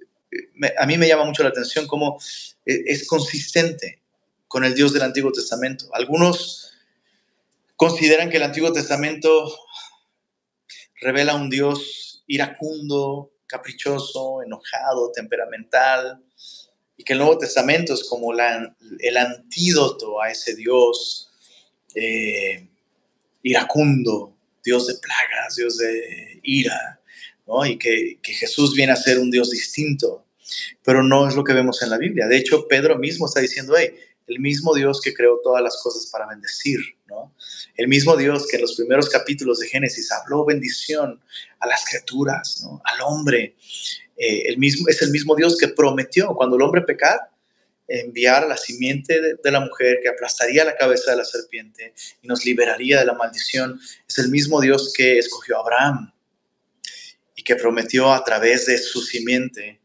a 0.77 0.85
mí 0.85 0.97
me 0.97 1.07
llama 1.07 1.25
mucho 1.25 1.43
la 1.43 1.49
atención 1.49 1.87
cómo 1.87 2.19
e, 2.65 2.83
es 2.85 3.07
consistente 3.07 4.01
con 4.47 4.65
el 4.65 4.75
Dios 4.75 4.93
del 4.93 5.03
Antiguo 5.03 5.31
Testamento. 5.31 5.85
Algunos 5.93 6.73
consideran 7.75 8.29
que 8.29 8.37
el 8.37 8.43
Antiguo 8.43 8.71
Testamento 8.71 9.51
revela 10.99 11.35
un 11.35 11.49
Dios 11.49 12.23
iracundo, 12.27 13.31
caprichoso, 13.47 14.43
enojado, 14.43 15.11
temperamental, 15.11 16.23
y 17.01 17.03
que 17.03 17.13
el 17.13 17.19
Nuevo 17.19 17.39
Testamento 17.39 17.95
es 17.95 18.03
como 18.03 18.31
el 18.31 19.17
antídoto 19.17 20.21
a 20.21 20.29
ese 20.29 20.55
Dios 20.55 21.31
eh, 21.95 22.67
iracundo, 23.41 24.37
Dios 24.63 24.85
de 24.85 24.93
plagas, 24.93 25.55
Dios 25.55 25.79
de 25.79 26.39
ira, 26.43 27.01
¿no? 27.47 27.65
y 27.65 27.79
que, 27.79 28.19
que 28.21 28.33
Jesús 28.33 28.75
viene 28.75 28.91
a 28.91 28.95
ser 28.95 29.17
un 29.17 29.31
Dios 29.31 29.49
distinto, 29.49 30.27
pero 30.83 31.01
no 31.01 31.27
es 31.27 31.33
lo 31.33 31.43
que 31.43 31.53
vemos 31.53 31.81
en 31.81 31.89
la 31.89 31.97
Biblia. 31.97 32.27
De 32.27 32.37
hecho, 32.37 32.67
Pedro 32.67 32.99
mismo 32.99 33.25
está 33.25 33.39
diciendo, 33.39 33.73
hey, 33.75 33.95
el 34.27 34.39
mismo 34.39 34.75
Dios 34.75 35.01
que 35.01 35.15
creó 35.15 35.39
todas 35.43 35.63
las 35.63 35.81
cosas 35.81 36.05
para 36.11 36.27
bendecir, 36.27 36.79
¿no? 37.07 37.33
El 37.75 37.87
mismo 37.87 38.15
Dios 38.15 38.45
que 38.47 38.57
en 38.57 38.61
los 38.61 38.75
primeros 38.75 39.09
capítulos 39.09 39.57
de 39.57 39.67
Génesis 39.67 40.11
habló 40.11 40.45
bendición 40.45 41.19
a 41.59 41.67
las 41.67 41.83
criaturas, 41.83 42.61
¿no? 42.61 42.79
Al 42.85 43.01
hombre. 43.01 43.55
Eh, 44.23 44.43
el 44.49 44.59
mismo, 44.59 44.87
es 44.87 45.01
el 45.01 45.09
mismo 45.09 45.35
Dios 45.35 45.57
que 45.57 45.67
prometió 45.67 46.35
cuando 46.35 46.55
el 46.55 46.61
hombre 46.61 46.83
pecar, 46.83 47.31
enviar 47.87 48.43
a 48.43 48.47
la 48.47 48.55
simiente 48.55 49.19
de, 49.19 49.51
la 49.51 49.59
mujer 49.59 49.97
que 50.03 50.09
aplastaría 50.09 50.63
la 50.63 50.75
cabeza 50.75 51.09
de 51.09 51.17
la 51.17 51.25
serpiente 51.25 51.95
y 52.21 52.27
nos 52.27 52.45
liberaría 52.45 52.99
de 52.99 53.05
la 53.05 53.15
maldición. 53.15 53.81
Es 54.07 54.19
el 54.19 54.29
mismo 54.29 54.61
Dios 54.61 54.93
que 54.95 55.17
escogió 55.17 55.57
a 55.57 55.61
Abraham 55.61 56.13
y 57.35 57.43
que 57.43 57.55
prometió 57.55 58.13
a 58.13 58.23
través 58.23 58.67
de 58.67 58.77
su 58.77 59.01
simiente 59.01 59.79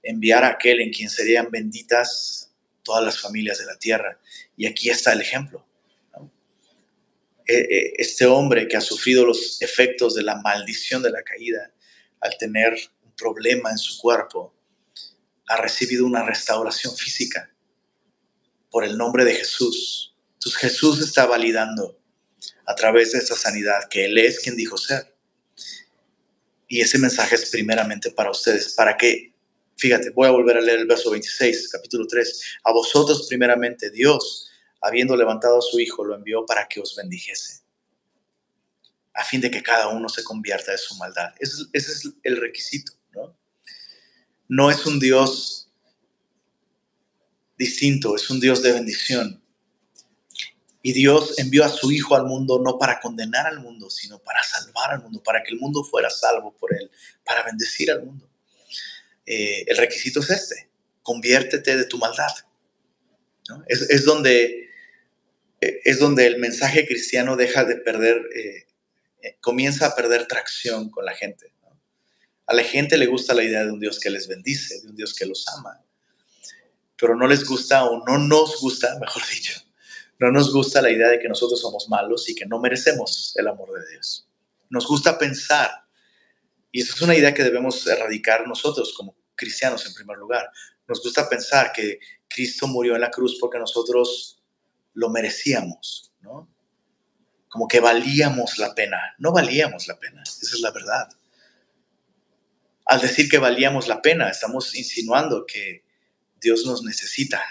enviar 0.00 0.44
a 0.44 0.50
aquel 0.50 0.80
en 0.80 0.92
quien 0.92 1.10
serían 1.10 1.50
benditas 1.50 2.52
todas 2.84 3.04
las 3.04 3.18
familias 3.20 3.58
de 3.58 3.66
la 3.66 3.76
tierra. 3.76 4.20
Y 4.56 4.66
aquí 4.66 4.90
está 4.90 5.12
el 5.12 5.22
ejemplo. 5.22 5.66
E, 7.48 7.54
e, 7.54 7.92
este 7.98 8.26
hombre 8.26 8.68
que 8.68 8.76
ha 8.76 8.80
sufrido 8.80 9.26
los 9.26 9.60
efectos 9.60 10.14
de 10.14 10.22
la 10.22 10.36
maldición 10.36 11.02
de 11.02 11.10
la 11.10 11.22
caída 11.22 11.72
al 12.20 12.38
tener 12.38 12.76
problema 13.16 13.70
en 13.70 13.78
su 13.78 13.98
cuerpo, 13.98 14.54
ha 15.48 15.56
recibido 15.56 16.06
una 16.06 16.24
restauración 16.24 16.96
física 16.96 17.50
por 18.70 18.84
el 18.84 18.96
nombre 18.96 19.24
de 19.24 19.34
Jesús. 19.34 20.14
Entonces 20.34 20.60
Jesús 20.60 21.00
está 21.00 21.26
validando 21.26 21.98
a 22.66 22.74
través 22.74 23.12
de 23.12 23.18
esa 23.18 23.36
sanidad 23.36 23.88
que 23.88 24.04
Él 24.06 24.18
es 24.18 24.40
quien 24.40 24.56
dijo 24.56 24.76
ser. 24.76 25.16
Y 26.68 26.80
ese 26.80 26.98
mensaje 26.98 27.36
es 27.36 27.48
primeramente 27.50 28.10
para 28.10 28.30
ustedes, 28.30 28.74
para 28.74 28.96
que, 28.96 29.32
fíjate, 29.76 30.10
voy 30.10 30.26
a 30.26 30.32
volver 30.32 30.56
a 30.56 30.60
leer 30.60 30.80
el 30.80 30.86
verso 30.86 31.10
26, 31.10 31.68
capítulo 31.68 32.06
3, 32.08 32.58
a 32.64 32.72
vosotros 32.72 33.26
primeramente 33.28 33.90
Dios, 33.90 34.50
habiendo 34.80 35.16
levantado 35.16 35.58
a 35.58 35.62
su 35.62 35.78
Hijo, 35.78 36.04
lo 36.04 36.16
envió 36.16 36.44
para 36.44 36.66
que 36.66 36.80
os 36.80 36.96
bendijese, 36.96 37.62
a 39.14 39.24
fin 39.24 39.40
de 39.40 39.50
que 39.50 39.62
cada 39.62 39.88
uno 39.88 40.08
se 40.08 40.24
convierta 40.24 40.72
de 40.72 40.78
su 40.78 40.96
maldad. 40.96 41.32
Ese 41.38 41.62
es, 41.62 41.68
ese 41.72 41.92
es 41.92 42.14
el 42.24 42.36
requisito 42.36 42.92
no 44.48 44.70
es 44.70 44.86
un 44.86 44.98
Dios 44.98 45.68
distinto, 47.56 48.16
es 48.16 48.28
un 48.30 48.40
Dios 48.40 48.62
de 48.62 48.72
bendición. 48.72 49.42
Y 50.82 50.92
Dios 50.92 51.38
envió 51.38 51.64
a 51.64 51.68
su 51.68 51.90
Hijo 51.90 52.14
al 52.14 52.26
mundo 52.26 52.60
no 52.62 52.78
para 52.78 53.00
condenar 53.00 53.46
al 53.46 53.58
mundo, 53.58 53.90
sino 53.90 54.20
para 54.20 54.42
salvar 54.44 54.92
al 54.92 55.02
mundo, 55.02 55.20
para 55.22 55.42
que 55.42 55.52
el 55.52 55.58
mundo 55.58 55.82
fuera 55.82 56.10
salvo 56.10 56.56
por 56.56 56.72
Él, 56.74 56.90
para 57.24 57.42
bendecir 57.42 57.90
al 57.90 58.04
mundo. 58.04 58.28
Eh, 59.24 59.64
el 59.66 59.76
requisito 59.76 60.20
es 60.20 60.30
este, 60.30 60.68
conviértete 61.02 61.76
de 61.76 61.84
tu 61.86 61.98
maldad. 61.98 62.30
Es, 63.66 64.04
donde, 64.04 64.70
eh, 65.60 65.80
es 65.84 65.98
donde 65.98 66.26
el 66.26 66.38
mensaje 66.38 66.86
cristiano 66.86 67.36
deja 67.36 67.64
de 67.64 67.76
perder, 67.76 68.22
eh, 68.34 68.66
comienza 69.40 69.86
a 69.86 69.96
perder 69.96 70.26
tracción 70.26 70.90
con 70.90 71.04
la 71.04 71.14
gente. 71.14 71.52
A 72.46 72.54
la 72.54 72.62
gente 72.62 72.96
le 72.96 73.06
gusta 73.06 73.34
la 73.34 73.42
idea 73.42 73.64
de 73.64 73.72
un 73.72 73.80
Dios 73.80 73.98
que 73.98 74.08
les 74.08 74.28
bendice, 74.28 74.80
de 74.80 74.88
un 74.88 74.96
Dios 74.96 75.14
que 75.14 75.26
los 75.26 75.46
ama, 75.48 75.82
pero 76.96 77.16
no 77.16 77.26
les 77.26 77.44
gusta 77.44 77.84
o 77.84 78.04
no 78.06 78.18
nos 78.18 78.60
gusta, 78.60 78.96
mejor 79.00 79.22
dicho, 79.32 79.60
no 80.18 80.30
nos 80.30 80.52
gusta 80.52 80.80
la 80.80 80.90
idea 80.90 81.08
de 81.08 81.18
que 81.18 81.28
nosotros 81.28 81.60
somos 81.60 81.88
malos 81.88 82.28
y 82.28 82.34
que 82.34 82.46
no 82.46 82.60
merecemos 82.60 83.34
el 83.36 83.48
amor 83.48 83.72
de 83.72 83.90
Dios. 83.90 84.28
Nos 84.70 84.86
gusta 84.86 85.18
pensar, 85.18 85.70
y 86.70 86.80
esa 86.80 86.94
es 86.94 87.02
una 87.02 87.16
idea 87.16 87.34
que 87.34 87.42
debemos 87.42 87.84
erradicar 87.86 88.46
nosotros 88.46 88.94
como 88.96 89.16
cristianos 89.34 89.84
en 89.86 89.94
primer 89.94 90.16
lugar, 90.16 90.50
nos 90.86 91.02
gusta 91.02 91.28
pensar 91.28 91.72
que 91.72 91.98
Cristo 92.28 92.68
murió 92.68 92.94
en 92.94 93.00
la 93.00 93.10
cruz 93.10 93.38
porque 93.40 93.58
nosotros 93.58 94.40
lo 94.94 95.10
merecíamos, 95.10 96.12
¿no? 96.20 96.48
Como 97.48 97.66
que 97.66 97.80
valíamos 97.80 98.58
la 98.58 98.74
pena. 98.74 99.14
No 99.18 99.32
valíamos 99.32 99.88
la 99.88 99.98
pena, 99.98 100.22
esa 100.22 100.54
es 100.54 100.60
la 100.60 100.70
verdad 100.70 101.08
al 102.86 103.00
decir 103.00 103.28
que 103.28 103.38
valíamos 103.38 103.88
la 103.88 104.00
pena, 104.00 104.30
estamos 104.30 104.74
insinuando 104.76 105.44
que 105.44 105.84
Dios 106.40 106.64
nos 106.66 106.84
necesita, 106.84 107.44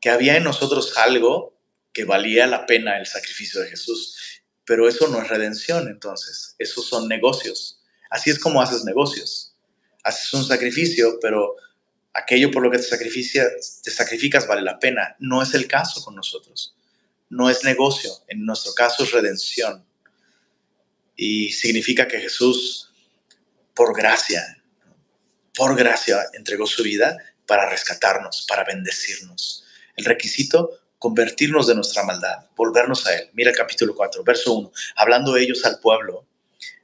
que 0.00 0.10
había 0.10 0.36
en 0.36 0.44
nosotros 0.44 0.96
algo 0.98 1.58
que 1.92 2.04
valía 2.04 2.46
la 2.46 2.66
pena 2.66 2.98
el 2.98 3.06
sacrificio 3.06 3.60
de 3.62 3.70
Jesús. 3.70 4.16
Pero 4.64 4.86
eso 4.86 5.08
no 5.08 5.22
es 5.22 5.28
redención, 5.28 5.88
entonces, 5.88 6.54
esos 6.58 6.86
son 6.86 7.08
negocios. 7.08 7.80
Así 8.10 8.28
es 8.28 8.38
como 8.38 8.60
haces 8.60 8.84
negocios. 8.84 9.54
Haces 10.04 10.32
un 10.34 10.44
sacrificio, 10.44 11.18
pero 11.22 11.56
aquello 12.12 12.50
por 12.50 12.62
lo 12.62 12.70
que 12.70 12.78
te, 12.78 12.84
te 12.86 13.90
sacrificas 13.90 14.46
vale 14.46 14.60
la 14.60 14.78
pena. 14.78 15.16
No 15.18 15.42
es 15.42 15.54
el 15.54 15.66
caso 15.66 16.04
con 16.04 16.14
nosotros. 16.14 16.76
No 17.30 17.48
es 17.48 17.64
negocio. 17.64 18.12
En 18.28 18.44
nuestro 18.44 18.74
caso 18.74 19.04
es 19.04 19.12
redención. 19.12 19.84
Y 21.16 21.50
significa 21.52 22.06
que 22.06 22.20
Jesús 22.20 22.87
por 23.78 23.96
gracia, 23.96 24.60
por 25.54 25.76
gracia 25.76 26.26
entregó 26.32 26.66
su 26.66 26.82
vida 26.82 27.16
para 27.46 27.70
rescatarnos, 27.70 28.44
para 28.48 28.64
bendecirnos. 28.64 29.64
El 29.94 30.04
requisito, 30.04 30.80
convertirnos 30.98 31.68
de 31.68 31.76
nuestra 31.76 32.02
maldad, 32.02 32.46
volvernos 32.56 33.06
a 33.06 33.16
Él. 33.16 33.30
Mira 33.34 33.52
el 33.52 33.56
capítulo 33.56 33.94
4, 33.94 34.24
verso 34.24 34.52
1. 34.52 34.72
Hablando 34.96 35.36
ellos 35.36 35.64
al 35.64 35.78
pueblo, 35.78 36.26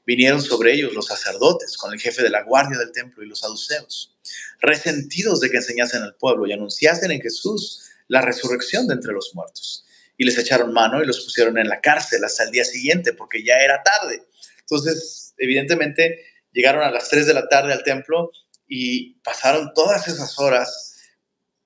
vinieron 0.07 0.41
sobre 0.41 0.73
ellos 0.73 0.95
los 0.95 1.07
sacerdotes 1.07 1.77
con 1.77 1.93
el 1.93 1.99
jefe 1.99 2.23
de 2.23 2.31
la 2.31 2.45
guardia 2.45 2.79
del 2.79 2.93
templo 2.93 3.25
y 3.25 3.27
los 3.27 3.41
saduceos, 3.41 4.17
resentidos 4.61 5.41
de 5.41 5.51
que 5.51 5.57
enseñasen 5.57 6.01
al 6.01 6.15
pueblo 6.15 6.47
y 6.47 6.53
anunciasen 6.53 7.11
en 7.11 7.21
Jesús 7.21 7.91
la 8.07 8.23
resurrección 8.23 8.87
de 8.87 8.95
entre 8.95 9.13
los 9.13 9.35
muertos. 9.35 9.85
Y 10.17 10.25
les 10.25 10.39
echaron 10.39 10.73
mano 10.73 11.03
y 11.03 11.07
los 11.07 11.25
pusieron 11.25 11.59
en 11.59 11.69
la 11.69 11.81
cárcel 11.81 12.23
hasta 12.23 12.45
el 12.45 12.53
día 12.53 12.65
siguiente, 12.65 13.15
porque 13.15 13.43
ya 13.43 13.57
era 13.57 13.83
tarde. 13.83 14.23
Entonces, 14.61 15.35
evidentemente, 15.39 16.34
llegaron 16.55 16.83
a 16.83 16.91
las 16.91 17.11
3 17.11 17.27
de 17.27 17.35
la 17.35 17.49
tarde 17.49 17.75
al 17.75 17.83
templo 17.83 18.31
y 18.67 19.15
pasaron 19.17 19.73
todas 19.75 20.09
esas 20.09 20.39
horas, 20.39 20.97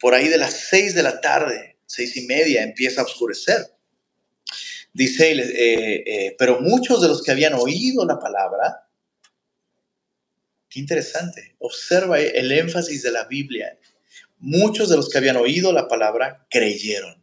por 0.00 0.14
ahí 0.14 0.28
de 0.28 0.38
las 0.38 0.54
6 0.70 0.94
de 0.96 1.02
la 1.04 1.20
tarde, 1.20 1.78
seis 1.86 2.16
y 2.16 2.26
media, 2.26 2.62
empieza 2.62 3.00
a 3.00 3.04
oscurecer. 3.04 3.74
Dice, 4.92 5.30
eh, 5.30 6.02
eh, 6.06 6.36
pero 6.38 6.60
muchos 6.60 7.00
de 7.00 7.08
los 7.08 7.22
que 7.22 7.30
habían 7.30 7.54
oído 7.54 8.04
la 8.04 8.18
palabra, 8.18 8.88
qué 10.68 10.80
interesante, 10.80 11.54
observa 11.60 12.18
el 12.18 12.50
énfasis 12.50 13.02
de 13.02 13.12
la 13.12 13.24
Biblia, 13.24 13.78
muchos 14.38 14.88
de 14.88 14.96
los 14.96 15.08
que 15.08 15.18
habían 15.18 15.36
oído 15.36 15.72
la 15.72 15.86
palabra 15.86 16.46
creyeron. 16.50 17.22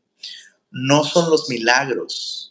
No 0.72 1.04
son 1.04 1.30
los 1.30 1.50
milagros 1.50 2.46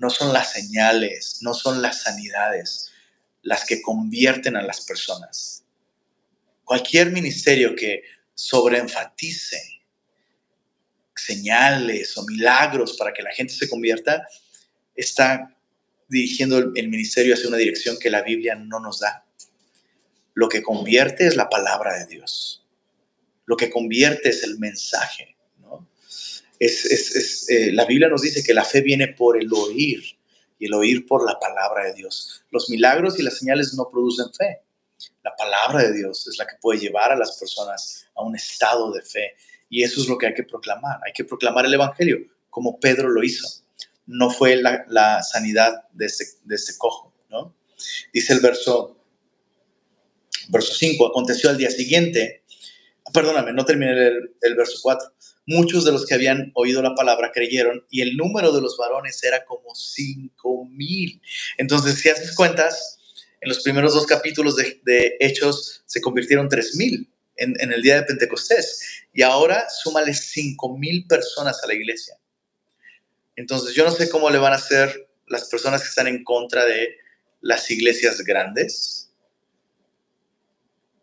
no 0.00 0.08
son 0.08 0.32
las 0.32 0.52
señales, 0.52 1.40
no 1.42 1.52
son 1.52 1.82
las 1.82 2.02
sanidades 2.02 2.89
las 3.42 3.64
que 3.64 3.80
convierten 3.80 4.56
a 4.56 4.62
las 4.62 4.84
personas. 4.84 5.64
Cualquier 6.64 7.10
ministerio 7.10 7.74
que 7.74 8.02
sobreenfatice 8.34 9.80
señales 11.20 12.16
o 12.16 12.24
milagros 12.24 12.96
para 12.96 13.12
que 13.12 13.22
la 13.22 13.32
gente 13.32 13.52
se 13.52 13.68
convierta, 13.68 14.26
está 14.94 15.54
dirigiendo 16.08 16.58
el 16.74 16.88
ministerio 16.88 17.34
hacia 17.34 17.48
una 17.48 17.56
dirección 17.56 17.98
que 17.98 18.10
la 18.10 18.22
Biblia 18.22 18.54
no 18.54 18.80
nos 18.80 19.00
da. 19.00 19.24
Lo 20.34 20.48
que 20.48 20.62
convierte 20.62 21.26
es 21.26 21.36
la 21.36 21.48
palabra 21.48 21.98
de 21.98 22.06
Dios. 22.06 22.66
Lo 23.46 23.56
que 23.56 23.70
convierte 23.70 24.30
es 24.30 24.42
el 24.42 24.58
mensaje. 24.58 25.36
Es, 26.58 27.48
eh, 27.48 27.72
la 27.72 27.86
Biblia 27.86 28.08
nos 28.08 28.22
dice 28.22 28.42
que 28.42 28.52
la 28.52 28.64
fe 28.64 28.82
viene 28.82 29.08
por 29.08 29.40
el 29.40 29.50
oír 29.52 30.02
y 30.60 30.66
el 30.66 30.74
oír 30.74 31.06
por 31.06 31.26
la 31.26 31.40
palabra 31.40 31.86
de 31.86 31.94
Dios. 31.94 32.44
Los 32.50 32.68
milagros 32.68 33.18
y 33.18 33.22
las 33.22 33.38
señales 33.38 33.74
no 33.74 33.88
producen 33.90 34.32
fe. 34.32 34.60
La 35.24 35.34
palabra 35.34 35.82
de 35.82 35.94
Dios 35.94 36.28
es 36.28 36.36
la 36.38 36.46
que 36.46 36.56
puede 36.60 36.78
llevar 36.78 37.10
a 37.10 37.16
las 37.16 37.38
personas 37.38 38.06
a 38.14 38.22
un 38.22 38.36
estado 38.36 38.92
de 38.92 39.02
fe. 39.02 39.34
Y 39.70 39.82
eso 39.82 40.02
es 40.02 40.08
lo 40.08 40.18
que 40.18 40.26
hay 40.26 40.34
que 40.34 40.44
proclamar. 40.44 41.00
Hay 41.04 41.12
que 41.14 41.24
proclamar 41.24 41.64
el 41.64 41.72
Evangelio, 41.72 42.18
como 42.50 42.78
Pedro 42.78 43.08
lo 43.08 43.24
hizo. 43.24 43.48
No 44.06 44.30
fue 44.30 44.56
la, 44.56 45.22
sanidad 45.22 45.88
de 45.92 46.06
este, 46.06 46.26
de 46.44 46.54
este 46.54 46.76
cojo. 46.76 47.10
¿no? 47.30 47.54
Dice 48.12 48.34
el 48.34 48.40
verso, 48.40 48.98
verso 50.50 50.74
5, 50.74 51.06
aconteció 51.06 51.48
al 51.48 51.56
día 51.56 51.70
siguiente, 51.70 52.42
perdóname, 53.14 53.52
no 53.54 53.64
terminé 53.64 53.92
el, 53.92 54.36
el 54.42 54.54
verso 54.56 54.78
4 54.82 55.10
muchos 55.50 55.84
de 55.84 55.90
los 55.90 56.06
que 56.06 56.14
habían 56.14 56.52
oído 56.54 56.80
la 56.80 56.94
palabra 56.94 57.32
creyeron 57.32 57.84
y 57.90 58.02
el 58.02 58.16
número 58.16 58.52
de 58.52 58.60
los 58.60 58.76
varones 58.76 59.22
era 59.24 59.44
como 59.44 59.74
cinco 59.74 60.64
mil. 60.66 61.20
Entonces, 61.58 61.98
si 61.98 62.08
haces 62.08 62.34
cuentas, 62.34 62.98
en 63.40 63.48
los 63.48 63.60
primeros 63.62 63.94
dos 63.94 64.06
capítulos 64.06 64.54
de, 64.56 65.16
Hechos 65.18 65.82
se 65.86 66.00
convirtieron 66.00 66.48
tres 66.48 66.76
mil 66.76 67.10
en, 67.36 67.72
el 67.72 67.82
día 67.82 67.96
de 67.96 68.02
Pentecostés 68.02 69.06
y 69.12 69.22
ahora 69.22 69.66
súmale 69.68 70.14
cinco 70.14 70.76
mil 70.76 71.06
personas 71.08 71.62
a 71.64 71.66
la 71.66 71.74
iglesia. 71.74 72.14
Entonces, 73.34 73.74
yo 73.74 73.84
no 73.84 73.90
sé 73.90 74.08
cómo 74.08 74.30
le 74.30 74.38
van 74.38 74.52
a 74.52 74.56
hacer 74.56 75.08
las 75.26 75.48
personas 75.48 75.82
que 75.82 75.88
están 75.88 76.06
en 76.06 76.22
contra 76.22 76.64
de 76.64 76.96
las 77.40 77.70
iglesias 77.70 78.20
grandes, 78.22 79.09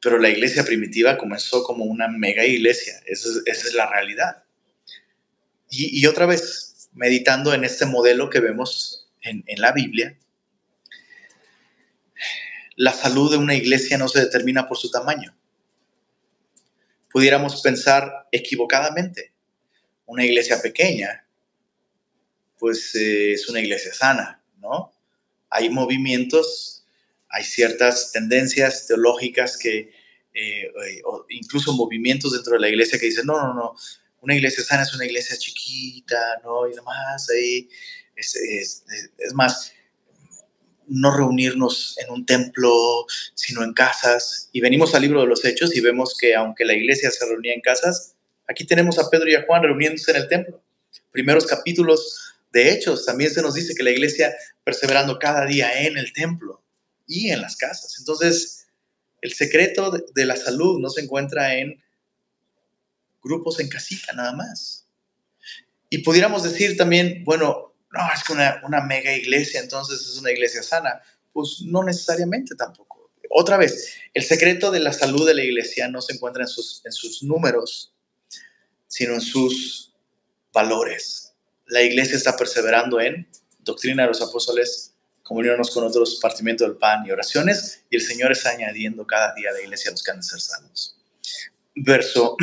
pero 0.07 0.19
la 0.19 0.29
iglesia 0.29 0.63
primitiva 0.63 1.17
comenzó 1.17 1.63
como 1.63 1.83
una 1.83 2.07
mega 2.07 2.45
iglesia, 2.45 2.93
esa 3.07 3.27
es, 3.45 3.73
la 3.73 3.89
realidad. 3.89 4.45
Y, 5.69 6.05
otra 6.05 6.25
vez, 6.25 6.87
meditando 6.93 7.53
en 7.53 7.65
este 7.65 7.85
modelo 7.85 8.29
que 8.29 8.39
vemos 8.39 9.09
en, 9.19 9.43
la 9.57 9.73
Biblia, 9.73 10.17
la 12.77 12.93
salud 12.93 13.29
de 13.29 13.35
una 13.35 13.53
iglesia 13.53 13.97
no 13.97 14.07
se 14.07 14.21
determina 14.21 14.65
por 14.65 14.77
su 14.77 14.89
tamaño. 14.89 15.35
Pudiéramos 17.11 17.61
pensar 17.61 18.29
equivocadamente, 18.31 19.33
una 20.05 20.23
iglesia 20.23 20.61
pequeña, 20.61 21.27
pues 22.57 22.95
eh, 22.95 23.33
es 23.33 23.49
una 23.49 23.59
iglesia 23.59 23.93
sana, 23.93 24.41
¿no? 24.61 24.93
Hay 25.49 25.69
movimientos 25.69 26.77
hay 27.29 27.43
ciertas 27.43 28.11
tendencias 28.11 28.87
teológicas 28.87 29.57
que, 29.57 29.91
eh, 30.39 30.65
eh, 30.65 31.01
o 31.03 31.25
incluso 31.29 31.73
movimientos 31.73 32.33
dentro 32.33 32.53
de 32.53 32.59
la 32.59 32.69
iglesia 32.69 32.99
que 32.99 33.07
dicen, 33.07 33.25
no, 33.25 33.41
no, 33.41 33.55
no, 33.55 33.75
una 34.21 34.35
iglesia 34.35 34.63
sana 34.63 34.83
es 34.83 34.93
una 34.93 35.05
iglesia 35.05 35.35
chiquita, 35.35 36.39
¿no? 36.43 36.67
Y 36.67 36.75
demás, 36.75 37.27
ahí, 37.31 37.67
es 38.15 38.83
más, 39.33 39.73
no 40.87 41.15
reunirnos 41.15 41.97
en 41.97 42.11
un 42.11 42.25
templo, 42.25 42.71
sino 43.33 43.63
en 43.63 43.73
casas. 43.73 44.49
Y 44.51 44.61
venimos 44.61 44.93
al 44.93 45.01
libro 45.01 45.21
de 45.21 45.27
los 45.27 45.43
Hechos 45.43 45.75
y 45.75 45.81
vemos 45.81 46.15
que 46.15 46.35
aunque 46.35 46.65
la 46.65 46.73
iglesia 46.73 47.09
se 47.09 47.25
reunía 47.25 47.53
en 47.53 47.61
casas, 47.61 48.15
aquí 48.47 48.63
tenemos 48.65 48.99
a 48.99 49.09
Pedro 49.09 49.29
y 49.29 49.35
a 49.35 49.43
Juan 49.43 49.63
reuniéndose 49.63 50.11
en 50.11 50.17
el 50.17 50.27
templo. 50.27 50.61
Primeros 51.11 51.47
capítulos 51.47 52.35
de 52.51 52.73
Hechos 52.73 53.05
también 53.05 53.31
se 53.31 53.41
nos 53.41 53.55
dice 53.55 53.73
que 53.75 53.83
la 53.83 53.91
iglesia 53.91 54.35
perseverando 54.63 55.17
cada 55.17 55.45
día 55.45 55.81
en 55.81 55.97
el 55.97 56.13
templo 56.13 56.63
y 57.07 57.29
en 57.29 57.41
las 57.41 57.55
casas. 57.55 57.95
Entonces, 57.99 58.66
el 59.21 59.33
secreto 59.33 59.91
de, 59.91 60.25
la 60.25 60.35
salud 60.35 60.79
no 60.79 60.89
se 60.89 61.01
encuentra 61.01 61.55
en 61.55 61.81
grupos 63.23 63.59
en 63.59 63.69
casita 63.69 64.13
nada 64.13 64.33
más. 64.33 64.85
Y 65.89 65.99
pudiéramos 65.99 66.43
decir 66.43 66.77
también, 66.77 67.23
bueno, 67.23 67.73
no, 67.91 67.99
es 68.13 68.23
que 68.23 68.33
una, 68.33 68.81
mega 68.81 69.13
iglesia, 69.13 69.59
entonces 69.59 70.01
es 70.01 70.17
una 70.17 70.31
iglesia 70.31 70.61
sana. 70.61 71.01
Pues 71.33 71.61
no 71.65 71.83
necesariamente 71.83 72.55
tampoco. 72.55 73.11
Otra 73.29 73.57
vez, 73.57 73.95
el 74.13 74.23
secreto 74.23 74.71
de 74.71 74.79
la 74.79 74.93
salud 74.93 75.27
de 75.27 75.35
la 75.35 75.43
iglesia 75.43 75.87
no 75.87 76.01
se 76.01 76.13
encuentra 76.13 76.43
en 76.43 76.47
sus, 76.47 76.81
en 76.85 76.91
sus 76.91 77.23
números, 77.23 77.93
sino 78.87 79.13
en 79.13 79.21
sus 79.21 79.93
valores. 80.53 81.33
La 81.65 81.83
iglesia 81.83 82.17
está 82.17 82.35
perseverando 82.37 82.99
en 82.99 83.27
doctrina 83.59 84.03
de 84.03 84.09
los 84.09 84.21
apóstoles, 84.21 84.93
comunirnos 85.27 85.71
con 85.71 85.83
otros 85.83 86.19
partimiento 86.21 86.63
del 86.63 86.77
pan 86.77 87.05
y 87.05 87.11
oraciones, 87.11 87.83
y 87.89 87.97
el 87.97 88.01
Señor 88.01 88.31
está 88.31 88.51
añadiendo 88.51 89.05
cada 89.05 89.33
día 89.35 89.49
a 89.49 89.53
la 89.53 89.61
iglesia 89.61 89.91
los 89.91 90.01
que 90.01 90.11
han 90.11 90.17
de 90.17 90.23
ser 90.23 90.39
salvos. 90.39 90.95
Verso, 91.75 92.37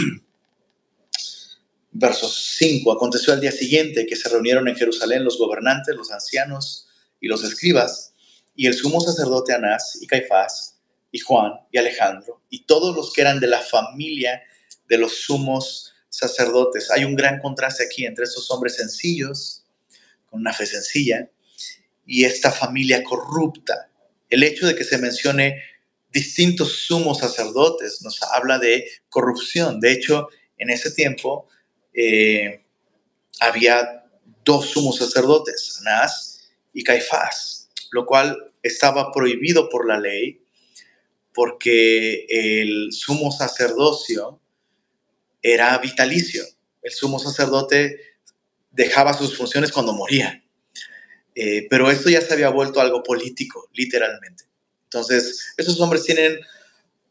verso 1.93 2.29
5. 2.29 2.93
Aconteció 2.93 3.33
al 3.33 3.41
día 3.41 3.53
siguiente 3.53 4.05
que 4.05 4.17
se 4.17 4.29
reunieron 4.29 4.69
en 4.69 4.77
Jerusalén 4.77 5.25
los 5.25 5.39
gobernantes, 5.39 5.97
los 5.97 6.13
ancianos 6.13 6.87
y 7.21 7.29
los 7.29 7.43
escribas, 7.43 8.13
y 8.55 8.67
el 8.67 8.75
sumo 8.75 9.01
sacerdote 9.01 9.55
Anás 9.55 9.99
y 10.03 10.07
Caifás, 10.07 10.79
y 11.11 11.21
Juan 11.21 11.53
y 11.73 11.79
Alejandro, 11.79 12.43
y 12.51 12.67
todos 12.67 12.95
los 12.95 13.15
que 13.15 13.23
eran 13.23 13.41
de 13.41 13.47
la 13.47 13.63
familia 13.63 14.43
de 14.89 14.99
los 14.99 15.23
sumos 15.23 15.95
sacerdotes. 16.11 16.91
Hay 16.91 17.05
un 17.05 17.17
gran 17.17 17.41
contraste 17.41 17.85
aquí 17.85 18.05
entre 18.05 18.25
estos 18.25 18.51
hombres 18.51 18.77
sencillos, 18.77 19.65
con 20.27 20.41
una 20.41 20.53
fe 20.53 20.67
sencilla, 20.67 21.31
y 22.07 22.25
esta 22.25 22.51
familia 22.51 23.03
corrupta. 23.03 23.91
El 24.29 24.43
hecho 24.43 24.67
de 24.67 24.75
que 24.75 24.85
se 24.85 24.99
mencione 24.99 25.63
distintos 26.11 26.87
sumos 26.87 27.19
sacerdotes 27.19 28.03
nos 28.03 28.23
habla 28.23 28.59
de 28.59 28.87
corrupción. 29.09 29.81
De 29.81 29.93
hecho, 29.93 30.29
en 30.59 30.71
ese 30.71 30.91
tiempo 30.91 31.49
eh, 31.93 32.65
había 33.41 34.05
dos 34.45 34.71
sumos 34.71 34.97
sacerdotes, 34.99 35.79
Anás 35.81 36.51
y 36.73 36.85
Caifás, 36.85 37.69
lo 37.91 38.07
cual 38.07 38.53
estaba 38.63 39.13
prohibido 39.13 39.69
por 39.69 39.87
la 39.87 39.99
ley 39.99 40.41
porque 41.35 42.27
el 42.29 42.93
sumo 42.93 43.33
sacerdocio 43.33 44.41
era 45.43 45.77
vitalicio. 45.79 46.45
El 46.81 46.93
sumo 46.93 47.19
sacerdote 47.19 47.99
dejaba 48.71 49.15
sus 49.15 49.37
funciones 49.37 49.73
cuando 49.73 49.93
moría. 49.93 50.44
Eh, 51.35 51.67
pero 51.69 51.91
esto 51.91 52.09
ya 52.09 52.21
se 52.21 52.33
había 52.33 52.51
vuelto 52.51 52.81
algo 52.81 53.03
político, 53.03 53.69
literalmente. 53.73 54.45
Entonces, 54.85 55.55
esos 55.57 55.81
hombres 55.81 56.05
tienen, 56.05 56.39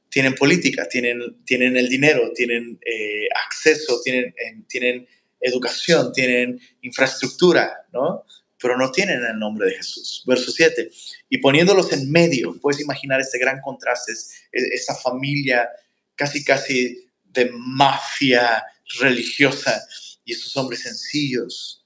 tienen 0.09 0.35
política, 0.35 0.87
tienen, 0.87 1.43
tienen 1.43 1.75
el 1.75 1.89
dinero, 1.89 2.31
tienen 2.33 2.79
eh, 2.85 3.27
acceso, 3.45 3.99
tienen, 4.01 4.33
tienen 4.67 5.07
educación, 5.41 6.13
tienen 6.13 6.59
infraestructura, 6.81 7.85
¿no? 7.91 8.25
Pero 8.61 8.77
no 8.77 8.91
tienen 8.91 9.21
el 9.23 9.37
nombre 9.37 9.67
de 9.67 9.75
Jesús. 9.75 10.23
Verso 10.25 10.49
7. 10.51 10.89
Y 11.29 11.39
poniéndolos 11.39 11.91
en 11.91 12.09
medio, 12.09 12.57
puedes 12.61 12.79
imaginar 12.79 13.19
este 13.19 13.37
gran 13.37 13.59
contraste, 13.59 14.13
esta 14.51 14.95
familia 14.95 15.69
casi, 16.15 16.45
casi 16.45 17.09
de 17.25 17.51
mafia 17.51 18.63
religiosa 18.99 19.83
y 20.23 20.33
estos 20.33 20.55
hombres 20.55 20.83
sencillos, 20.83 21.82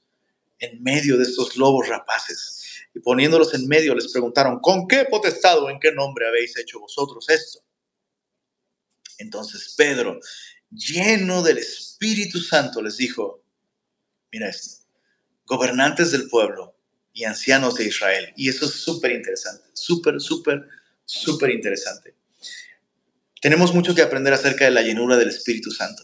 en 0.60 0.82
medio 0.82 1.18
de 1.18 1.24
estos 1.24 1.56
lobos 1.58 1.88
rapaces. 1.88 2.86
Y 2.94 3.00
poniéndolos 3.00 3.54
en 3.54 3.68
medio 3.68 3.94
les 3.94 4.12
preguntaron, 4.12 4.60
¿con 4.60 4.88
qué 4.88 5.06
potestad 5.06 5.60
o 5.60 5.70
en 5.70 5.80
qué 5.80 5.92
nombre 5.92 6.28
habéis 6.28 6.58
hecho 6.58 6.80
vosotros 6.80 7.30
esto? 7.30 7.60
Entonces 9.18 9.74
Pedro, 9.78 10.20
lleno 10.72 11.44
del 11.44 11.58
Espíritu 11.60 12.40
Santo, 12.40 12.82
les 12.82 12.98
dijo, 12.98 13.44
mira 14.32 14.50
esto, 14.50 14.86
gobernantes 15.46 16.12
del 16.12 16.28
pueblo 16.28 16.76
y 17.14 17.24
ancianos 17.24 17.76
de 17.76 17.86
Israel. 17.86 18.34
Y 18.36 18.50
eso 18.50 18.66
es 18.66 18.72
súper 18.72 19.12
interesante, 19.12 19.70
súper, 19.74 20.20
súper, 20.22 20.68
súper 21.06 21.52
interesante. 21.52 22.16
Tenemos 23.42 23.74
mucho 23.74 23.94
que 23.94 24.02
aprender 24.02 24.34
acerca 24.34 24.66
de 24.66 24.72
la 24.72 24.82
llenura 24.82 25.18
del 25.18 25.30
Espíritu 25.30 25.72
Santo. 25.72 26.04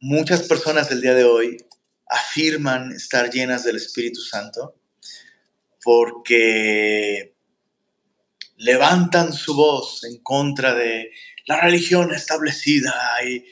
Muchas 0.00 0.42
personas 0.42 0.88
del 0.88 1.00
día 1.00 1.14
de 1.14 1.24
hoy 1.24 1.56
afirman 2.08 2.92
estar 2.92 3.30
llenas 3.30 3.64
del 3.64 3.76
Espíritu 3.76 4.20
Santo 4.20 4.76
porque 5.82 7.34
levantan 8.56 9.32
su 9.32 9.54
voz 9.54 10.04
en 10.04 10.18
contra 10.22 10.74
de 10.74 11.10
la 11.46 11.60
religión 11.60 12.12
establecida 12.12 12.92
y, 13.24 13.44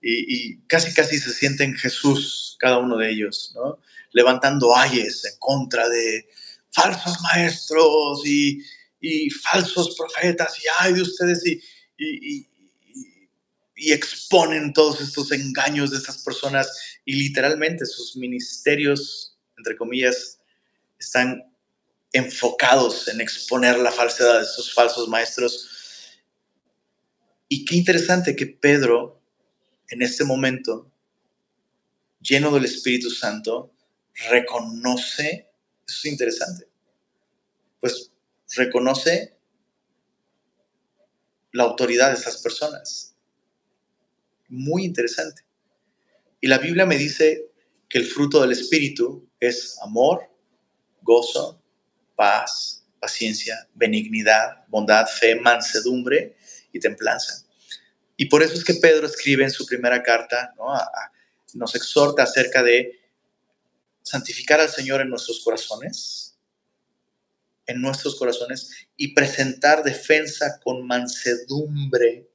y, 0.00 0.58
casi 0.66 0.92
casi 0.94 1.18
se 1.18 1.32
sienten 1.32 1.74
Jesús 1.74 2.56
cada 2.58 2.78
uno 2.78 2.96
de 2.96 3.10
ellos, 3.10 3.52
¿no? 3.54 3.78
levantando 4.12 4.74
ayes 4.76 5.24
en 5.24 5.38
contra 5.38 5.88
de 5.88 6.28
falsos 6.70 7.20
maestros 7.22 8.22
y, 8.24 8.62
falsos 9.30 9.94
profetas 9.96 10.58
y 10.58 10.66
ay 10.80 10.94
de 10.94 11.02
ustedes 11.02 11.46
y, 11.46 11.60
y 13.76 13.92
exponen 13.92 14.72
todos 14.72 15.00
estos 15.00 15.30
engaños 15.30 15.92
de 15.92 15.98
esas 15.98 16.18
personas 16.18 16.95
y 17.06 17.14
literalmente 17.14 17.86
sus 17.86 18.16
ministerios, 18.16 19.38
entre 19.56 19.76
comillas, 19.76 20.40
están 20.98 21.42
enfocados 22.12 23.06
en 23.08 23.20
exponer 23.20 23.78
la 23.78 23.92
falsedad 23.92 24.38
de 24.38 24.44
estos 24.44 24.74
falsos 24.74 25.08
maestros. 25.08 25.68
Y 27.48 27.64
qué 27.64 27.76
interesante 27.76 28.34
que 28.34 28.46
Pedro, 28.46 29.22
en 29.88 30.02
este 30.02 30.24
momento, 30.24 30.90
lleno 32.20 32.52
del 32.52 32.64
Espíritu 32.64 33.08
Santo, 33.08 33.72
reconoce, 34.28 35.48
eso 35.86 35.98
es 35.98 36.04
interesante, 36.06 36.68
pues 37.78 38.10
reconoce 38.56 39.38
la 41.52 41.62
autoridad 41.62 42.08
de 42.08 42.18
esas 42.18 42.38
personas. 42.38 43.14
Muy 44.48 44.84
interesante. 44.84 45.45
Y 46.46 46.48
la 46.48 46.58
Biblia 46.58 46.86
me 46.86 46.96
dice 46.96 47.50
que 47.88 47.98
el 47.98 48.06
fruto 48.06 48.40
del 48.40 48.52
Espíritu 48.52 49.28
es 49.40 49.76
amor, 49.82 50.30
gozo, 51.02 51.60
paz, 52.14 52.86
paciencia, 53.00 53.68
benignidad, 53.74 54.64
bondad, 54.68 55.08
fe, 55.08 55.34
mansedumbre 55.34 56.36
y 56.72 56.78
templanza. 56.78 57.44
Y 58.16 58.26
por 58.26 58.44
eso 58.44 58.54
es 58.54 58.62
que 58.62 58.74
Pedro 58.74 59.08
escribe 59.08 59.42
en 59.42 59.50
su 59.50 59.66
primera 59.66 60.04
carta, 60.04 60.54
nos 61.54 61.74
exhorta 61.74 62.22
acerca 62.22 62.62
de 62.62 62.92
santificar 64.02 64.60
al 64.60 64.68
Señor 64.68 65.00
en 65.00 65.10
nuestros 65.10 65.40
corazones, 65.40 66.38
en 67.66 67.80
nuestros 67.80 68.14
corazones, 68.14 68.70
y 68.96 69.14
presentar 69.14 69.82
defensa 69.82 70.60
con 70.62 70.86
mansedumbre 70.86 72.30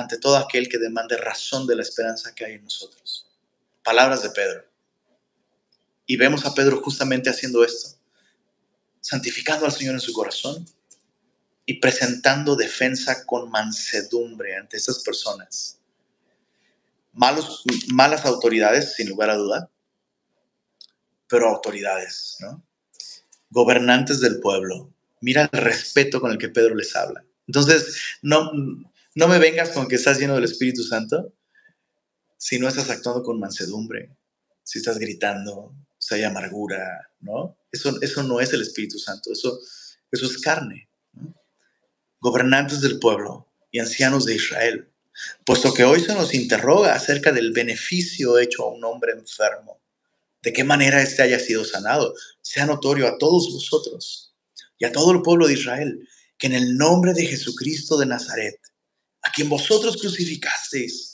ante 0.00 0.18
todo 0.18 0.36
aquel 0.36 0.68
que 0.68 0.78
demande 0.78 1.16
razón 1.16 1.66
de 1.66 1.76
la 1.76 1.82
esperanza 1.82 2.34
que 2.34 2.44
hay 2.44 2.54
en 2.54 2.64
nosotros. 2.64 3.26
Palabras 3.84 4.22
de 4.22 4.30
Pedro. 4.30 4.64
Y 6.06 6.16
vemos 6.16 6.44
a 6.44 6.54
Pedro 6.54 6.80
justamente 6.82 7.30
haciendo 7.30 7.64
esto 7.64 8.00
santificando 9.00 9.66
al 9.66 9.72
Señor 9.72 9.94
en 9.94 10.00
su 10.00 10.12
corazón 10.12 10.66
y 11.66 11.80
presentando 11.80 12.56
defensa 12.56 13.24
con 13.24 13.50
mansedumbre 13.50 14.56
ante 14.56 14.76
esas 14.76 15.00
personas. 15.00 15.78
Malos, 17.12 17.64
malas 17.88 18.24
autoridades, 18.24 18.94
sin 18.94 19.08
lugar 19.08 19.30
a 19.30 19.36
duda, 19.36 19.70
pero 21.28 21.48
autoridades, 21.48 22.36
¿no? 22.40 22.62
Gobernantes 23.50 24.20
del 24.20 24.40
pueblo. 24.40 24.92
Mira 25.20 25.48
el 25.52 25.60
respeto 25.60 26.20
con 26.20 26.30
el 26.30 26.38
que 26.38 26.48
Pedro 26.48 26.74
les 26.74 26.94
habla. 26.94 27.24
Entonces, 27.46 27.96
no, 28.22 28.52
no 29.14 29.28
me 29.28 29.38
vengas 29.38 29.70
con 29.70 29.88
que 29.88 29.96
estás 29.96 30.18
lleno 30.18 30.34
del 30.34 30.44
Espíritu 30.44 30.82
Santo 30.82 31.34
si 32.36 32.58
no 32.58 32.68
estás 32.68 32.88
actuando 32.88 33.22
con 33.22 33.38
mansedumbre, 33.38 34.16
si 34.62 34.78
estás 34.78 34.98
gritando, 34.98 35.74
si 35.98 36.14
hay 36.14 36.22
amargura, 36.22 37.10
¿no? 37.20 37.58
Eso, 37.70 38.00
eso 38.00 38.22
no 38.22 38.40
es 38.40 38.52
el 38.52 38.62
Espíritu 38.62 38.98
Santo, 38.98 39.30
eso, 39.32 39.60
eso 40.10 40.26
es 40.26 40.38
carne. 40.38 40.88
Gobernantes 42.20 42.80
del 42.80 42.98
pueblo 42.98 43.46
y 43.70 43.78
ancianos 43.78 44.24
de 44.24 44.36
Israel, 44.36 44.90
puesto 45.44 45.74
que 45.74 45.84
hoy 45.84 46.00
se 46.00 46.14
nos 46.14 46.32
interroga 46.32 46.94
acerca 46.94 47.30
del 47.30 47.52
beneficio 47.52 48.38
hecho 48.38 48.64
a 48.64 48.72
un 48.72 48.84
hombre 48.84 49.12
enfermo, 49.12 49.82
de 50.42 50.52
qué 50.52 50.64
manera 50.64 51.02
éste 51.02 51.22
haya 51.22 51.38
sido 51.38 51.64
sanado, 51.64 52.14
sea 52.40 52.64
notorio 52.64 53.06
a 53.06 53.18
todos 53.18 53.52
vosotros 53.52 54.34
y 54.78 54.86
a 54.86 54.92
todo 54.92 55.12
el 55.12 55.20
pueblo 55.20 55.46
de 55.46 55.54
Israel, 55.54 56.08
que 56.38 56.46
en 56.46 56.54
el 56.54 56.78
nombre 56.78 57.12
de 57.12 57.26
Jesucristo 57.26 57.98
de 57.98 58.06
Nazaret, 58.06 58.58
a 59.22 59.32
quien 59.32 59.48
vosotros 59.48 59.96
crucificasteis, 59.96 61.10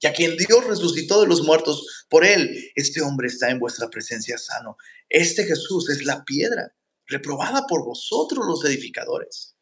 y 0.00 0.06
a 0.06 0.12
quien 0.12 0.36
Dios 0.36 0.64
resucitó 0.64 1.20
de 1.20 1.26
los 1.26 1.42
muertos, 1.42 2.06
por 2.08 2.24
él 2.24 2.70
este 2.76 3.02
hombre 3.02 3.28
está 3.28 3.50
en 3.50 3.58
vuestra 3.58 3.90
presencia 3.90 4.38
sano. 4.38 4.76
Este 5.08 5.44
Jesús 5.44 5.90
es 5.90 6.04
la 6.04 6.24
piedra 6.24 6.72
reprobada 7.06 7.66
por 7.66 7.84
vosotros 7.84 8.46
los 8.46 8.64
edificadores, 8.64 9.56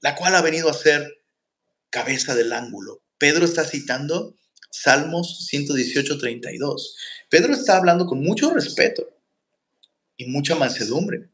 la 0.00 0.14
cual 0.14 0.34
ha 0.34 0.42
venido 0.42 0.68
a 0.68 0.74
ser 0.74 1.24
cabeza 1.90 2.34
del 2.34 2.52
ángulo. 2.52 3.02
Pedro 3.16 3.44
está 3.44 3.64
citando 3.64 4.36
Salmos 4.70 5.46
118, 5.46 6.18
32. 6.18 6.96
Pedro 7.30 7.54
está 7.54 7.78
hablando 7.78 8.06
con 8.06 8.22
mucho 8.22 8.52
respeto 8.52 9.08
y 10.16 10.26
mucha 10.26 10.54
mansedumbre, 10.54 11.30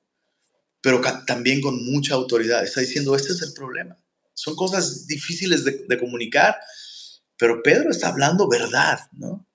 pero 0.80 1.00
también 1.26 1.60
con 1.60 1.84
mucha 1.84 2.14
autoridad. 2.14 2.62
Está 2.62 2.80
diciendo, 2.80 3.16
este 3.16 3.32
es 3.32 3.42
el 3.42 3.52
problema. 3.52 3.98
Son 4.34 4.54
cosas 4.56 5.06
difíciles 5.06 5.64
de, 5.64 5.98
comunicar, 5.98 6.58
pero 7.36 7.62
Pedro 7.62 7.90
está 7.90 8.08
hablando 8.08 8.48
verdad, 8.48 8.98
¿no? 9.12 9.46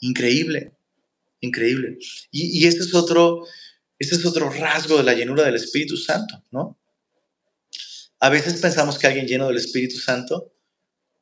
Increíble, 0.00 0.72
increíble. 1.40 1.98
Y, 2.30 2.60
y 2.60 2.66
este, 2.66 2.82
es 2.82 2.94
otro, 2.94 3.46
este 3.98 4.16
es 4.16 4.24
otro 4.24 4.50
rasgo 4.50 4.98
de 4.98 5.04
la 5.04 5.14
llenura 5.14 5.44
del 5.44 5.56
Espíritu 5.56 5.96
Santo, 5.96 6.42
¿no? 6.50 6.78
A 8.20 8.28
veces 8.28 8.60
pensamos 8.60 8.98
que 8.98 9.06
alguien 9.06 9.26
lleno 9.26 9.48
del 9.48 9.56
Espíritu 9.56 9.96
Santo 9.96 10.52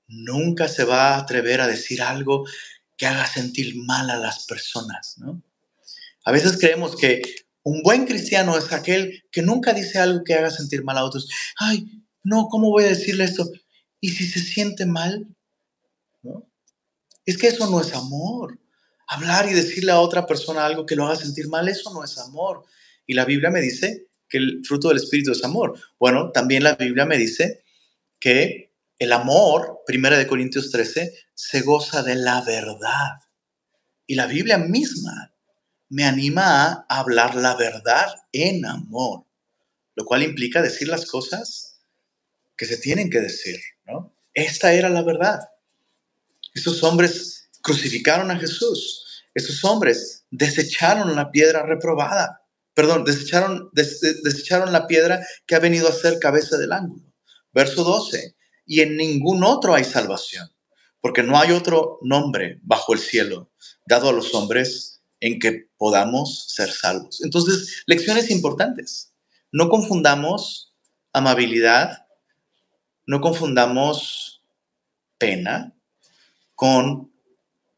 nunca 0.08 0.66
se 0.68 0.84
va 0.84 1.14
a 1.14 1.18
atrever 1.18 1.60
a 1.60 1.68
decir 1.68 2.02
algo 2.02 2.44
que 2.96 3.06
haga 3.06 3.26
sentir 3.26 3.76
mal 3.76 4.10
a 4.10 4.16
las 4.16 4.46
personas, 4.46 5.16
¿no? 5.18 5.42
A 6.24 6.32
veces 6.32 6.58
creemos 6.58 6.96
que 6.96 7.22
un 7.62 7.82
buen 7.82 8.06
cristiano 8.06 8.58
es 8.58 8.72
aquel 8.72 9.24
que 9.30 9.42
nunca 9.42 9.72
dice 9.72 9.98
algo 9.98 10.24
que 10.24 10.34
haga 10.34 10.50
sentir 10.50 10.82
mal 10.82 10.98
a 10.98 11.04
otros. 11.04 11.28
Ay, 11.56 12.02
no, 12.28 12.48
¿cómo 12.48 12.68
voy 12.70 12.84
a 12.84 12.88
decirle 12.88 13.24
esto? 13.24 13.50
Y 14.00 14.10
si 14.10 14.26
se 14.28 14.40
siente 14.40 14.84
mal, 14.84 15.26
es 17.24 17.38
que 17.38 17.48
eso 17.48 17.70
no 17.70 17.80
es 17.80 17.94
amor. 17.94 18.58
Hablar 19.06 19.48
y 19.50 19.54
decirle 19.54 19.92
a 19.92 20.00
otra 20.00 20.26
persona 20.26 20.66
algo 20.66 20.84
que 20.84 20.94
lo 20.94 21.06
haga 21.06 21.16
sentir 21.16 21.48
mal, 21.48 21.68
eso 21.68 21.92
no 21.92 22.04
es 22.04 22.18
amor. 22.18 22.64
Y 23.06 23.14
la 23.14 23.24
Biblia 23.24 23.50
me 23.50 23.62
dice 23.62 24.08
que 24.28 24.36
el 24.36 24.60
fruto 24.62 24.88
del 24.88 24.98
Espíritu 24.98 25.32
es 25.32 25.42
amor. 25.42 25.80
Bueno, 25.98 26.30
también 26.30 26.64
la 26.64 26.74
Biblia 26.74 27.06
me 27.06 27.16
dice 27.16 27.64
que 28.20 28.74
el 28.98 29.12
amor, 29.12 29.80
primera 29.86 30.18
de 30.18 30.26
Corintios 30.26 30.70
13, 30.70 31.14
se 31.34 31.60
goza 31.62 32.02
de 32.02 32.16
la 32.16 32.42
verdad. 32.42 33.20
Y 34.06 34.16
la 34.16 34.26
Biblia 34.26 34.58
misma 34.58 35.32
me 35.88 36.04
anima 36.04 36.84
a 36.86 36.98
hablar 36.98 37.34
la 37.36 37.56
verdad 37.56 38.06
en 38.32 38.66
amor, 38.66 39.24
lo 39.94 40.04
cual 40.04 40.22
implica 40.22 40.60
decir 40.60 40.88
las 40.88 41.06
cosas 41.06 41.67
que 42.58 42.66
se 42.66 42.76
tienen 42.76 43.08
que 43.08 43.20
decir, 43.20 43.58
¿no? 43.86 44.12
Esta 44.34 44.74
era 44.74 44.90
la 44.90 45.02
verdad. 45.02 45.40
Estos 46.52 46.82
hombres 46.82 47.48
crucificaron 47.62 48.30
a 48.30 48.36
Jesús. 48.36 49.24
Estos 49.32 49.64
hombres 49.64 50.24
desecharon 50.30 51.14
la 51.14 51.30
piedra 51.30 51.64
reprobada. 51.64 52.42
Perdón, 52.74 53.04
desecharon, 53.04 53.70
desecharon 53.72 54.72
la 54.72 54.86
piedra 54.86 55.24
que 55.46 55.54
ha 55.54 55.60
venido 55.60 55.88
a 55.88 55.92
ser 55.92 56.18
cabeza 56.18 56.58
del 56.58 56.72
ángulo. 56.72 57.04
Verso 57.52 57.84
12. 57.84 58.36
Y 58.66 58.80
en 58.80 58.96
ningún 58.96 59.44
otro 59.44 59.74
hay 59.74 59.84
salvación, 59.84 60.50
porque 61.00 61.22
no 61.22 61.38
hay 61.38 61.52
otro 61.52 61.98
nombre 62.02 62.58
bajo 62.62 62.92
el 62.92 62.98
cielo 62.98 63.50
dado 63.86 64.10
a 64.10 64.12
los 64.12 64.34
hombres 64.34 65.00
en 65.20 65.38
que 65.38 65.68
podamos 65.76 66.46
ser 66.48 66.70
salvos. 66.70 67.20
Entonces, 67.22 67.82
lecciones 67.86 68.30
importantes. 68.30 69.12
No 69.50 69.68
confundamos 69.68 70.74
amabilidad, 71.12 72.07
no 73.08 73.22
confundamos 73.22 74.42
pena, 75.16 75.74
con 76.54 77.10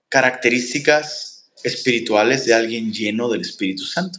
características 0.08 1.52
espirituales 1.62 2.46
de 2.46 2.54
alguien 2.54 2.92
lleno 2.92 3.28
del 3.28 3.42
Espíritu 3.42 3.84
Santo. 3.84 4.18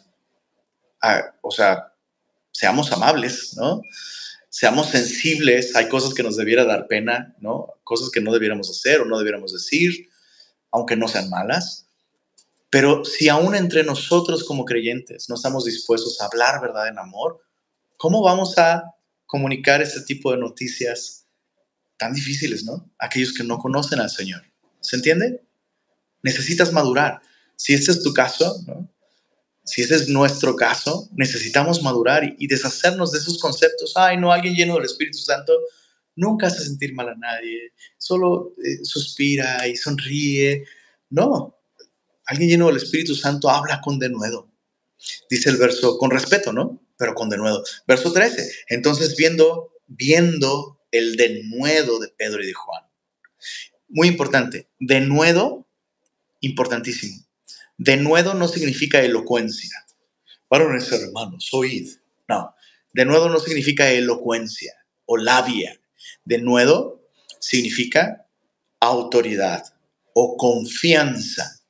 Ah, 1.02 1.36
o 1.42 1.52
sea, 1.52 1.92
seamos 2.54 2.94
amables, 2.94 3.58
¿no? 3.58 3.82
Seamos 4.48 4.88
sensibles, 4.88 5.76
hay 5.76 5.90
cosas 5.90 6.14
que 6.14 6.24
nos 6.24 6.38
debiera 6.38 6.64
dar 6.64 6.88
pena, 6.88 7.36
¿no? 7.42 7.68
Cosas 7.84 8.10
que 8.10 8.22
no 8.22 8.32
debiéramos 8.32 8.70
hacer 8.70 9.02
o 9.02 9.06
no 9.06 9.18
debiéramos 9.18 9.52
decir, 9.52 10.08
aunque 10.72 10.96
no 10.96 11.10
sean 11.10 11.30
malas. 11.30 11.88
Pero 12.70 13.04
si 13.04 13.28
aún 13.28 13.54
entre 13.56 13.84
nosotros 13.84 14.46
como 14.46 14.64
creyentes 14.64 15.28
no 15.28 15.36
estamos 15.36 15.66
dispuestos 15.66 16.22
a 16.22 16.28
hablar 16.28 16.62
verdad 16.62 16.88
en 16.88 17.00
amor, 17.00 17.42
¿cómo 17.98 18.22
vamos 18.22 18.58
a 18.58 18.96
comunicar 19.32 19.82
este 19.82 20.02
tipo 20.02 20.34
de 20.34 20.38
noticias 20.38 21.26
tan 21.96 22.12
difíciles, 22.12 22.66
¿no? 22.66 22.92
Aquellos 23.00 23.34
que 23.34 23.46
no 23.46 23.60
conocen 23.60 24.02
al 24.02 24.10
Señor. 24.10 24.44
¿Se 24.82 24.98
entiende? 24.98 25.42
Necesitas 26.22 26.74
madurar. 26.74 27.22
Si 27.56 27.74
este 27.74 27.92
es 27.92 28.04
tu 28.04 28.12
caso, 28.12 28.62
si 29.64 29.84
ese 29.84 29.96
es 29.96 30.10
nuestro 30.10 30.58
caso, 30.58 31.08
necesitamos 31.14 31.82
madurar 31.82 32.36
y, 32.38 32.46
deshacernos 32.46 33.14
de 33.14 33.20
esos 33.20 33.40
conceptos. 33.40 33.94
Ay, 33.96 34.18
no, 34.18 34.34
alguien 34.34 34.54
lleno 34.54 34.76
del 34.76 34.84
Espíritu 34.84 35.20
Santo 35.20 35.54
nunca 36.18 36.48
hace 36.48 36.66
sentir 36.66 36.94
mal 36.94 37.08
a 37.08 37.16
nadie, 37.16 37.72
solo 37.98 38.54
eh, 38.62 38.84
suspira 38.84 39.66
y 39.66 39.78
sonríe. 39.78 40.66
No, 41.10 41.56
alguien 42.26 42.50
lleno 42.50 42.68
del 42.68 42.78
Espíritu 42.84 43.16
Santo 43.16 43.50
habla 43.50 43.80
con 43.80 43.98
denuedo. 43.98 44.52
Dice 45.30 45.50
el 45.50 45.56
verso, 45.56 45.98
con 45.98 46.12
respeto, 46.12 46.52
¿no? 46.52 46.82
Pero 47.02 47.16
con 47.16 47.30
denuedo. 47.30 47.64
Verso 47.88 48.14
13. 48.14 48.48
Entonces, 48.70 49.16
viendo, 49.16 49.74
viendo 49.88 50.80
el 50.92 51.16
denuedo 51.16 51.98
de 51.98 52.10
Pedro 52.10 52.44
y 52.44 52.46
de 52.46 52.54
Juan. 52.54 52.84
Muy 53.90 54.08
importante. 54.08 54.70
Denuedo, 54.80 55.68
importantísimo. 56.42 57.26
Denuedo 57.80 58.36
no 58.36 58.48
significa 58.48 59.02
elocuencia. 59.02 59.84
Varones 60.48 60.92
hermanos, 60.92 61.50
oíd. 61.54 61.90
No. 62.28 62.54
Denuedo 62.94 63.30
no 63.30 63.40
significa 63.40 63.90
elocuencia 63.90 64.76
o 65.08 65.18
labia. 65.18 65.82
Denuedo 66.24 67.02
significa 67.40 68.28
autoridad 68.80 69.64
o 70.14 70.38
confianza 70.38 71.62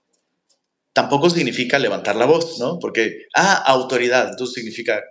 tampoco 0.93 1.29
significa 1.29 1.79
levantar 1.79 2.15
la 2.15 2.25
voz, 2.25 2.59
¿no? 2.59 2.79
Porque, 2.79 3.27
ah, 3.33 3.55
autoridad, 3.65 4.29
entonces 4.29 4.55
significa 4.55 5.01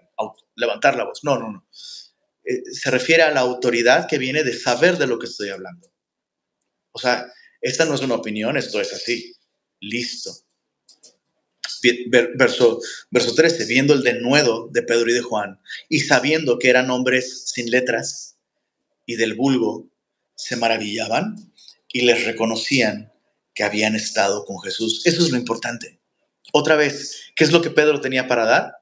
levantar 0.57 0.97
la 0.97 1.05
voz. 1.05 1.21
No, 1.23 1.39
no, 1.39 1.51
no. 1.51 1.67
Eh, 2.45 2.63
se 2.73 2.91
refiere 2.91 3.23
a 3.23 3.31
la 3.31 3.41
autoridad 3.41 4.09
que 4.09 4.19
viene 4.19 4.43
de 4.43 4.59
saber 4.59 4.99
de 4.99 5.07
lo 5.07 5.19
que 5.19 5.27
estoy 5.27 5.51
hablando. 5.51 5.91
O 6.93 6.99
sea, 6.99 7.27
esta 7.61 7.85
no 7.85 7.95
es 7.95 8.01
una 8.01 8.15
opinión, 8.15 8.57
esto 8.57 8.81
es 8.81 8.93
así. 8.93 9.35
Listo. 9.81 10.33
Verso, 12.37 12.81
verso 13.11 13.35
13, 13.35 13.65
viendo 13.65 13.95
el 13.95 14.03
denuedo 14.03 14.69
de 14.69 14.83
Pedro 14.83 15.11
y 15.11 15.15
de 15.15 15.23
Juan 15.23 15.59
y 15.89 16.01
sabiendo 16.01 16.59
que 16.59 16.69
eran 16.69 16.91
hombres 16.91 17.45
sin 17.47 17.71
letras 17.71 18.37
y 19.07 19.17
del 19.17 19.35
vulgo, 19.35 19.89
se 20.35 20.57
maravillaban 20.57 21.37
y 21.89 22.03
les 22.03 22.25
reconocían 22.25 23.13
que 23.55 23.63
habían 23.63 23.95
estado 23.95 24.45
con 24.45 24.61
Jesús. 24.61 25.03
Eso 25.07 25.23
es 25.23 25.31
lo 25.31 25.39
importante. 25.39 26.01
Otra 26.53 26.77
vez, 26.77 27.31
¿qué 27.35 27.45
es 27.45 27.53
lo 27.53 27.63
que 27.63 27.71
Pedro 27.71 28.01
tenía 28.01 28.27
para 28.27 28.45
dar? 28.45 28.80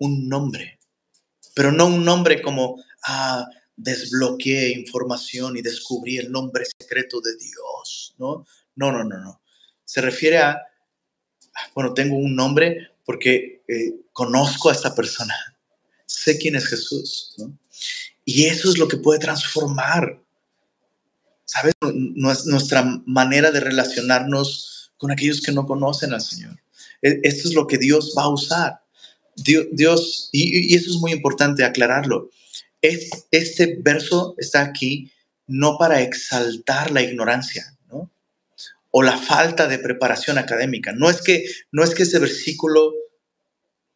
Un 0.00 0.28
nombre. 0.28 0.78
Pero 1.54 1.72
no 1.72 1.86
un 1.86 2.04
nombre 2.04 2.42
como, 2.42 2.82
ah, 3.04 3.46
desbloqueé 3.76 4.70
información 4.70 5.56
y 5.56 5.62
descubrí 5.62 6.18
el 6.18 6.30
nombre 6.30 6.64
secreto 6.78 7.20
de 7.20 7.36
Dios, 7.36 8.14
¿no? 8.18 8.44
No, 8.74 8.92
no, 8.92 9.04
no, 9.04 9.18
no. 9.18 9.40
Se 9.84 10.00
refiere 10.00 10.38
a, 10.38 10.60
bueno, 11.74 11.94
tengo 11.94 12.16
un 12.16 12.34
nombre 12.34 12.90
porque 13.04 13.62
eh, 13.66 13.94
conozco 14.12 14.68
a 14.68 14.72
esta 14.72 14.94
persona, 14.94 15.34
sé 16.04 16.36
quién 16.38 16.56
es 16.56 16.66
Jesús. 16.66 17.36
Y 18.24 18.44
eso 18.44 18.68
es 18.68 18.78
lo 18.78 18.86
que 18.86 18.98
puede 18.98 19.18
transformar 19.18 20.20
¿sabes? 21.50 21.74
Nuestra 22.46 22.84
manera 23.06 23.50
de 23.50 23.58
relacionarnos 23.58 24.92
con 24.96 25.10
aquellos 25.10 25.40
que 25.40 25.50
no 25.50 25.66
conocen 25.66 26.12
al 26.12 26.20
Señor. 26.20 26.56
E, 27.02 27.20
esto 27.24 27.48
es 27.48 27.54
lo 27.54 27.66
que 27.66 27.76
Dios 27.76 28.14
va 28.16 28.24
a 28.24 28.28
usar. 28.28 28.79
Dios, 29.42 30.28
y, 30.32 30.74
eso 30.74 30.90
es 30.90 30.96
muy 30.96 31.12
importante 31.12 31.64
aclararlo. 31.64 32.30
Este 32.80 33.78
verso 33.80 34.34
está 34.38 34.62
aquí 34.62 35.10
no 35.46 35.76
para 35.78 36.00
exaltar 36.00 36.90
la 36.90 37.02
ignorancia, 37.02 37.76
¿no? 37.88 38.10
O 38.90 39.02
la 39.02 39.18
falta 39.18 39.66
de 39.66 39.78
preparación 39.78 40.38
académica. 40.38 40.92
No 40.92 41.10
es 41.10 41.20
que, 41.20 41.44
no 41.72 41.84
es 41.84 41.94
que 41.94 42.04
ese 42.04 42.18
versículo 42.18 42.92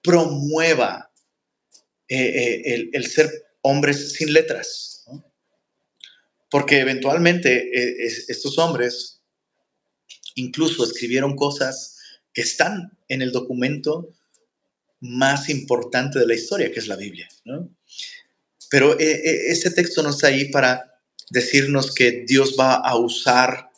promueva 0.03 1.11
eh, 2.09 2.19
eh, 2.19 2.63
el, 2.75 2.91
el 2.93 3.07
ser 3.07 3.31
hombres 3.63 4.13
sin 4.13 4.33
letras 4.33 4.95
porque 6.55 6.79
eventualmente 6.79 7.51
eh, 7.77 8.07
estos 8.29 8.59
hombres 8.59 9.21
incluso 10.37 10.85
escribieron 10.85 11.35
cosas 11.35 11.99
que 12.33 12.43
están 12.43 12.97
en 13.09 13.23
el 13.23 13.33
documento 13.33 14.15
más 15.05 15.51
importante 15.51 16.19
de 16.19 16.27
la 16.27 16.35
historia, 16.35 16.73
que 16.73 16.81
es 16.81 16.89
la 16.89 16.97
Biblia. 16.97 17.29
Pero 18.71 18.99
eh, 18.99 19.13
eh, 19.13 19.51
ese 19.51 19.71
texto 19.71 20.03
no 20.03 20.11
está 20.11 20.29
ahí 20.29 20.47
para 20.47 20.99
decirnos 21.31 21.95
que 21.95 22.25
Dios 22.27 22.57
va 22.59 22.77
a 22.77 22.97
usar 22.97 23.71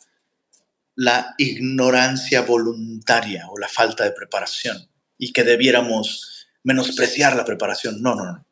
la 0.95 1.35
ignorancia 1.37 2.41
voluntaria 2.41 3.45
o 3.49 3.59
la 3.59 3.67
falta 3.67 4.05
de 4.05 4.13
preparación 4.13 4.89
y 5.17 5.33
que 5.33 5.43
debiéramos 5.43 6.47
menospreciar 6.63 7.35
la 7.35 7.43
preparación. 7.43 8.01
No, 8.01 8.15
no, 8.15 8.25
no. 8.25 8.45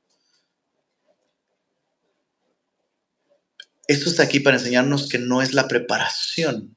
Esto 3.88 4.10
está 4.10 4.24
aquí 4.24 4.42
para 4.42 4.58
enseñarnos 4.58 5.08
que 5.08 5.18
no 5.18 5.42
es 5.42 5.54
la 5.54 5.68
preparación, 5.68 6.76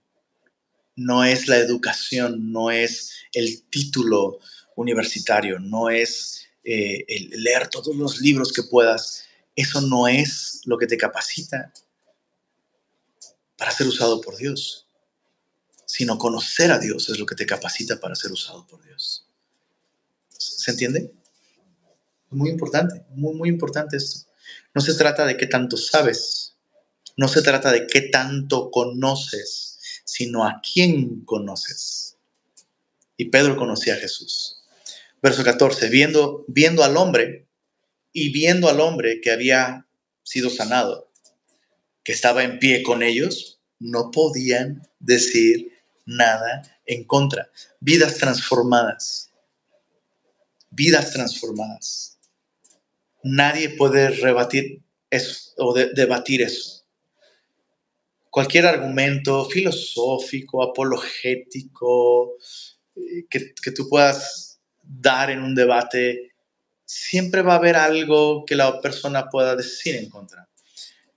no 0.94 1.24
es 1.24 1.48
la 1.48 1.56
educación, 1.56 2.52
no 2.52 2.70
es 2.70 3.14
el 3.32 3.64
título 3.68 4.38
universitario, 4.80 5.58
no 5.58 5.90
es 5.90 6.46
eh, 6.64 7.04
el 7.08 7.30
leer 7.42 7.68
todos 7.68 7.94
los 7.96 8.20
libros 8.20 8.52
que 8.52 8.62
puedas. 8.62 9.24
Eso 9.56 9.80
no 9.80 10.06
es 10.06 10.62
lo 10.64 10.78
que 10.78 10.86
te 10.86 10.96
capacita 10.96 11.72
para 13.56 13.72
ser 13.72 13.88
usado 13.88 14.20
por 14.20 14.36
Dios, 14.36 14.86
sino 15.84 16.16
conocer 16.16 16.70
a 16.70 16.78
Dios 16.78 17.08
es 17.08 17.18
lo 17.18 17.26
que 17.26 17.34
te 17.34 17.44
capacita 17.44 17.98
para 17.98 18.14
ser 18.14 18.30
usado 18.30 18.66
por 18.66 18.82
Dios. 18.84 19.26
¿Se 20.28 20.70
entiende? 20.70 21.12
Muy 22.30 22.50
importante, 22.50 23.04
muy, 23.10 23.34
muy 23.34 23.48
importante 23.48 23.96
esto. 23.96 24.30
No 24.74 24.80
se 24.80 24.94
trata 24.94 25.26
de 25.26 25.36
qué 25.36 25.46
tanto 25.46 25.76
sabes, 25.76 26.54
no 27.16 27.26
se 27.26 27.42
trata 27.42 27.72
de 27.72 27.86
qué 27.88 28.02
tanto 28.02 28.70
conoces, 28.70 29.78
sino 30.04 30.44
a 30.44 30.60
quién 30.62 31.24
conoces. 31.24 32.16
Y 33.16 33.26
Pedro 33.26 33.56
conocía 33.56 33.94
a 33.94 33.98
Jesús. 33.98 34.57
Verso 35.22 35.44
14, 35.44 35.88
viendo, 35.88 36.44
viendo 36.48 36.84
al 36.84 36.96
hombre 36.96 37.46
y 38.12 38.30
viendo 38.30 38.68
al 38.68 38.80
hombre 38.80 39.20
que 39.20 39.30
había 39.30 39.86
sido 40.22 40.50
sanado, 40.50 41.10
que 42.04 42.12
estaba 42.12 42.44
en 42.44 42.58
pie 42.58 42.82
con 42.82 43.02
ellos, 43.02 43.60
no 43.78 44.10
podían 44.10 44.88
decir 44.98 45.72
nada 46.06 46.62
en 46.86 47.04
contra. 47.04 47.50
Vidas 47.80 48.16
transformadas. 48.16 49.30
Vidas 50.70 51.12
transformadas. 51.12 52.18
Nadie 53.22 53.70
puede 53.70 54.10
rebatir 54.10 54.82
eso 55.10 55.52
o 55.58 55.74
debatir 55.74 56.42
eso 56.42 56.78
cualquier 58.38 58.66
argumento 58.66 59.44
filosófico, 59.46 60.62
apologético, 60.62 62.36
eh, 62.94 63.26
que, 63.28 63.52
que, 63.60 63.72
tú 63.72 63.88
puedas 63.88 64.47
dar 64.88 65.30
en 65.30 65.42
un 65.42 65.54
debate, 65.54 66.32
siempre 66.84 67.42
va 67.42 67.54
a 67.54 67.56
haber 67.58 67.76
algo 67.76 68.44
que 68.46 68.56
la 68.56 68.80
persona 68.80 69.28
pueda 69.28 69.54
decir 69.54 69.96
en 69.96 70.08
contra. 70.08 70.48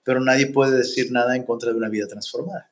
Pero 0.04 0.20
nadie 0.20 0.48
puede 0.48 0.78
decir 0.78 1.12
nada 1.12 1.36
en 1.36 1.44
contra 1.44 1.72
de 1.72 1.78
una 1.78 1.90
vida 1.90 2.08
transformada. 2.08 2.70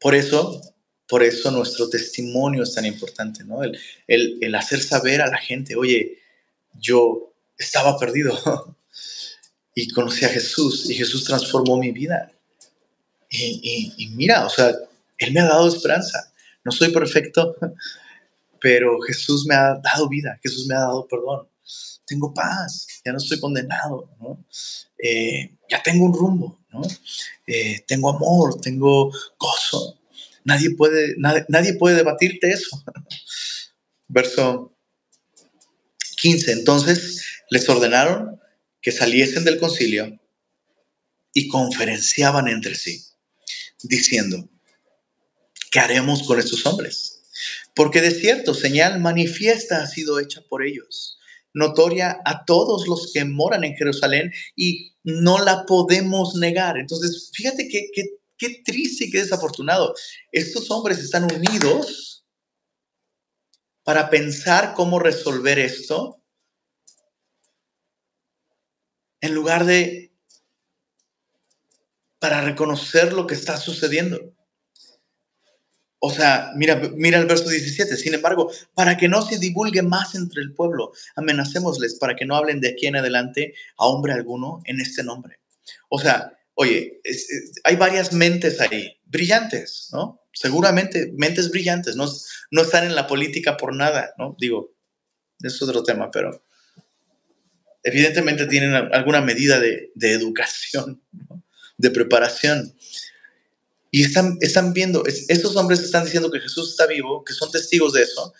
Por 0.00 0.14
eso, 0.14 0.60
por 1.06 1.22
eso 1.22 1.50
nuestro 1.50 1.88
testimonio 1.88 2.62
es 2.62 2.74
tan 2.74 2.86
importante, 2.86 3.44
¿no? 3.44 3.62
El, 3.62 3.78
el, 4.06 4.38
el 4.40 4.54
hacer 4.54 4.80
saber 4.80 5.20
a 5.20 5.28
la 5.28 5.38
gente, 5.38 5.76
oye, 5.76 6.18
yo 6.74 7.32
estaba 7.58 7.98
perdido, 7.98 8.36
y 9.74 9.88
conocí 9.90 10.24
a 10.24 10.28
Jesús 10.28 10.90
y 10.90 10.94
Jesús 10.94 11.24
transformó 11.24 11.78
mi 11.78 11.90
vida. 11.92 12.32
Y, 13.28 14.10
mira, 14.16 14.44
o 14.44 14.50
sea, 14.50 14.74
Él 15.18 15.32
me 15.32 15.40
ha 15.40 15.44
dado 15.44 15.68
esperanza. 15.68 16.32
No 16.64 16.72
soy 16.72 16.92
perfecto, 16.92 17.56
pero 18.60 19.00
Jesús 19.00 19.46
me 19.46 19.54
ha 19.54 19.80
dado 19.82 20.08
vida, 20.08 20.38
Jesús 20.42 20.66
me 20.66 20.74
ha 20.74 20.80
dado 20.80 21.06
perdón. 21.08 21.48
Tengo 22.06 22.34
paz, 22.34 22.86
ya 23.04 23.12
no 23.12 23.18
estoy 23.18 23.38
condenado. 23.38 24.10
Eh, 24.98 25.56
ya 25.68 25.82
tengo 25.82 26.04
un 26.04 26.12
rumbo. 26.12 26.58
Eh, 27.46 27.84
tengo 27.86 28.10
amor, 28.10 28.60
tengo 28.60 29.12
gozo. 29.38 30.00
Nadie 30.44 30.74
puede, 30.74 31.14
nadie, 31.18 31.44
nadie 31.48 31.74
puede 31.74 31.96
debatirte 31.96 32.50
eso. 32.50 32.82
Verso 34.08 34.76
15. 36.16 36.52
Entonces 36.52 37.24
les 37.50 37.68
ordenaron 37.68 38.40
que 38.80 38.92
saliesen 38.92 39.44
del 39.44 39.58
concilio 39.58 40.18
y 41.32 41.48
conferenciaban 41.48 42.48
entre 42.48 42.74
sí, 42.74 43.04
diciendo, 43.82 44.48
¿qué 45.70 45.80
haremos 45.80 46.22
con 46.24 46.38
estos 46.38 46.64
hombres? 46.66 47.19
Porque 47.80 48.02
de 48.02 48.10
cierto, 48.10 48.52
señal 48.52 49.00
manifiesta 49.00 49.82
ha 49.82 49.86
sido 49.86 50.20
hecha 50.20 50.42
por 50.50 50.62
ellos, 50.62 51.18
notoria 51.54 52.20
a 52.26 52.44
todos 52.44 52.86
los 52.86 53.10
que 53.10 53.24
moran 53.24 53.64
en 53.64 53.74
Jerusalén 53.74 54.34
y 54.54 54.98
no 55.02 55.42
la 55.42 55.64
podemos 55.64 56.34
negar. 56.34 56.76
Entonces, 56.76 57.30
fíjate 57.32 57.68
qué, 57.68 57.88
qué 58.36 58.62
triste 58.66 59.06
y 59.06 59.10
qué 59.10 59.22
desafortunado. 59.22 59.94
Estos 60.30 60.70
hombres 60.70 60.98
están 60.98 61.24
unidos 61.34 62.26
para 63.82 64.10
pensar 64.10 64.74
cómo 64.74 64.98
resolver 64.98 65.58
esto 65.58 66.22
en 69.22 69.34
lugar 69.34 69.64
de 69.64 70.12
para 72.18 72.42
reconocer 72.42 73.14
lo 73.14 73.26
que 73.26 73.32
está 73.32 73.56
sucediendo. 73.56 74.34
O 76.02 76.10
sea, 76.10 76.50
mira, 76.56 76.80
mira 76.96 77.18
el 77.18 77.26
verso 77.26 77.48
17. 77.48 77.96
Sin 77.96 78.14
embargo, 78.14 78.50
para 78.74 78.96
que 78.96 79.08
no 79.08 79.22
se 79.22 79.38
divulgue 79.38 79.82
más 79.82 80.14
entre 80.14 80.42
el 80.42 80.52
pueblo, 80.54 80.92
amenacémosles 81.14 81.94
para 81.96 82.16
que 82.16 82.24
no 82.24 82.36
hablen 82.36 82.60
de 82.60 82.70
aquí 82.70 82.86
en 82.86 82.96
adelante 82.96 83.54
a 83.76 83.86
hombre 83.86 84.12
alguno 84.12 84.62
en 84.64 84.80
este 84.80 85.04
nombre. 85.04 85.38
O 85.88 85.98
sea, 85.98 86.32
oye, 86.54 87.00
hay 87.64 87.76
varias 87.76 88.12
mentes 88.12 88.60
ahí, 88.60 88.98
brillantes, 89.04 89.90
¿no? 89.92 90.20
Seguramente 90.32 91.12
mentes 91.16 91.50
brillantes, 91.50 91.96
no, 91.96 92.08
no 92.50 92.62
están 92.62 92.84
en 92.84 92.94
la 92.94 93.06
política 93.06 93.56
por 93.56 93.74
nada, 93.74 94.14
¿no? 94.16 94.36
Digo, 94.38 94.72
es 95.42 95.60
otro 95.62 95.82
tema, 95.82 96.10
pero 96.10 96.42
evidentemente 97.82 98.46
tienen 98.46 98.74
alguna 98.74 99.20
medida 99.20 99.58
de, 99.58 99.90
educación, 100.00 101.02
de 101.76 101.90
preparación. 101.90 102.74
Y 103.90 104.02
están, 104.04 104.72
viendo, 104.72 105.04
estos 105.06 105.56
hombres 105.56 105.80
están 105.80 106.04
diciendo 106.04 106.30
que 106.30 106.40
Jesús 106.40 106.70
está 106.70 106.86
vivo, 106.86 107.24
que 107.24 107.32
son 107.32 107.50
testigos 107.50 107.92
de 107.92 108.02
eso, 108.02 108.32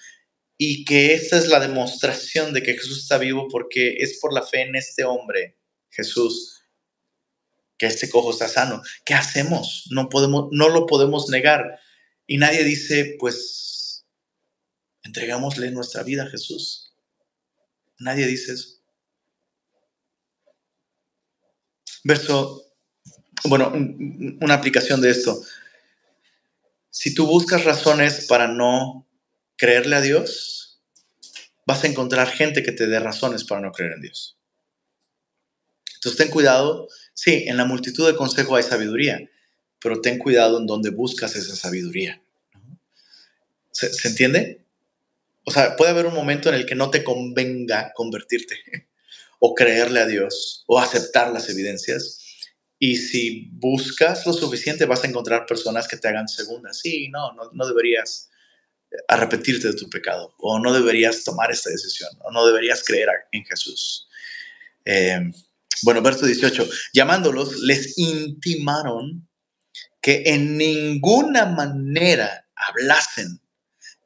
y 0.56 0.84
que 0.84 1.14
esta 1.14 1.38
es 1.38 1.48
la 1.48 1.58
demostración 1.58 2.52
de 2.52 2.62
que 2.62 2.74
Jesús 2.74 2.98
está 2.98 3.18
vivo 3.18 3.48
porque 3.50 3.96
es 3.98 4.18
por 4.20 4.32
la 4.32 4.42
fe 4.42 4.62
en 4.62 4.76
este 4.76 5.04
hombre, 5.04 5.58
Jesús, 5.88 6.62
que 7.76 7.86
este 7.86 8.08
cojo 8.08 8.30
está 8.30 8.46
sano. 8.46 8.82
¿Qué 9.04 9.14
hacemos? 9.14 9.88
No, 9.90 10.08
podemos, 10.08 10.48
no 10.52 10.68
lo 10.68 10.86
podemos 10.86 11.28
negar. 11.30 11.80
Y 12.26 12.36
nadie 12.36 12.62
dice, 12.62 13.16
pues, 13.18 14.06
entregámosle 15.02 15.70
nuestra 15.72 16.04
vida 16.04 16.24
a 16.24 16.30
Jesús. 16.30 16.94
Nadie 17.98 18.26
dice 18.26 18.52
eso. 18.52 18.80
Verso 22.04 22.69
bueno, 23.44 23.72
una 24.40 24.54
aplicación 24.54 25.00
de 25.00 25.10
esto. 25.10 25.42
Si 26.90 27.14
tú 27.14 27.26
buscas 27.26 27.64
razones 27.64 28.26
para 28.26 28.48
no 28.48 29.06
creerle 29.56 29.96
a 29.96 30.00
Dios, 30.00 30.80
vas 31.66 31.84
a 31.84 31.86
encontrar 31.86 32.28
gente 32.28 32.62
que 32.62 32.72
te 32.72 32.86
dé 32.86 32.98
razones 32.98 33.44
para 33.44 33.60
no 33.60 33.72
creer 33.72 33.92
en 33.92 34.02
Dios. 34.02 34.36
Entonces 35.94 36.18
ten 36.18 36.30
cuidado. 36.30 36.88
Sí, 37.14 37.44
en 37.46 37.56
la 37.56 37.64
multitud 37.64 38.06
de 38.06 38.16
consejos 38.16 38.56
hay 38.56 38.62
sabiduría, 38.62 39.20
pero 39.80 40.00
ten 40.00 40.18
cuidado 40.18 40.58
en 40.58 40.66
donde 40.66 40.90
buscas 40.90 41.36
esa 41.36 41.54
sabiduría. 41.54 42.22
¿Se, 43.70 43.92
¿Se, 43.92 44.08
entiende? 44.08 44.64
O 45.44 45.50
sea, 45.50 45.76
puede 45.76 45.90
haber 45.90 46.06
un 46.06 46.14
momento 46.14 46.48
en 46.48 46.54
el 46.54 46.66
que 46.66 46.74
no 46.74 46.90
te 46.90 47.04
convenga 47.04 47.92
convertirte 47.94 48.56
o 49.38 49.54
creerle 49.54 50.00
a 50.00 50.06
Dios 50.06 50.64
o 50.66 50.78
aceptar 50.78 51.32
las 51.32 51.48
evidencias, 51.48 52.19
y 52.82 52.96
si 52.96 53.50
buscas 53.52 54.26
lo 54.26 54.32
suficiente, 54.32 54.86
vas 54.86 55.04
a 55.04 55.06
encontrar 55.06 55.44
personas 55.44 55.86
que 55.86 55.98
te 55.98 56.08
hagan 56.08 56.26
segunda. 56.26 56.72
Sí, 56.72 57.10
no, 57.10 57.32
no, 57.52 57.66
deberías 57.68 58.30
arrepentirte 59.06 59.68
de 59.68 59.74
tu 59.74 59.88
pecado, 59.90 60.34
o 60.38 60.58
no 60.58 60.72
deberías 60.72 61.22
tomar 61.22 61.50
esta 61.50 61.68
decisión, 61.68 62.10
o 62.20 62.32
no 62.32 62.46
deberías 62.46 62.82
creer 62.82 63.10
en 63.32 63.44
Jesús. 63.44 64.08
Eh, 64.86 65.30
bueno, 65.82 66.00
verso 66.00 66.24
18, 66.24 66.68
llamándolos, 66.94 67.60
les 67.60 67.98
intimaron 67.98 69.28
que 70.00 70.22
en 70.24 70.56
ninguna 70.56 71.44
manera 71.44 72.48
hablasen 72.54 73.42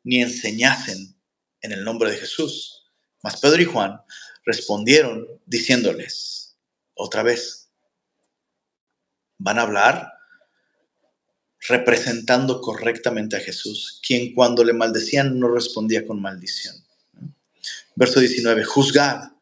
ni 0.02 0.20
enseñasen 0.20 1.16
en 1.60 1.70
el 1.70 1.84
nombre 1.84 2.10
de 2.10 2.16
Jesús. 2.16 2.90
Mas 3.22 3.38
Pedro 3.38 3.62
y 3.62 3.66
Juan 3.66 4.00
respondieron 4.44 5.28
diciéndoles, 5.46 6.58
otra 6.94 7.22
vez, 7.22 7.63
van 9.44 9.58
a 9.58 9.62
hablar 9.62 10.14
representando 11.68 12.62
correctamente 12.62 13.36
a 13.36 13.40
Jesús, 13.40 14.00
quien 14.06 14.34
cuando 14.34 14.64
le 14.64 14.72
maldecían 14.72 15.38
no 15.38 15.48
respondía 15.48 16.06
con 16.06 16.20
maldición. 16.20 16.74
Verso 17.94 18.20
19, 18.20 18.64
juzgad 18.64 19.32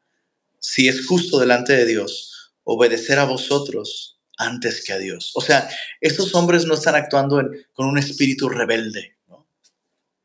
si 0.59 0.89
es 0.89 1.07
justo 1.07 1.39
delante 1.39 1.73
de 1.73 1.87
Dios 1.87 2.53
obedecer 2.65 3.19
a 3.21 3.25
vosotros 3.25 4.21
antes 4.39 4.85
que 4.85 4.93
a 4.93 4.99
Dios. 4.99 5.31
O 5.35 5.41
sea, 5.41 5.69
estos 6.01 6.35
hombres 6.35 6.67
no 6.67 6.75
están 6.75 6.97
actuando 6.97 7.41
con 7.73 7.87
un 7.87 7.99
espíritu 7.99 8.49
rebelde, 8.49 9.17
¿no? 9.29 9.47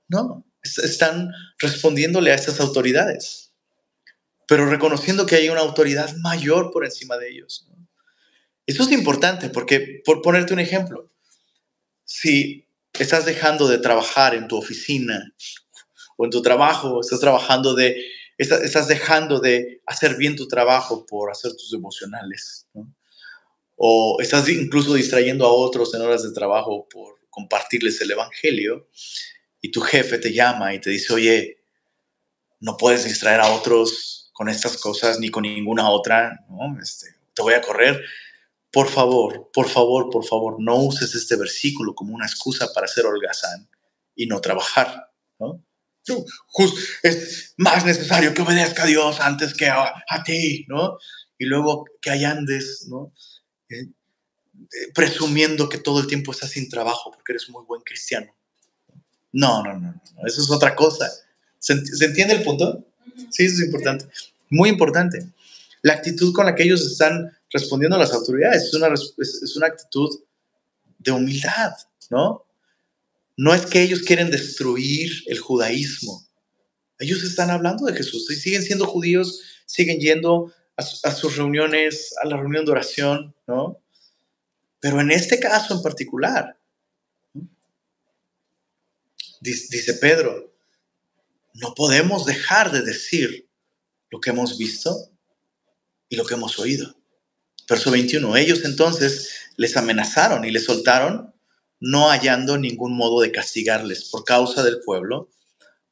No, 0.08 0.46
están 0.64 1.32
respondiéndole 1.60 2.32
a 2.32 2.36
estas 2.36 2.60
autoridades, 2.60 3.52
pero 4.48 4.68
reconociendo 4.68 5.28
que 5.28 5.36
hay 5.36 5.50
una 5.50 5.62
autoridad 5.62 6.16
mayor 6.18 6.72
por 6.72 6.84
encima 6.84 7.18
de 7.18 7.30
ellos. 7.30 7.68
Eso 8.68 8.84
es 8.84 8.92
importante 8.92 9.50
porque, 9.50 10.02
por 10.04 10.22
ponerte 10.22 10.54
un 10.54 10.60
ejemplo, 10.60 11.10
si 12.04 12.68
estás 12.94 13.26
dejando 13.26 13.68
de 13.68 13.78
trabajar 13.78 14.36
en 14.36 14.48
tu 14.48 14.58
oficina 14.58 15.34
o 16.18 16.26
en 16.26 16.32
tu 16.32 16.42
trabajo, 16.42 17.00
estás 17.00 17.22
trabajando 17.22 17.74
de, 17.76 18.06
estás 18.38 18.90
dejando 18.90 19.40
de 19.40 19.82
hacer 19.86 20.18
bien 20.18 20.36
tu 20.36 20.50
trabajo 20.50 21.06
por 21.06 21.32
hacer 21.32 21.54
tus 21.54 21.72
devocionales, 21.72 22.68
o 23.78 24.18
estás 24.20 24.50
incluso 24.50 24.96
distrayendo 24.96 25.46
a 25.46 25.54
otros 25.54 25.94
en 25.96 26.02
horas 26.02 26.24
de 26.24 26.34
trabajo 26.34 26.88
por 26.90 27.16
compartirles 27.30 28.02
el 28.02 28.12
Evangelio, 28.12 28.90
y 29.62 29.72
tu 29.72 29.80
jefe 29.80 30.18
te 30.18 30.34
llama 30.34 30.74
y 30.74 30.82
te 30.82 30.90
dice, 30.90 31.14
oye, 31.14 31.58
no 32.60 32.76
puedes 32.76 33.06
distraer 33.06 33.40
a 33.40 33.52
otros 33.52 34.30
con 34.34 34.50
estas 34.50 34.78
cosas 34.78 35.20
ni 35.20 35.30
con 35.30 35.44
ninguna 35.44 35.90
otra, 35.90 36.46
¿no? 36.50 36.80
Este, 36.82 37.08
te 37.34 37.42
voy 37.42 37.54
a 37.54 37.62
correr 37.62 38.04
por 38.78 38.90
favor, 38.90 39.50
por 39.52 39.68
favor, 39.68 40.12
por 40.12 40.24
favor, 40.24 40.58
no 40.60 40.76
uses 40.76 41.16
este 41.16 41.36
versículo 41.36 41.96
como 41.96 42.14
una 42.14 42.28
excusa 42.28 42.72
para 42.76 42.88
ser 42.88 43.08
holgazán 43.08 43.68
y 44.16 44.28
no 44.28 44.40
trabajar, 44.40 45.12
¿no? 45.40 45.66
es 47.02 47.56
más 47.58 47.84
necesario 47.86 48.36
que 48.36 48.44
obedezca 48.44 48.84
a 48.84 48.86
Dios 48.86 49.20
antes 49.20 49.56
que 49.56 49.68
a, 49.68 50.24
ti, 50.24 50.64
¿no? 50.68 51.00
Y 51.40 51.46
luego 51.46 51.86
que 52.00 52.12
hay 52.12 52.24
andes, 52.24 52.86
¿no? 52.88 53.12
Eh, 53.68 53.82
eh, 53.82 54.92
presumiendo 54.94 55.70
que 55.70 55.80
todo 55.80 56.00
el 56.00 56.06
tiempo 56.06 56.32
estás 56.32 56.52
sin 56.52 56.70
trabajo 56.70 57.10
porque 57.12 57.32
eres 57.32 57.50
muy 57.50 57.66
buen 57.66 57.82
cristiano. 57.82 58.32
No, 59.32 59.64
no, 59.64 59.74
no, 59.74 60.00
no, 60.16 60.28
eso 60.28 60.40
es 60.40 60.52
otra 60.52 60.76
cosa. 60.76 61.10
¿Se, 61.58 61.84
¿Se, 61.84 62.06
entiende 62.06 62.36
el 62.36 62.44
punto? 62.44 62.86
Sí, 63.32 63.46
eso 63.46 63.56
es 63.56 63.66
importante. 63.66 64.08
Muy 64.52 64.70
importante. 64.70 65.26
La 65.82 65.94
actitud 65.94 66.32
con 66.32 66.46
la 66.46 66.54
que 66.54 66.62
ellos 66.62 66.86
están 66.86 67.37
respondiendo 67.52 67.96
a 67.96 68.00
las 68.00 68.14
autoridades. 68.14 68.64
Es 68.64 68.74
una, 68.74 68.94
es 68.94 69.56
una 69.56 69.68
actitud 69.68 70.10
de 71.00 71.12
humildad, 71.12 71.74
¿no? 72.10 72.46
No 73.36 73.54
es 73.54 73.66
que 73.68 73.82
ellos 73.82 74.02
quieren 74.02 74.32
destruir 74.32 75.12
el 75.28 75.40
judaísmo. 75.40 76.28
Ellos 77.00 77.24
están 77.24 77.52
hablando 77.52 77.86
de 77.86 77.94
Jesús 77.94 78.30
y 78.32 78.36
siguen 78.36 78.64
siendo 78.64 78.88
judíos, 78.88 79.42
siguen 79.66 80.00
yendo 80.00 80.52
a, 80.76 80.82
a, 80.82 81.12
sus 81.12 81.38
reuniones, 81.38 82.16
a 82.22 82.26
la 82.26 82.38
reunión 82.38 82.66
de 82.66 82.72
oración, 82.72 83.36
¿no? 83.46 83.80
Pero 84.80 85.02
en 85.02 85.12
este 85.12 85.40
caso 85.40 85.76
en 85.76 85.84
particular, 85.84 86.60
dice 89.42 89.94
Pedro, 89.96 90.54
no 91.54 91.74
podemos 91.76 92.26
dejar 92.26 92.72
de 92.72 92.82
decir 92.82 93.50
lo 94.10 94.20
que 94.20 94.30
hemos 94.30 94.58
visto 94.58 95.12
y 96.10 96.16
lo 96.16 96.26
que 96.26 96.36
hemos 96.36 96.58
oído. 96.60 96.96
Verso 97.68 97.92
21. 97.92 98.36
Ellos 98.38 98.64
entonces 98.64 99.30
les 99.58 99.76
amenazaron 99.76 100.46
y 100.46 100.52
les 100.52 100.66
soltaron, 100.66 101.34
no 101.80 102.10
hallando 102.10 102.58
ningún 102.58 102.96
modo 102.96 103.22
de 103.22 103.32
castigarles 103.32 104.06
por 104.06 104.24
causa 104.24 104.64
del 104.64 104.80
pueblo, 104.80 105.30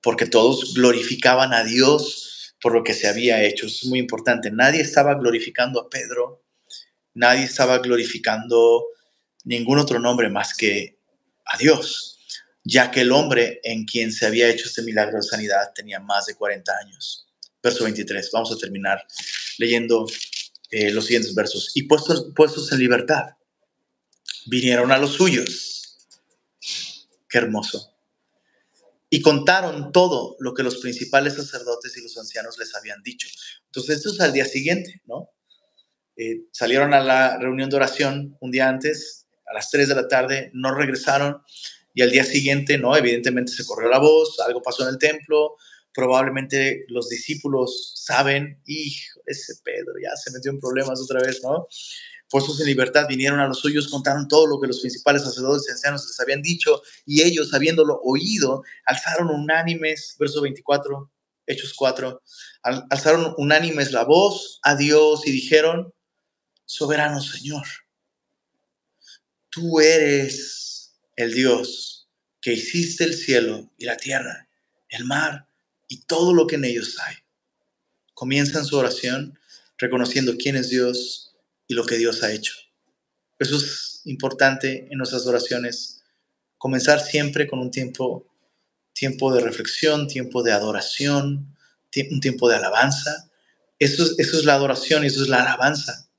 porque 0.01 0.25
todos 0.25 0.73
glorificaban 0.73 1.53
a 1.53 1.63
Dios 1.63 2.53
por 2.61 2.73
lo 2.73 2.83
que 2.83 2.93
se 2.93 3.07
había 3.07 3.43
hecho. 3.43 3.67
Es 3.67 3.85
muy 3.85 3.99
importante. 3.99 4.51
Nadie 4.51 4.81
estaba 4.81 5.15
glorificando 5.15 5.79
a 5.79 5.89
Pedro, 5.89 6.43
nadie 7.13 7.43
estaba 7.43 7.79
glorificando 7.79 8.85
ningún 9.43 9.79
otro 9.79 9.99
nombre 9.99 10.29
más 10.29 10.55
que 10.55 10.97
a 11.45 11.57
Dios, 11.57 12.19
ya 12.63 12.89
que 12.89 13.01
el 13.01 13.11
hombre 13.11 13.59
en 13.63 13.85
quien 13.85 14.11
se 14.11 14.25
había 14.25 14.49
hecho 14.49 14.65
este 14.65 14.81
milagro 14.81 15.17
de 15.17 15.23
sanidad 15.23 15.71
tenía 15.75 15.99
más 15.99 16.25
de 16.25 16.35
40 16.35 16.71
años. 16.83 17.27
Verso 17.61 17.83
23. 17.83 18.29
Vamos 18.31 18.51
a 18.51 18.57
terminar 18.57 19.05
leyendo 19.57 20.05
eh, 20.77 20.91
los 20.91 21.05
siguientes 21.05 21.33
versos. 21.33 21.71
Y 21.73 21.83
puestos, 21.83 22.33
puestos 22.35 22.69
en 22.73 22.79
libertad, 22.79 23.37
vinieron 24.47 24.91
a 24.91 24.97
los 24.97 25.13
suyos. 25.13 26.05
Qué 27.29 27.37
hermoso. 27.37 27.95
Y 29.09 29.21
contaron 29.21 29.93
todo 29.93 30.35
lo 30.39 30.53
que 30.53 30.63
los 30.63 30.79
principales 30.79 31.35
sacerdotes 31.35 31.95
y 31.95 32.01
los 32.01 32.17
ancianos 32.17 32.57
les 32.57 32.75
habían 32.75 33.01
dicho. 33.03 33.25
Entonces, 33.67 33.95
esto 33.95 34.11
es 34.11 34.19
al 34.19 34.33
día 34.33 34.43
siguiente, 34.43 35.01
¿no? 35.05 35.29
Eh, 36.17 36.41
salieron 36.51 36.93
a 36.93 36.99
la 36.99 37.37
reunión 37.37 37.69
de 37.69 37.77
oración 37.77 38.35
un 38.41 38.51
día 38.51 38.67
antes, 38.67 39.27
a 39.45 39.53
las 39.53 39.71
3 39.71 39.87
de 39.87 39.95
la 39.95 40.09
tarde, 40.09 40.51
no 40.53 40.75
regresaron 40.75 41.41
y 41.93 42.01
al 42.01 42.11
día 42.11 42.25
siguiente, 42.25 42.77
¿no? 42.77 42.97
Evidentemente 42.97 43.53
se 43.53 43.65
corrió 43.65 43.87
la 43.87 43.99
voz, 43.99 44.41
algo 44.41 44.61
pasó 44.61 44.83
en 44.83 44.89
el 44.89 44.97
templo, 44.97 45.55
probablemente 45.95 46.85
los 46.89 47.09
discípulos 47.09 47.93
saben, 47.95 48.61
hijo, 48.65 49.21
ese 49.25 49.53
Pedro 49.63 49.93
ya 50.03 50.15
se 50.15 50.31
metió 50.31 50.51
en 50.51 50.59
problemas 50.59 51.01
otra 51.01 51.21
vez, 51.21 51.41
¿no? 51.41 51.67
puestos 52.29 52.59
en 52.59 52.65
libertad, 52.65 53.07
vinieron 53.07 53.39
a 53.39 53.47
los 53.47 53.59
suyos, 53.59 53.87
contaron 53.87 54.27
todo 54.27 54.47
lo 54.47 54.59
que 54.59 54.67
los 54.67 54.81
principales 54.81 55.23
sacerdotes 55.23 55.67
y 55.67 55.71
ancianos 55.71 56.05
les 56.05 56.19
habían 56.19 56.41
dicho, 56.41 56.81
y 57.05 57.21
ellos, 57.21 57.53
habiéndolo 57.53 58.01
oído, 58.03 58.63
alzaron 58.85 59.29
unánimes, 59.29 60.15
verso 60.19 60.41
24, 60.41 61.11
Hechos 61.47 61.73
4, 61.75 62.21
alzaron 62.89 63.35
unánimes 63.37 63.91
la 63.91 64.03
voz 64.03 64.59
a 64.63 64.75
Dios 64.75 65.25
y 65.27 65.31
dijeron, 65.31 65.93
soberano 66.65 67.21
Señor, 67.21 67.65
tú 69.49 69.79
eres 69.79 70.97
el 71.15 71.33
Dios 71.33 72.09
que 72.41 72.53
hiciste 72.53 73.03
el 73.03 73.13
cielo 73.13 73.71
y 73.77 73.85
la 73.85 73.95
tierra, 73.95 74.49
el 74.89 75.05
mar 75.05 75.47
y 75.87 76.01
todo 76.01 76.33
lo 76.33 76.47
que 76.47 76.55
en 76.55 76.65
ellos 76.65 76.97
hay. 77.05 77.15
Comienzan 78.13 78.65
su 78.65 78.77
oración 78.77 79.37
reconociendo 79.77 80.35
quién 80.37 80.55
es 80.55 80.69
Dios 80.69 81.35
y 81.67 81.73
lo 81.73 81.85
que 81.85 81.97
Dios 81.97 82.23
ha 82.23 82.31
hecho. 82.31 82.53
Eso 83.39 83.57
es 83.57 84.01
importante 84.05 84.87
en 84.89 84.97
nuestras 84.97 85.25
oraciones. 85.27 86.03
Comenzar 86.57 87.01
siempre 87.01 87.47
con 87.47 87.59
un 87.59 87.71
tiempo, 87.71 88.25
tiempo 88.93 89.33
de 89.33 89.41
reflexión, 89.41 90.07
tiempo 90.07 90.43
de 90.43 90.53
adoración, 90.53 91.55
un 92.11 92.19
tiempo 92.19 92.49
de 92.49 92.55
alabanza. 92.55 93.29
Eso 93.79 94.05
eso 94.17 94.37
es 94.37 94.45
la 94.45 94.53
adoración 94.53 95.03
y 95.03 95.07
eso 95.07 95.21
es 95.21 95.29
la 95.29 95.41
alabanza. 95.41 96.09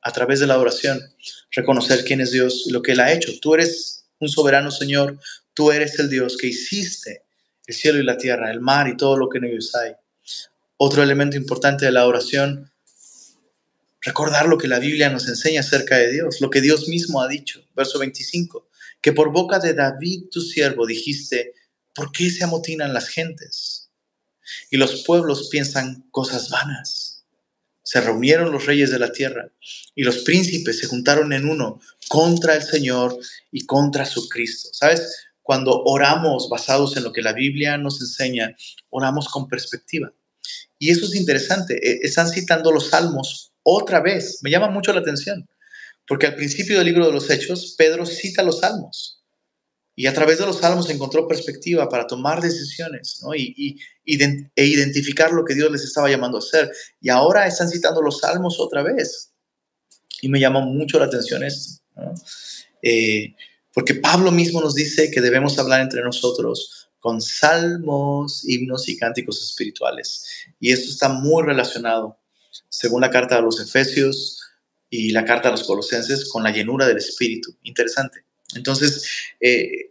A 0.00 0.12
través 0.12 0.40
de 0.40 0.46
la 0.46 0.54
adoración, 0.54 1.00
reconocer 1.50 2.04
quién 2.04 2.20
es 2.20 2.30
Dios 2.30 2.64
y 2.66 2.70
lo 2.70 2.82
que 2.82 2.92
Él 2.92 3.00
ha 3.00 3.12
hecho. 3.12 3.32
Tú 3.40 3.54
eres 3.54 4.06
un 4.18 4.28
soberano 4.28 4.70
Señor, 4.70 5.18
tú 5.54 5.72
eres 5.72 5.98
el 5.98 6.10
Dios 6.10 6.36
que 6.36 6.48
hiciste 6.48 7.23
el 7.66 7.74
cielo 7.74 7.98
y 7.98 8.04
la 8.04 8.18
tierra, 8.18 8.50
el 8.50 8.60
mar 8.60 8.88
y 8.88 8.96
todo 8.96 9.16
lo 9.16 9.28
que 9.28 9.38
en 9.38 9.44
ellos 9.44 9.74
hay. 9.74 9.92
Otro 10.76 11.02
elemento 11.02 11.36
importante 11.36 11.84
de 11.84 11.92
la 11.92 12.06
oración 12.06 12.70
recordar 14.04 14.46
lo 14.46 14.58
que 14.58 14.68
la 14.68 14.78
Biblia 14.78 15.08
nos 15.08 15.26
enseña 15.28 15.60
acerca 15.60 15.96
de 15.96 16.12
Dios, 16.12 16.40
lo 16.40 16.50
que 16.50 16.60
Dios 16.60 16.88
mismo 16.88 17.22
ha 17.22 17.28
dicho. 17.28 17.66
Verso 17.74 17.98
25, 17.98 18.68
que 19.00 19.12
por 19.12 19.32
boca 19.32 19.58
de 19.58 19.72
David 19.72 20.24
tu 20.30 20.40
siervo 20.40 20.86
dijiste, 20.86 21.54
¿por 21.94 22.12
qué 22.12 22.30
se 22.30 22.44
amotinan 22.44 22.92
las 22.92 23.08
gentes? 23.08 23.90
Y 24.70 24.76
los 24.76 25.02
pueblos 25.04 25.48
piensan 25.50 26.06
cosas 26.10 26.50
vanas. 26.50 27.24
Se 27.82 28.00
reunieron 28.00 28.52
los 28.52 28.66
reyes 28.66 28.90
de 28.90 28.98
la 28.98 29.12
tierra 29.12 29.50
y 29.94 30.04
los 30.04 30.18
príncipes 30.18 30.78
se 30.78 30.86
juntaron 30.86 31.32
en 31.32 31.48
uno 31.48 31.80
contra 32.08 32.54
el 32.56 32.62
Señor 32.62 33.18
y 33.50 33.66
contra 33.66 34.04
su 34.04 34.28
Cristo. 34.28 34.70
¿Sabes? 34.72 35.28
Cuando 35.44 35.82
oramos 35.84 36.48
basados 36.48 36.96
en 36.96 37.04
lo 37.04 37.12
que 37.12 37.20
la 37.20 37.34
Biblia 37.34 37.76
nos 37.76 38.00
enseña, 38.00 38.56
oramos 38.88 39.28
con 39.28 39.46
perspectiva. 39.46 40.10
Y 40.78 40.88
eso 40.88 41.04
es 41.04 41.14
interesante. 41.14 41.74
E, 41.86 42.00
están 42.02 42.30
citando 42.30 42.72
los 42.72 42.88
salmos 42.88 43.52
otra 43.62 44.00
vez. 44.00 44.38
Me 44.40 44.50
llama 44.50 44.70
mucho 44.70 44.94
la 44.94 45.00
atención, 45.00 45.46
porque 46.08 46.28
al 46.28 46.34
principio 46.34 46.78
del 46.78 46.86
libro 46.86 47.06
de 47.06 47.12
los 47.12 47.28
Hechos, 47.28 47.74
Pedro 47.76 48.06
cita 48.06 48.42
los 48.42 48.60
salmos. 48.60 49.22
Y 49.94 50.06
a 50.06 50.14
través 50.14 50.38
de 50.38 50.46
los 50.46 50.60
salmos 50.60 50.88
encontró 50.88 51.28
perspectiva 51.28 51.90
para 51.90 52.06
tomar 52.06 52.40
decisiones 52.40 53.20
y, 53.36 53.78
e 54.06 54.64
identificar 54.64 55.30
lo 55.30 55.44
que 55.44 55.54
Dios 55.54 55.70
les 55.70 55.84
estaba 55.84 56.08
llamando 56.08 56.38
a 56.38 56.40
hacer. 56.40 56.72
Y 57.02 57.10
ahora 57.10 57.46
están 57.46 57.68
citando 57.68 58.00
los 58.00 58.20
salmos 58.20 58.58
otra 58.58 58.82
vez. 58.82 59.30
Y 60.22 60.30
me 60.30 60.40
llama 60.40 60.60
mucho 60.60 60.98
la 60.98 61.04
atención 61.04 61.44
esto. 61.44 61.82
Eh, 62.80 63.34
porque 63.74 63.96
Pablo 63.96 64.30
mismo 64.30 64.60
nos 64.60 64.74
dice 64.74 65.10
que 65.10 65.20
debemos 65.20 65.58
hablar 65.58 65.80
entre 65.80 66.02
nosotros 66.02 66.88
con 67.00 67.20
salmos, 67.20 68.48
himnos 68.48 68.88
y 68.88 68.96
cánticos 68.96 69.42
espirituales. 69.42 70.24
Y 70.58 70.72
esto 70.72 70.90
está 70.90 71.08
muy 71.10 71.42
relacionado 71.42 72.16
según 72.68 73.02
la 73.02 73.10
carta 73.10 73.36
a 73.36 73.40
los 73.40 73.60
Efesios 73.60 74.40
y 74.88 75.10
la 75.10 75.24
carta 75.24 75.48
a 75.48 75.52
los 75.52 75.64
Colosenses, 75.64 76.30
con 76.30 76.44
la 76.44 76.52
llenura 76.52 76.86
del 76.86 76.98
Espíritu. 76.98 77.54
Interesante. 77.64 78.24
Entonces, 78.54 79.04
eh, 79.40 79.90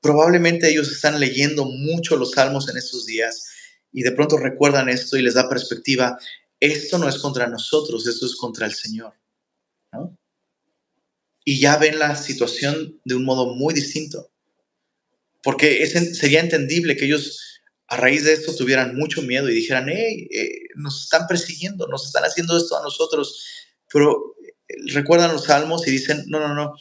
probablemente 0.00 0.68
ellos 0.68 0.92
están 0.92 1.18
leyendo 1.18 1.64
mucho 1.64 2.16
los 2.16 2.32
salmos 2.32 2.68
en 2.68 2.76
estos 2.76 3.06
días 3.06 3.48
y 3.92 4.02
de 4.02 4.12
pronto 4.12 4.36
recuerdan 4.36 4.90
esto 4.90 5.16
y 5.16 5.22
les 5.22 5.34
da 5.34 5.48
perspectiva. 5.48 6.18
Esto 6.60 6.98
no 6.98 7.08
es 7.08 7.16
contra 7.16 7.46
nosotros, 7.46 8.06
esto 8.06 8.26
es 8.26 8.36
contra 8.36 8.66
el 8.66 8.74
Señor. 8.74 9.14
Y 11.44 11.60
ya 11.60 11.76
ven 11.76 11.98
la 11.98 12.16
situación 12.16 13.00
de 13.04 13.14
un 13.14 13.24
modo 13.24 13.54
muy 13.54 13.74
distinto. 13.74 14.30
Porque 15.42 15.86
sería 15.86 16.40
entendible 16.40 16.96
que 16.96 17.04
ellos 17.04 17.54
a 17.86 17.96
raíz 17.96 18.24
de 18.24 18.32
esto 18.32 18.54
tuvieran 18.54 18.96
mucho 18.96 19.22
miedo 19.22 19.48
y 19.48 19.54
dijeran, 19.54 19.88
hey, 19.88 20.28
eh, 20.32 20.50
nos 20.76 21.04
están 21.04 21.26
persiguiendo, 21.26 21.86
nos 21.86 22.06
están 22.06 22.24
haciendo 22.24 22.56
esto 22.56 22.78
a 22.78 22.82
nosotros. 22.82 23.44
Pero 23.92 24.36
eh, 24.42 24.74
recuerdan 24.94 25.32
los 25.32 25.44
salmos 25.44 25.86
y 25.86 25.90
dicen, 25.90 26.24
no, 26.28 26.40
no, 26.40 26.54
no, 26.54 26.74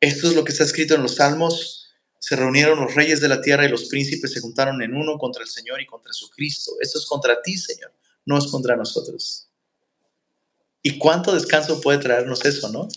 esto 0.00 0.28
es 0.28 0.34
lo 0.34 0.44
que 0.44 0.52
está 0.52 0.64
escrito 0.64 0.94
en 0.94 1.02
los 1.02 1.16
salmos. 1.16 1.90
Se 2.18 2.36
reunieron 2.36 2.80
los 2.80 2.94
reyes 2.94 3.20
de 3.20 3.28
la 3.28 3.40
tierra 3.40 3.66
y 3.66 3.68
los 3.68 3.84
príncipes 3.84 4.32
se 4.32 4.40
juntaron 4.40 4.80
en 4.82 4.94
uno 4.94 5.18
contra 5.18 5.42
el 5.42 5.48
Señor 5.48 5.80
y 5.80 5.86
contra 5.86 6.12
su 6.12 6.30
Cristo. 6.30 6.72
Esto 6.80 6.98
es 6.98 7.06
contra 7.06 7.40
ti, 7.42 7.56
Señor, 7.56 7.92
no 8.24 8.38
es 8.38 8.46
contra 8.46 8.76
nosotros. 8.76 9.48
¿Y 10.82 10.98
cuánto 10.98 11.34
descanso 11.34 11.80
puede 11.80 11.98
traernos 11.98 12.44
eso, 12.44 12.68
no? 12.70 12.88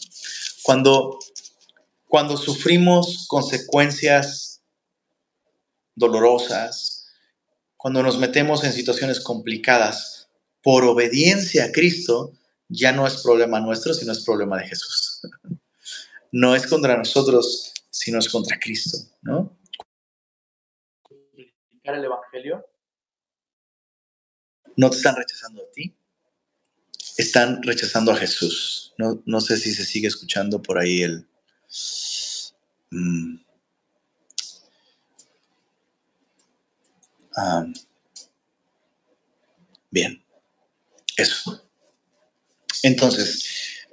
Cuando, 0.65 1.19
cuando 2.07 2.37
sufrimos 2.37 3.27
consecuencias 3.27 4.63
dolorosas, 5.93 7.07
cuando 7.77 8.01
nos 8.01 8.17
metemos 8.17 8.63
en 8.63 8.73
situaciones 8.73 9.19
complicadas 9.19 10.27
por 10.63 10.83
obediencia 10.83 11.65
a 11.65 11.71
Cristo, 11.71 12.33
ya 12.67 12.91
no 12.91 13.05
es 13.05 13.21
problema 13.21 13.59
nuestro, 13.59 13.93
sino 13.93 14.11
es 14.11 14.25
problema 14.25 14.57
de 14.57 14.67
Jesús. 14.67 15.21
No 16.31 16.53
es 16.53 16.67
contra 16.67 16.97
nosotros, 16.97 17.71
sino 17.89 18.19
es 18.19 18.27
contra 18.27 18.59
Cristo, 18.59 18.97
¿no? 19.21 19.57
el 21.83 22.03
Evangelio, 22.03 22.67
no 24.75 24.89
te 24.89 24.97
están 24.97 25.15
rechazando 25.15 25.63
a 25.63 25.71
ti, 25.71 25.95
están 27.17 27.63
rechazando 27.63 28.11
a 28.11 28.17
Jesús. 28.17 28.93
No, 28.97 29.41
sé 29.41 29.57
si 29.57 29.73
se 29.73 29.85
sigue 29.85 30.07
escuchando 30.07 30.61
por 30.61 30.77
ahí 30.79 31.03
el... 31.03 31.27
Mm, 32.91 33.37
Ah, 37.37 37.65
bien, 39.91 40.23
eso. 41.17 41.61
Entonces, 42.81 43.45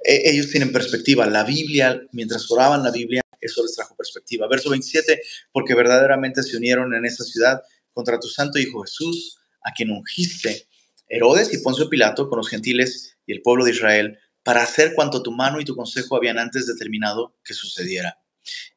e, 0.03 0.29
ellos 0.31 0.49
tienen 0.49 0.71
perspectiva. 0.71 1.25
La 1.25 1.43
Biblia, 1.43 2.01
mientras 2.13 2.49
oraban 2.49 2.83
la 2.83 2.91
Biblia, 2.91 3.21
eso 3.41 3.61
les 3.63 3.75
trajo 3.75 3.95
perspectiva. 3.95 4.47
Verso 4.47 4.69
27, 4.69 5.21
porque 5.51 5.75
verdaderamente 5.75 6.41
se 6.41 6.55
unieron 6.55 6.93
en 6.93 7.05
esta 7.05 7.25
ciudad 7.25 7.61
contra 7.91 8.19
tu 8.19 8.27
santo 8.29 8.59
Hijo 8.59 8.83
Jesús, 8.83 9.39
a 9.61 9.73
quien 9.73 9.91
ungiste, 9.91 10.67
Herodes 11.09 11.53
y 11.53 11.57
Poncio 11.57 11.89
Pilato, 11.89 12.29
con 12.29 12.37
los 12.37 12.49
gentiles 12.49 13.12
y 13.25 13.33
el 13.33 13.41
pueblo 13.41 13.65
de 13.65 13.71
Israel, 13.71 14.19
para 14.43 14.61
hacer 14.61 14.93
cuanto 14.93 15.23
tu 15.23 15.31
mano 15.31 15.59
y 15.59 15.65
tu 15.65 15.75
consejo 15.75 16.15
habían 16.15 16.37
antes 16.37 16.67
determinado 16.67 17.35
que 17.43 17.53
sucediera. 17.53 18.19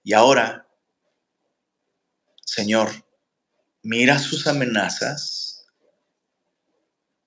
Y 0.05 0.13
ahora, 0.13 0.69
Señor, 2.45 2.91
mira 3.83 4.19
sus 4.19 4.47
amenazas 4.47 5.67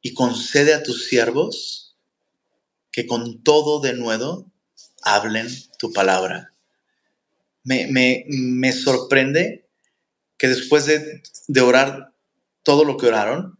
y 0.02 0.14
concede 0.14 0.74
a 0.74 0.82
tus 0.82 1.08
siervos 1.08 1.98
que 2.92 3.06
con 3.06 3.44
todo 3.44 3.82
de 3.82 3.94
nuevo 3.94 4.50
hablen 5.04 5.48
tu 5.78 5.92
palabra. 5.92 6.54
Me, 7.64 8.72
sorprende 8.72 9.70
que 10.38 10.48
después 10.48 10.86
de, 10.86 11.22
de 11.48 11.62
orar 11.62 12.14
todo 12.64 12.86
lo 12.86 12.98
que 12.98 13.08
oraron, 13.08 13.59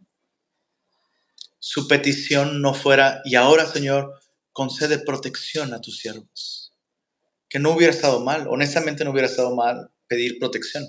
su 1.60 1.86
petición 1.86 2.60
no 2.60 2.74
fuera, 2.74 3.22
y 3.24 3.36
ahora 3.36 3.66
Señor, 3.66 4.20
concede 4.52 4.98
protección 4.98 5.72
a 5.72 5.80
tus 5.80 5.98
siervos. 5.98 6.74
Que 7.48 7.58
no 7.58 7.70
hubiera 7.70 7.92
estado 7.92 8.20
mal, 8.20 8.48
honestamente 8.48 9.04
no 9.04 9.12
hubiera 9.12 9.28
estado 9.28 9.54
mal 9.54 9.90
pedir 10.08 10.38
protección. 10.38 10.84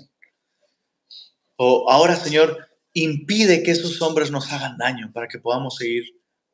O 1.56 1.88
ahora, 1.88 2.16
Señor, 2.16 2.68
impide 2.92 3.62
que 3.62 3.70
esos 3.70 4.02
hombres 4.02 4.30
nos 4.30 4.50
hagan 4.52 4.76
daño 4.76 5.12
para 5.12 5.28
que 5.28 5.38
podamos 5.38 5.76
seguir 5.76 6.04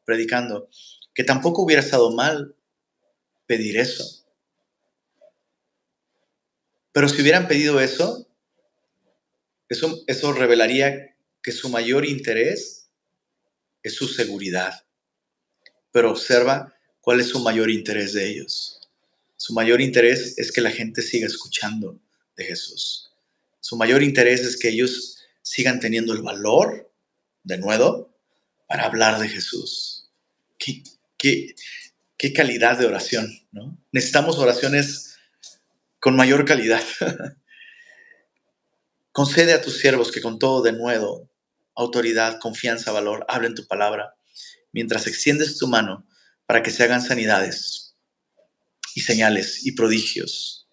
predicando. 0.05 0.69
Que 1.15 1.25
tampoco 1.25 1.63
hubiera 1.63 1.81
estado 1.81 2.11
mal 2.13 2.55
pedir 3.47 3.79
eso. 3.79 4.05
Pero 6.93 7.09
si 7.09 7.23
hubieran 7.23 7.49
pedido 7.49 7.81
eso, 7.81 8.29
eso, 9.69 10.03
eso 10.07 10.33
revelaría 10.33 11.17
que 11.43 11.53
su 11.53 11.69
mayor 11.69 12.05
interés 12.05 12.78
es 13.89 13.95
su 13.95 14.09
seguridad. 14.09 14.87
Pero 15.91 16.11
observa 16.11 16.75
cuál 17.01 17.21
es 17.21 17.29
su 17.29 17.41
mayor 17.41 17.71
interés 17.71 18.13
de 18.13 18.29
ellos. 18.29 18.81
Su 19.37 19.53
mayor 19.53 19.81
interés 19.81 20.39
es 20.39 20.53
que 20.53 20.61
la 20.61 20.71
gente 20.71 21.03
siga 21.03 21.27
escuchando 21.27 22.01
de 22.37 22.45
Jesús. 22.45 23.13
Su 23.61 23.77
mayor 23.77 24.03
interés 24.03 24.41
es 24.41 24.57
que 24.57 24.69
ellos 24.69 25.19
sigan 25.43 25.81
teniendo 25.81 26.13
el 26.13 26.23
valor, 26.23 26.93
de 27.43 27.59
nuevo, 27.59 28.15
para 28.67 28.85
hablar 28.85 29.19
de 29.19 29.29
Jesús. 29.29 30.11
¿Qué, 30.59 30.83
qué 31.19 32.33
calidad 32.33 32.79
de 32.79 32.87
oración, 32.87 33.29
¿no? 33.53 33.79
Necesitamos 33.93 34.39
oraciones 34.39 35.17
con 36.01 36.17
mayor 36.17 36.45
calidad. 36.45 36.83
Concede 39.13 39.53
a 39.53 39.63
tus 39.63 39.79
siervos 39.79 40.13
que 40.13 40.21
con 40.21 40.39
todo 40.39 40.63
de 40.63 40.73
nuevo, 40.73 41.28
autoridad, 41.79 42.41
confianza, 42.41 42.91
valor, 42.91 43.25
hablen 43.29 43.55
tu 43.55 43.67
palabra, 43.67 44.17
mientras 44.73 45.07
extiendes 45.07 45.57
tu 45.57 45.69
mano 45.69 46.07
para 46.45 46.63
que 46.63 46.71
se 46.71 46.83
hagan 46.83 47.01
sanidades 47.01 47.95
y 48.95 49.01
señales 49.01 49.65
y 49.65 49.73
prodigios. 49.73 50.69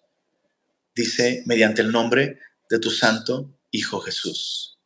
Dice, 0.94 1.44
mediante 1.46 1.80
el 1.80 1.92
nombre 1.92 2.40
de 2.68 2.78
tu 2.78 2.90
santo 2.90 3.52
Hijo 3.70 4.00
Jesús. 4.00 4.78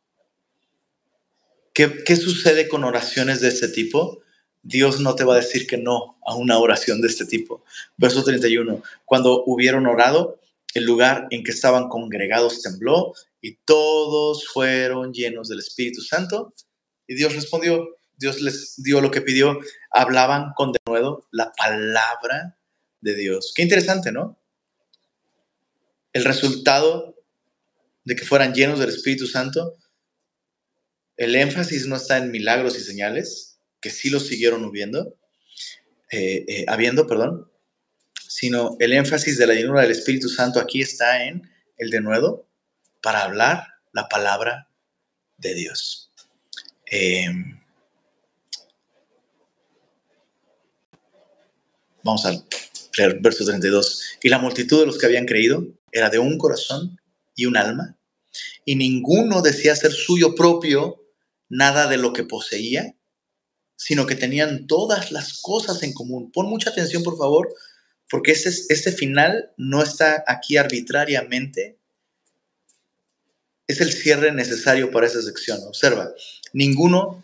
¿Qué, 1.73 2.03
¿Qué, 2.03 2.15
sucede 2.15 2.67
con 2.67 2.83
oraciones 2.83 3.41
de 3.41 3.47
este 3.47 3.69
tipo? 3.69 4.21
Dios 4.61 4.99
no 4.99 5.15
te 5.15 5.23
va 5.23 5.33
a 5.33 5.37
decir 5.37 5.65
que 5.65 5.77
no 5.77 6.19
a 6.25 6.35
una 6.35 6.59
oración 6.59 7.01
de 7.01 7.07
este 7.07 7.25
tipo. 7.25 7.63
Verso 7.97 8.23
31. 8.23 8.83
Cuando 9.05 9.43
hubieron 9.45 9.87
orado, 9.87 10.39
el 10.73 10.83
lugar 10.83 11.27
en 11.31 11.43
que 11.43 11.51
estaban 11.51 11.89
congregados 11.89 12.61
tembló 12.61 13.13
y 13.41 13.57
todos 13.65 14.47
fueron 14.47 15.11
llenos 15.11 15.49
del 15.49 15.59
Espíritu 15.59 16.01
Santo. 16.01 16.53
Y 17.07 17.15
Dios 17.15 17.33
respondió, 17.33 17.97
Dios 18.15 18.39
les 18.39 18.81
dio 18.83 19.01
lo 19.01 19.09
que 19.09 19.21
pidió, 19.21 19.59
hablaban 19.89 20.53
con 20.55 20.71
de 20.71 20.79
nuevo 20.85 21.27
la 21.31 21.51
palabra 21.57 22.57
de 23.01 23.15
Dios. 23.15 23.51
Qué 23.55 23.63
interesante, 23.63 24.11
¿no? 24.11 24.39
El 26.13 26.23
resultado 26.23 27.15
de 28.03 28.15
que 28.15 28.25
fueran 28.25 28.53
llenos 28.53 28.79
del 28.79 28.89
Espíritu 28.89 29.25
Santo, 29.25 29.77
el 31.17 31.35
énfasis 31.35 31.87
no 31.87 31.95
está 31.95 32.17
en 32.17 32.31
milagros 32.31 32.77
y 32.77 32.81
señales, 32.81 33.59
que 33.79 33.89
sí 33.89 34.09
los 34.09 34.27
siguieron 34.27 34.63
habiendo, 34.63 35.17
eh, 36.11 36.45
eh, 36.47 36.65
habiendo, 36.67 37.07
perdón, 37.07 37.51
sino 38.27 38.75
el 38.79 38.93
énfasis 38.93 39.37
de 39.37 39.47
la 39.47 39.53
llenura 39.53 39.81
del 39.81 39.91
Espíritu 39.91 40.29
Santo 40.29 40.59
aquí 40.59 40.81
está 40.81 41.23
en 41.25 41.49
el 41.77 41.89
de 41.89 42.01
nuevo 42.01 42.50
para 43.01 43.23
hablar 43.23 43.67
la 43.91 44.07
palabra 44.07 44.69
de 45.37 45.55
Dios. 45.55 46.11
Em, 46.85 47.59
vamos 52.03 52.25
al 52.25 52.43
verso 53.21 53.45
32. 53.45 54.17
Y 54.21 54.29
la 54.29 54.39
multitud 54.39 54.79
de 54.79 54.85
los 54.85 54.97
que 54.97 55.05
habían 55.05 55.25
creído 55.25 55.67
era 55.91 56.09
de 56.09 56.19
un 56.19 56.37
corazón 56.37 56.99
y 57.35 57.45
un 57.45 57.57
alma, 57.57 57.97
y 58.65 58.75
ninguno 58.75 59.41
decía 59.41 59.75
ser 59.75 59.91
suyo 59.91 60.35
propio 60.35 61.01
nada 61.49 61.87
de 61.87 61.97
lo 61.97 62.13
que 62.13 62.23
poseía, 62.23 62.95
sino 63.75 64.05
que 64.05 64.15
tenían 64.15 64.67
todas 64.67 65.11
las 65.11 65.41
cosas 65.41 65.83
en 65.83 65.93
común. 65.93 66.31
Pon 66.31 66.47
mucha 66.47 66.69
atención, 66.69 67.03
por 67.03 67.17
favor, 67.17 67.53
porque 68.09 68.31
este, 68.31 68.49
este 68.69 68.91
final 68.91 69.51
no 69.57 69.81
está 69.81 70.23
aquí 70.27 70.57
arbitrariamente. 70.57 71.79
Es 73.67 73.81
el 73.81 73.91
cierre 73.91 74.31
necesario 74.31 74.91
para 74.91 75.07
esa 75.07 75.21
sección. 75.21 75.59
Observa, 75.67 76.11
ninguno 76.53 77.23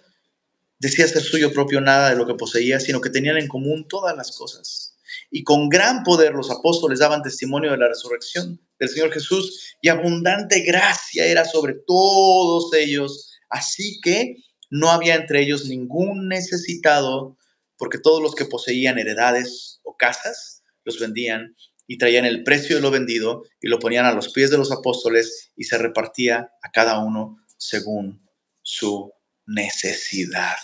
decía 0.80 1.08
ser 1.08 1.24
suyo 1.24 1.52
propio 1.52 1.82
nada 1.82 2.10
de 2.10 2.16
lo 2.16 2.28
que 2.28 2.36
poseía, 2.36 2.80
sino 2.80 3.02
que 3.02 3.10
tenían 3.10 3.38
en 3.38 3.48
común 3.48 3.88
todas 3.88 4.16
las 4.16 4.36
cosas. 4.36 4.96
Y 5.32 5.44
con 5.44 5.70
gran 5.70 6.04
poder 6.04 6.34
los 6.34 6.52
apóstoles 6.52 7.00
daban 7.00 7.22
testimonio 7.24 7.72
de 7.72 7.78
la 7.78 7.90
resurrección 7.90 8.62
del 8.80 8.90
Señor 8.90 9.12
Jesús 9.12 9.76
y 9.82 9.90
abundante 9.90 10.62
gracia 10.62 11.26
era 11.26 11.46
sobre 11.46 11.76
todos 11.86 12.74
ellos. 12.74 13.32
Así 13.50 14.00
que 14.02 14.38
no 14.70 14.92
había 14.92 15.16
entre 15.16 15.42
ellos 15.42 15.66
ningún 15.66 16.28
necesitado, 16.28 17.38
porque 17.78 17.98
todos 17.98 18.22
los 18.22 18.36
que 18.36 18.46
poseían 18.46 19.00
heredades 19.00 19.80
o 19.84 19.96
casas, 19.96 20.64
los 20.84 21.00
vendían 21.00 21.56
y 21.88 21.98
traían 21.98 22.26
el 22.26 22.44
precio 22.44 22.76
de 22.76 22.82
lo 22.82 22.92
vendido 22.92 23.46
y 23.62 23.70
lo 23.70 23.80
ponían 23.80 24.06
a 24.06 24.14
los 24.14 24.32
pies 24.34 24.52
de 24.52 24.58
los 24.58 24.72
apóstoles 24.72 25.52
y 25.56 25.64
se 25.64 25.78
repartía 25.78 26.52
a 26.62 26.72
cada 26.72 27.00
uno 27.00 27.40
según 27.58 28.22
su 28.62 29.12
necesidad. 29.46 30.58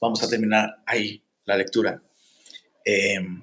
Vamos 0.00 0.22
a 0.22 0.28
terminar 0.28 0.82
ahí 0.84 1.22
la 1.44 1.56
lectura. 1.56 2.02
Em, 2.84 3.42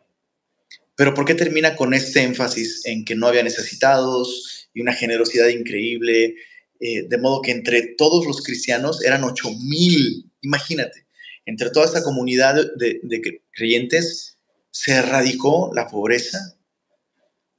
pero 0.96 1.14
¿por 1.14 1.26
qué 1.26 1.36
termina 1.36 1.76
con 1.76 1.94
este 1.94 2.22
énfasis 2.22 2.86
en 2.86 3.06
que 3.06 3.16
no 3.16 3.28
había 3.28 3.44
necesitados 3.44 4.70
y 4.74 4.82
una 4.82 4.94
generosidad 4.94 5.48
increíble? 5.48 6.36
Eh, 6.82 7.08
de 7.08 7.18
modo 7.18 7.42
que 7.42 7.52
entre 7.52 7.96
todos 7.98 8.26
los 8.26 8.44
cristianos 8.44 9.04
eran 9.04 9.24
ocho 9.24 9.50
mil, 9.52 10.30
imagínate, 10.42 11.06
entre 11.46 11.70
toda 11.70 11.86
esta 11.86 12.04
comunidad 12.04 12.56
de 12.76 13.42
creyentes 13.52 14.35
se 14.76 14.92
erradicó 14.92 15.72
la 15.74 15.88
pobreza, 15.88 16.58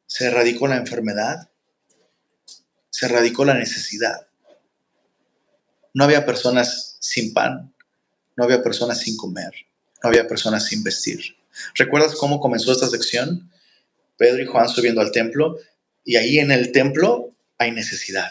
se 0.06 0.26
erradicó 0.26 0.68
la 0.68 0.76
enfermedad, 0.76 1.48
se 2.90 3.06
erradicó 3.06 3.46
la 3.46 3.54
necesidad. 3.54 4.28
No 5.94 6.04
había 6.04 6.26
personas 6.26 6.98
sin 7.00 7.32
pan, 7.32 7.74
no 8.36 8.44
había 8.44 8.62
personas 8.62 9.00
sin 9.00 9.16
comer, 9.16 9.50
no 10.02 10.10
había 10.10 10.28
personas 10.28 10.66
sin 10.66 10.84
vestir. 10.84 11.38
¿Recuerdas 11.74 12.14
cómo 12.16 12.38
comenzó 12.38 12.70
esta 12.70 12.86
sección? 12.86 13.50
Pedro 14.18 14.42
y 14.42 14.46
Juan 14.46 14.68
subiendo 14.68 15.00
al 15.00 15.10
templo 15.10 15.56
y 16.04 16.16
ahí 16.16 16.38
en 16.38 16.50
el 16.50 16.70
templo 16.70 17.34
hay 17.56 17.70
necesidad. 17.70 18.30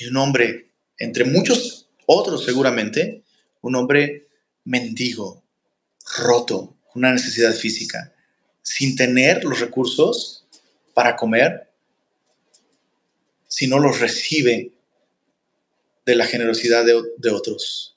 Hay 0.00 0.08
un 0.08 0.16
hombre, 0.16 0.72
entre 0.98 1.24
muchos 1.24 1.88
otros 2.04 2.44
seguramente, 2.44 3.22
un 3.60 3.76
hombre 3.76 4.26
mendigo, 4.64 5.44
roto, 6.18 6.76
una 6.94 7.12
necesidad 7.12 7.52
física, 7.54 8.12
sin 8.62 8.96
tener 8.96 9.44
los 9.44 9.60
recursos 9.60 10.46
para 10.94 11.16
comer, 11.16 11.68
si 13.48 13.66
no 13.66 13.78
los 13.78 14.00
recibe 14.00 14.72
de 16.06 16.14
la 16.14 16.26
generosidad 16.26 16.84
de, 16.84 17.30
otros. 17.30 17.96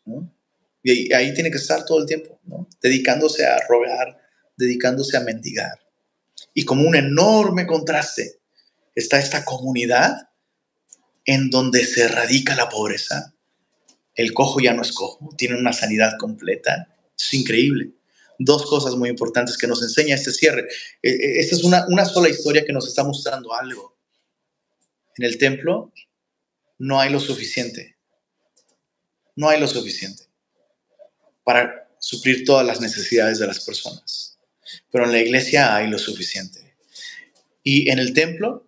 Y 0.83 1.13
ahí, 1.13 1.33
tiene 1.33 1.51
que 1.51 1.57
estar 1.57 1.85
todo 1.85 1.99
el 1.99 2.05
tiempo, 2.05 2.39
dedicándose 2.81 3.45
a 3.45 3.57
rogar, 3.67 4.21
dedicándose 4.57 5.17
a 5.17 5.21
mendigar. 5.21 5.79
Y 6.53 6.63
como 6.63 6.87
un 6.87 6.95
enorme 6.95 7.65
contraste 7.65 8.39
está 8.93 9.19
esta 9.19 9.43
comunidad 9.43 10.29
en 11.25 11.49
donde 11.49 11.85
se 11.85 12.07
radica 12.07 12.55
la 12.55 12.69
pobreza. 12.69 13.33
El 14.13 14.33
cojo 14.33 14.59
ya 14.59 14.73
no 14.73 14.83
es 14.83 14.93
cojo, 14.93 15.29
tiene 15.37 15.55
una 15.55 15.73
sanidad 15.73 16.13
completa. 16.17 16.95
Es 17.17 17.33
increíble 17.33 17.91
dos 18.39 18.65
cosas 18.65 18.95
muy 18.95 19.09
importantes 19.09 19.57
que 19.57 19.67
nos 19.67 19.81
enseña 19.81 20.15
este 20.15 20.31
cierre. 20.31 20.67
E, 21.01 21.09
e, 21.09 21.39
esta 21.39 21.55
es 21.55 21.63
una, 21.63 21.85
una 21.89 22.05
sola 22.05 22.29
historia 22.29 22.65
que 22.65 22.73
nos 22.73 22.87
está 22.87 23.03
mostrando 23.03 23.53
algo. 23.53 23.97
En 25.17 25.25
el 25.25 25.37
templo 25.37 25.93
no 26.77 26.99
hay 26.99 27.11
lo 27.11 27.19
suficiente. 27.19 27.95
No 29.35 29.49
hay 29.49 29.59
lo 29.59 29.67
suficiente 29.67 30.25
para 31.43 31.87
suplir 31.99 32.43
todas 32.43 32.65
las 32.65 32.81
necesidades 32.81 33.39
de 33.39 33.47
las 33.47 33.63
personas. 33.63 34.37
Pero 34.91 35.05
en 35.05 35.11
la 35.11 35.19
iglesia 35.19 35.75
hay 35.75 35.87
lo 35.87 35.97
suficiente. 35.97 36.75
Y 37.63 37.89
en 37.89 37.99
el 37.99 38.13
templo, 38.13 38.67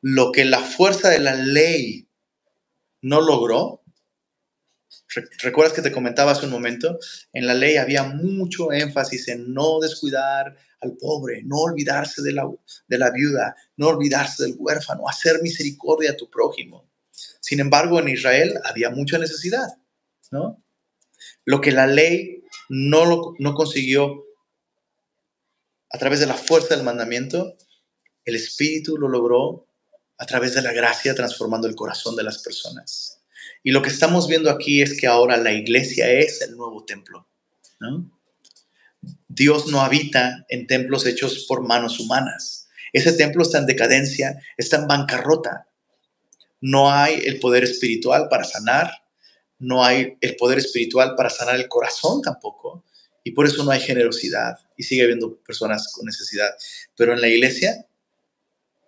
lo 0.00 0.32
que 0.32 0.44
la 0.44 0.60
fuerza 0.60 1.10
de 1.10 1.20
la 1.20 1.34
ley 1.34 2.08
no 3.02 3.20
logró, 3.20 3.83
¿Recuerdas 5.42 5.72
que 5.72 5.82
te 5.82 5.92
comentaba 5.92 6.32
hace 6.32 6.46
un 6.46 6.52
momento? 6.52 6.98
En 7.32 7.46
la 7.46 7.54
ley 7.54 7.76
había 7.76 8.04
mucho 8.04 8.72
énfasis 8.72 9.28
en 9.28 9.52
no 9.52 9.78
descuidar 9.80 10.56
al 10.80 10.96
pobre, 10.96 11.42
no 11.44 11.56
olvidarse 11.56 12.22
de 12.22 12.32
la, 12.32 12.48
de 12.88 12.98
la 12.98 13.10
viuda, 13.10 13.56
no 13.76 13.88
olvidarse 13.88 14.44
del 14.44 14.56
huérfano, 14.58 15.08
hacer 15.08 15.40
misericordia 15.42 16.12
a 16.12 16.16
tu 16.16 16.30
prójimo. 16.30 16.90
Sin 17.40 17.60
embargo, 17.60 18.00
en 18.00 18.08
Israel 18.08 18.58
había 18.64 18.90
mucha 18.90 19.18
necesidad, 19.18 19.68
¿no? 20.30 20.62
Lo 21.44 21.60
que 21.60 21.72
la 21.72 21.86
ley 21.86 22.42
no, 22.68 23.04
lo, 23.04 23.34
no 23.38 23.54
consiguió 23.54 24.24
a 25.90 25.98
través 25.98 26.20
de 26.20 26.26
la 26.26 26.34
fuerza 26.34 26.74
del 26.74 26.84
mandamiento, 26.84 27.56
el 28.24 28.34
Espíritu 28.34 28.96
lo 28.96 29.08
logró 29.08 29.68
a 30.18 30.26
través 30.26 30.54
de 30.54 30.62
la 30.62 30.72
gracia 30.72 31.14
transformando 31.14 31.68
el 31.68 31.74
corazón 31.74 32.16
de 32.16 32.22
las 32.22 32.38
personas. 32.38 33.13
Y 33.64 33.72
lo 33.72 33.82
que 33.82 33.88
estamos 33.88 34.28
viendo 34.28 34.50
aquí 34.50 34.82
es 34.82 35.00
que 35.00 35.06
ahora 35.06 35.38
la 35.38 35.50
iglesia 35.50 36.08
es 36.12 36.42
el 36.42 36.54
nuevo 36.54 36.84
templo. 36.84 37.26
Dios 39.26 39.66
no 39.66 39.80
habita 39.80 40.44
en 40.50 40.66
templos 40.66 41.06
hechos 41.06 41.46
por 41.48 41.66
manos 41.66 41.98
humanas. 41.98 42.68
Ese 42.92 43.14
templo 43.14 43.42
está 43.42 43.58
en 43.58 43.66
decadencia, 43.66 44.38
está 44.58 44.76
en 44.76 44.86
bancarrota. 44.86 45.66
No 46.60 46.92
hay 46.92 47.22
el 47.24 47.40
poder 47.40 47.64
espiritual 47.64 48.28
para 48.28 48.44
sanar, 48.44 49.02
no 49.58 49.82
hay 49.82 50.18
el 50.20 50.36
poder 50.36 50.58
espiritual 50.58 51.14
para 51.16 51.30
sanar 51.30 51.56
el 51.56 51.66
corazón 51.66 52.20
tampoco. 52.20 52.84
Y 53.24 53.30
por 53.30 53.46
eso 53.46 53.64
no 53.64 53.70
hay 53.70 53.80
generosidad 53.80 54.58
y 54.76 54.82
sigue 54.82 55.04
habiendo 55.04 55.38
personas 55.38 55.90
con 55.94 56.04
necesidad. 56.04 56.50
Pero 56.96 57.14
en 57.14 57.22
la 57.22 57.28
iglesia 57.28 57.86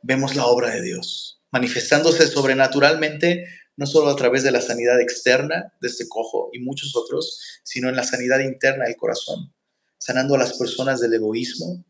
vemos 0.03 0.37
la 0.37 0.45
obra 0.45 0.71
de 0.71 0.83
Dios 0.83 1.37
manifestándose 1.51 2.27
sobrenaturalmente 2.27 3.47
no 3.77 3.87
solo 3.87 4.11
a 4.11 4.17
través 4.17 4.43
de 4.43 4.51
la 4.51 4.61
sanidad 4.61 5.01
externa 5.01 5.73
de 5.81 5.89
este 5.89 6.09
cojo 6.09 6.51
y 6.53 6.61
muchos 6.61 6.97
otros, 6.97 7.41
sino 7.63 7.89
en 7.89 7.97
la 7.97 8.05
sanidad 8.05 8.41
interna 8.41 8.85
del 8.85 8.97
corazón. 8.97 9.53
sanando 9.99 10.35
a 10.35 10.39
las 10.39 10.57
personas 10.57 11.01
del 11.01 11.15
egoísmo, 11.15 11.85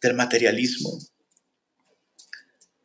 del 0.00 0.14
materialismo, 0.14 1.00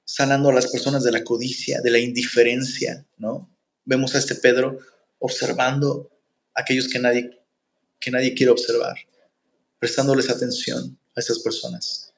sanando 0.04 0.50
a 0.50 0.54
las 0.54 0.68
personas 0.68 1.04
de 1.04 1.12
la 1.12 1.24
codicia, 1.24 1.82
de 1.82 1.92
la 1.92 2.00
indiferencia, 2.00 3.06
¿no? 3.18 3.54
Vemos 3.86 4.16
a 4.16 4.20
este 4.20 4.36
Pedro 4.36 4.80
observando 5.20 6.10
a 6.56 6.62
aquellos 6.62 6.88
que 6.88 6.98
nadie, 6.98 7.40
que 8.00 8.10
nadie 8.10 8.34
quiere 8.34 8.52
observar, 8.52 8.98
prestándoles 9.80 10.30
atención 10.30 10.98
a 11.16 11.20
esas 11.20 11.40
personas. 11.40 12.14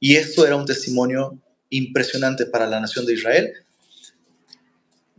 Y 0.00 0.16
esto 0.16 0.44
era 0.46 0.56
un 0.56 0.66
testimonio 0.66 1.40
impresionante 1.70 2.44
para 2.44 2.66
la 2.66 2.80
nación 2.80 3.06
de 3.06 3.14
Israel. 3.14 3.52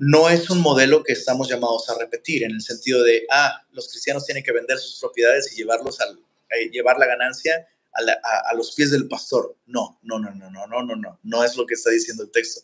No 0.06 0.30
es 0.30 0.50
un 0.50 0.60
modelo 0.60 1.02
que 1.02 1.14
estamos 1.14 1.48
llamados 1.48 1.90
a 1.90 1.98
repetir 1.98 2.44
en 2.44 2.52
el 2.52 2.62
sentido 2.62 3.02
de, 3.04 3.24
ah, 3.32 3.62
los 3.72 3.88
cristianos 3.88 4.26
tienen 4.26 4.44
que 4.44 4.52
vender 4.52 4.78
sus 4.78 5.00
propiedades 5.00 5.52
y 5.54 5.56
llevarlos 5.56 6.02
al, 6.02 6.20
eh, 6.50 6.70
llevar 6.72 6.98
la 7.00 7.06
ganancia 7.06 7.68
a, 7.94 8.54
los 8.56 8.74
pies 8.74 8.92
del 8.92 9.08
pastor. 9.08 9.56
No, 9.66 10.00
no, 10.04 10.20
no, 10.20 10.34
no, 10.34 10.50
no, 10.50 10.68
no, 10.68 10.84
no, 10.84 10.96
no, 10.96 11.20
no 11.24 11.44
es 11.44 11.56
lo 11.56 11.66
que 11.66 11.76
está 11.76 11.90
diciendo 11.90 12.24
el 12.24 12.32
texto. 12.32 12.62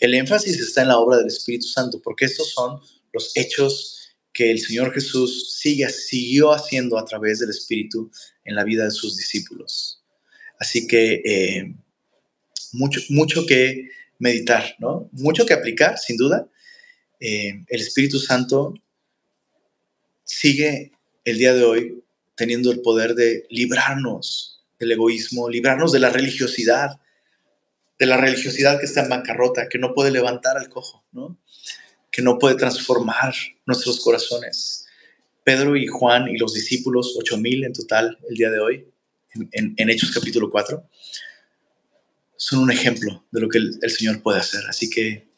El 0.00 0.12
énfasis 0.12 0.60
está 0.60 0.82
en 0.82 0.88
la 0.88 0.98
obra 0.98 1.16
del 1.16 1.28
Espíritu 1.28 1.66
Santo, 1.66 2.02
porque 2.02 2.26
estos 2.26 2.50
son 2.50 2.80
los 3.12 3.30
hechos 3.36 4.16
que 4.32 4.50
el 4.50 4.60
Señor 4.60 4.92
Jesús 4.92 5.56
sigue, 5.58 5.88
siguió 5.88 6.52
haciendo 6.52 6.98
a 6.98 7.04
través 7.04 7.38
del 7.38 7.50
Espíritu 7.50 8.10
en 8.44 8.54
la 8.54 8.64
vida 8.64 8.84
de 8.84 8.90
sus 8.90 9.16
discípulos. 9.16 10.02
Así 10.58 10.86
que 10.86 11.22
eh, 11.24 11.74
mucho, 12.72 13.00
mucho 13.08 13.46
que 13.46 13.88
meditar, 14.18 14.76
¿no? 14.78 15.08
Mucho 15.12 15.46
que 15.46 15.54
aplicar, 15.54 15.98
sin 15.98 16.16
duda. 16.16 16.48
Eh, 17.24 17.64
el 17.68 17.80
Espíritu 17.80 18.18
Santo 18.18 18.74
sigue 20.24 20.90
el 21.24 21.38
día 21.38 21.54
de 21.54 21.62
hoy 21.62 22.04
teniendo 22.34 22.72
el 22.72 22.80
poder 22.80 23.14
de 23.14 23.46
librarnos 23.48 24.64
del 24.80 24.90
egoísmo, 24.90 25.48
librarnos 25.48 25.92
de 25.92 26.00
la 26.00 26.10
religiosidad, 26.10 26.98
de 27.96 28.06
la 28.06 28.16
religiosidad 28.16 28.80
que 28.80 28.86
está 28.86 29.02
en 29.04 29.10
bancarrota, 29.10 29.68
que 29.68 29.78
no 29.78 29.94
puede 29.94 30.10
levantar 30.10 30.56
al 30.56 30.68
cojo, 30.68 31.04
¿no? 31.12 31.38
que 32.10 32.22
no 32.22 32.40
puede 32.40 32.56
transformar 32.56 33.32
nuestros 33.66 34.00
corazones. 34.00 34.86
Pedro 35.44 35.76
y 35.76 35.86
Juan 35.86 36.26
y 36.26 36.38
los 36.38 36.54
discípulos, 36.54 37.14
ocho 37.16 37.38
mil 37.38 37.62
en 37.62 37.72
total 37.72 38.18
el 38.28 38.34
día 38.34 38.50
de 38.50 38.58
hoy, 38.58 38.88
en, 39.52 39.90
Hechos 39.90 40.10
capítulo 40.10 40.50
4, 40.50 40.84
son 42.36 42.58
un 42.58 42.72
ejemplo 42.72 43.24
de 43.30 43.40
lo 43.40 43.48
que 43.48 43.58
el 43.58 43.90
Señor 43.92 44.20
puede 44.22 44.40
hacer. 44.40 44.62
Así 44.68 44.90
que, 44.90 45.31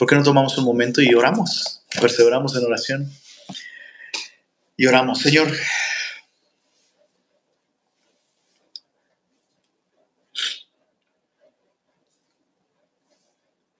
¿por 0.00 0.08
qué 0.08 0.16
no 0.16 0.22
tomamos 0.22 0.56
un 0.56 0.64
momento 0.64 1.02
y 1.02 1.12
oramos? 1.12 1.82
Perseveramos 2.00 2.56
en 2.56 2.64
oración. 2.64 3.12
Y 4.74 4.86
oramos, 4.86 5.20
Señor, 5.20 5.52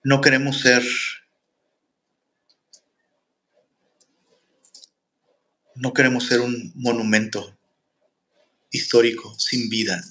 No 0.03 0.19
queremos 0.19 0.59
ser 0.59 0.83
no 5.75 5.93
queremos 5.93 6.25
ser 6.25 6.41
un 6.41 6.71
monumento 6.75 7.55
histórico 8.71 9.33
sin 9.39 9.69
vida. 9.69 10.03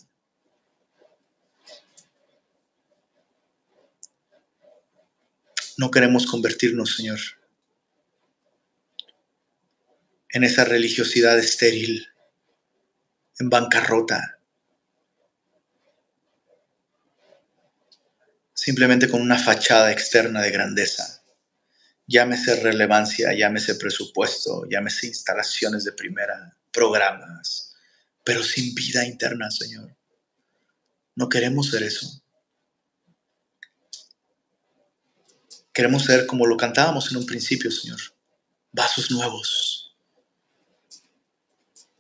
No 5.81 5.91
queremos 5.91 6.26
convertirnos, 6.26 6.95
Señor, 6.95 7.18
en 10.28 10.45
esa 10.45 10.66
religiosidad 10.66 11.39
estéril, 11.39 12.07
en 13.39 13.49
bancarrota, 13.49 14.41
simplemente 18.53 19.09
con 19.09 19.22
una 19.22 19.39
fachada 19.39 19.91
externa 19.91 20.43
de 20.43 20.51
grandeza. 20.51 21.24
Llámese 22.07 22.57
relevancia, 22.57 23.33
llámese 23.33 23.76
presupuesto, 23.76 24.68
llámese 24.68 25.07
instalaciones 25.07 25.85
de 25.85 25.93
primera, 25.93 26.59
programas, 26.70 27.74
pero 28.22 28.43
sin 28.43 28.74
vida 28.74 29.07
interna, 29.07 29.51
Señor. 29.51 29.97
No 31.14 31.31
queremos 31.31 31.70
ser 31.70 31.85
eso. 31.85 32.22
Queremos 35.72 36.04
ser 36.04 36.26
como 36.26 36.46
lo 36.46 36.56
cantábamos 36.56 37.10
en 37.10 37.18
un 37.18 37.26
principio, 37.26 37.70
Señor. 37.70 38.00
Vasos 38.72 39.10
nuevos, 39.10 39.96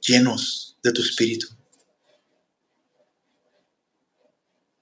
llenos 0.00 0.76
de 0.82 0.92
tu 0.92 1.02
espíritu, 1.02 1.48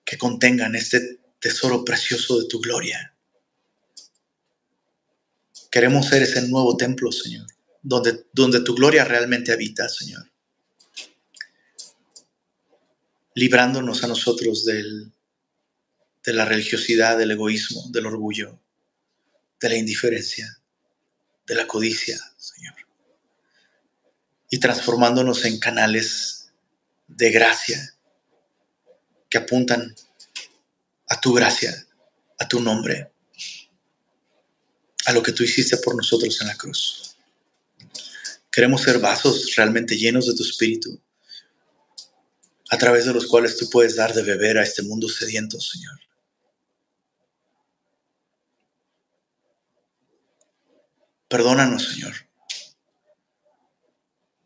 que 0.04 0.16
contengan 0.16 0.74
este 0.74 1.20
tesoro 1.38 1.84
precioso 1.84 2.40
de 2.40 2.48
tu 2.48 2.60
gloria. 2.60 3.14
Queremos 5.70 6.06
ser 6.06 6.22
ese 6.22 6.48
nuevo 6.48 6.76
templo, 6.76 7.12
Señor, 7.12 7.46
donde, 7.82 8.26
donde 8.32 8.60
tu 8.60 8.74
gloria 8.74 9.04
realmente 9.04 9.52
habita, 9.52 9.88
Señor. 9.88 10.30
Librándonos 13.34 14.02
a 14.02 14.08
nosotros 14.08 14.64
del, 14.64 15.12
de 16.24 16.32
la 16.32 16.44
religiosidad, 16.46 17.18
del 17.18 17.32
egoísmo, 17.32 17.84
del 17.90 18.06
orgullo, 18.06 18.58
de 19.60 19.68
la 19.68 19.76
indiferencia, 19.76 20.60
de 21.46 21.54
la 21.54 21.66
codicia, 21.66 22.18
Señor. 22.36 22.74
Y 24.50 24.58
transformándonos 24.58 25.44
en 25.44 25.58
canales 25.58 26.50
de 27.06 27.30
gracia 27.30 27.94
que 29.28 29.38
apuntan 29.38 29.94
a 31.08 31.20
tu 31.20 31.32
gracia, 31.32 31.86
a 32.38 32.48
tu 32.48 32.60
nombre, 32.60 33.10
a 35.06 35.12
lo 35.12 35.22
que 35.22 35.32
tú 35.32 35.42
hiciste 35.42 35.76
por 35.78 35.96
nosotros 35.96 36.40
en 36.40 36.48
la 36.48 36.56
cruz. 36.56 37.16
Queremos 38.50 38.82
ser 38.82 38.98
vasos 38.98 39.54
realmente 39.56 39.96
llenos 39.96 40.26
de 40.26 40.34
tu 40.34 40.42
espíritu, 40.42 41.00
a 42.70 42.76
través 42.76 43.06
de 43.06 43.14
los 43.14 43.26
cuales 43.26 43.56
tú 43.56 43.68
puedes 43.70 43.96
dar 43.96 44.12
de 44.12 44.22
beber 44.22 44.58
a 44.58 44.62
este 44.62 44.82
mundo 44.82 45.08
sediento, 45.08 45.58
Señor. 45.60 45.98
Perdónanos, 51.28 51.92
Señor. 51.92 52.14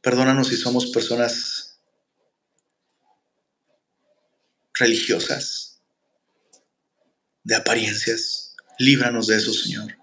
Perdónanos 0.01 0.49
si 0.49 0.57
somos 0.57 0.87
personas 0.87 1.80
religiosas 4.74 5.81
de 7.44 7.55
apariencias. 7.55 8.57
Líbranos 8.78 9.28
de 9.28 9.36
eso, 9.36 9.52
Señor. 9.52 9.97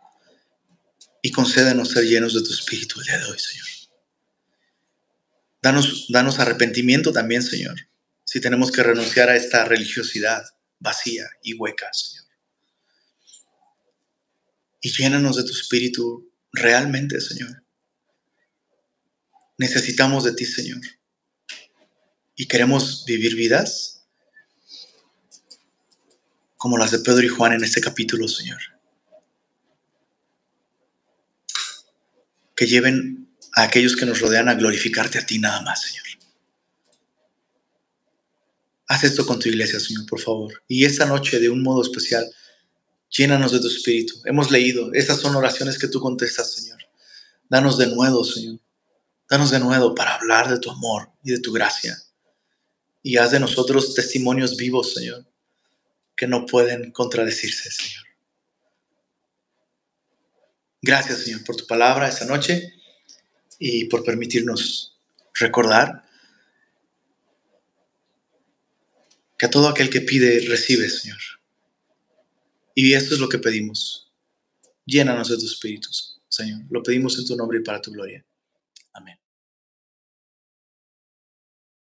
Y 1.22 1.32
concédenos 1.32 1.90
ser 1.90 2.06
llenos 2.06 2.34
de 2.34 2.42
tu 2.42 2.54
Espíritu 2.54 3.02
el 3.02 3.08
día 3.08 3.18
de 3.18 3.26
hoy, 3.26 3.40
Señor. 3.40 3.68
Danos, 5.62 6.06
danos 6.08 6.40
arrepentimiento 6.40 7.12
también, 7.12 7.44
Señor, 7.44 7.76
si 8.24 8.40
tenemos 8.40 8.72
que 8.72 8.82
renunciar 8.82 9.28
a 9.28 9.36
esta 9.36 9.66
religiosidad 9.66 10.42
vacía 10.80 11.30
y 11.44 11.56
hueca, 11.56 11.92
Señor. 11.92 12.26
Y 14.80 14.92
llénanos 14.92 15.36
de 15.36 15.44
tu 15.44 15.52
Espíritu 15.52 16.29
realmente, 16.52 17.20
Señor. 17.22 17.64
Necesitamos 19.58 20.24
de 20.24 20.34
ti, 20.34 20.46
Señor. 20.46 20.82
Y 22.36 22.48
queremos 22.48 23.04
vivir 23.06 23.36
vidas 23.36 24.06
como 26.56 26.78
las 26.78 26.92
de 26.92 27.00
Pedro 27.00 27.26
y 27.26 27.30
Juan 27.30 27.54
en 27.54 27.64
este 27.64 27.82
capítulo, 27.82 28.28
Señor. 28.28 28.60
Que 32.56 32.68
lleven 32.68 33.30
a 33.56 33.64
aquellos 33.64 33.96
que 33.96 34.06
nos 34.06 34.20
rodean 34.20 34.50
a 34.50 34.56
glorificarte 34.56 35.20
a 35.20 35.26
ti 35.26 35.40
nada 35.40 35.62
más, 35.62 35.82
Señor. 35.82 36.06
Haz 38.90 39.04
esto 39.04 39.26
con 39.26 39.38
tu 39.38 39.50
iglesia, 39.50 39.80
Señor, 39.80 40.08
por 40.08 40.20
favor. 40.20 40.64
Y 40.68 40.84
esta 40.84 41.06
noche, 41.06 41.40
de 41.40 41.50
un 41.50 41.62
modo 41.62 41.84
especial, 41.84 42.26
llénanos 43.10 43.52
de 43.52 43.60
tu 43.60 43.68
espíritu. 43.68 44.16
Hemos 44.26 44.52
leído, 44.52 44.94
esas 44.94 45.20
son 45.20 45.36
oraciones 45.36 45.78
que 45.78 45.88
tú 45.88 46.00
contestas, 46.00 46.54
Señor. 46.54 46.80
Danos 47.50 47.78
de 47.78 47.88
nuevo, 47.88 48.24
Señor. 48.24 48.60
Danos 49.30 49.52
de 49.52 49.60
nuevo 49.60 49.94
para 49.94 50.16
hablar 50.16 50.50
de 50.50 50.60
tu 50.60 50.72
amor 50.72 51.12
y 51.24 51.32
de 51.32 51.40
tu 51.40 51.52
gracia. 51.52 51.98
Y 53.02 53.18
haz 53.18 53.32
de 53.32 53.40
nosotros 53.40 53.94
testimonios 53.94 54.58
vivos, 54.58 54.94
Señor, 54.94 55.26
que 56.16 56.28
no 56.28 56.46
pueden 56.46 56.92
contradecirse, 56.92 57.72
Señor. 57.72 58.06
Gracias, 60.82 61.20
Señor, 61.20 61.44
por 61.44 61.56
tu 61.56 61.68
palabra 61.68 62.08
esta 62.08 62.26
noche 62.26 62.74
y 63.58 63.86
por 63.86 64.04
permitirnos 64.04 64.98
recordar 65.34 66.04
que 69.38 69.46
a 69.46 69.50
todo 69.50 69.68
aquel 69.70 69.90
que 69.90 70.02
pide, 70.02 70.40
recibe, 70.48 70.90
Señor. 70.90 71.20
Y 72.82 72.94
esto 72.94 73.14
es 73.14 73.20
lo 73.20 73.28
que 73.28 73.40
pedimos. 73.40 74.10
Llénanos 74.86 75.28
de 75.28 75.38
tu 75.38 75.46
espíritu, 75.46 75.90
Señor. 76.30 76.62
Lo 76.70 76.82
pedimos 76.82 77.20
en 77.20 77.26
tu 77.26 77.36
nombre 77.36 77.60
y 77.60 77.62
para 77.62 77.82
tu 77.82 77.92
gloria. 77.92 78.26
Amén. 78.94 79.20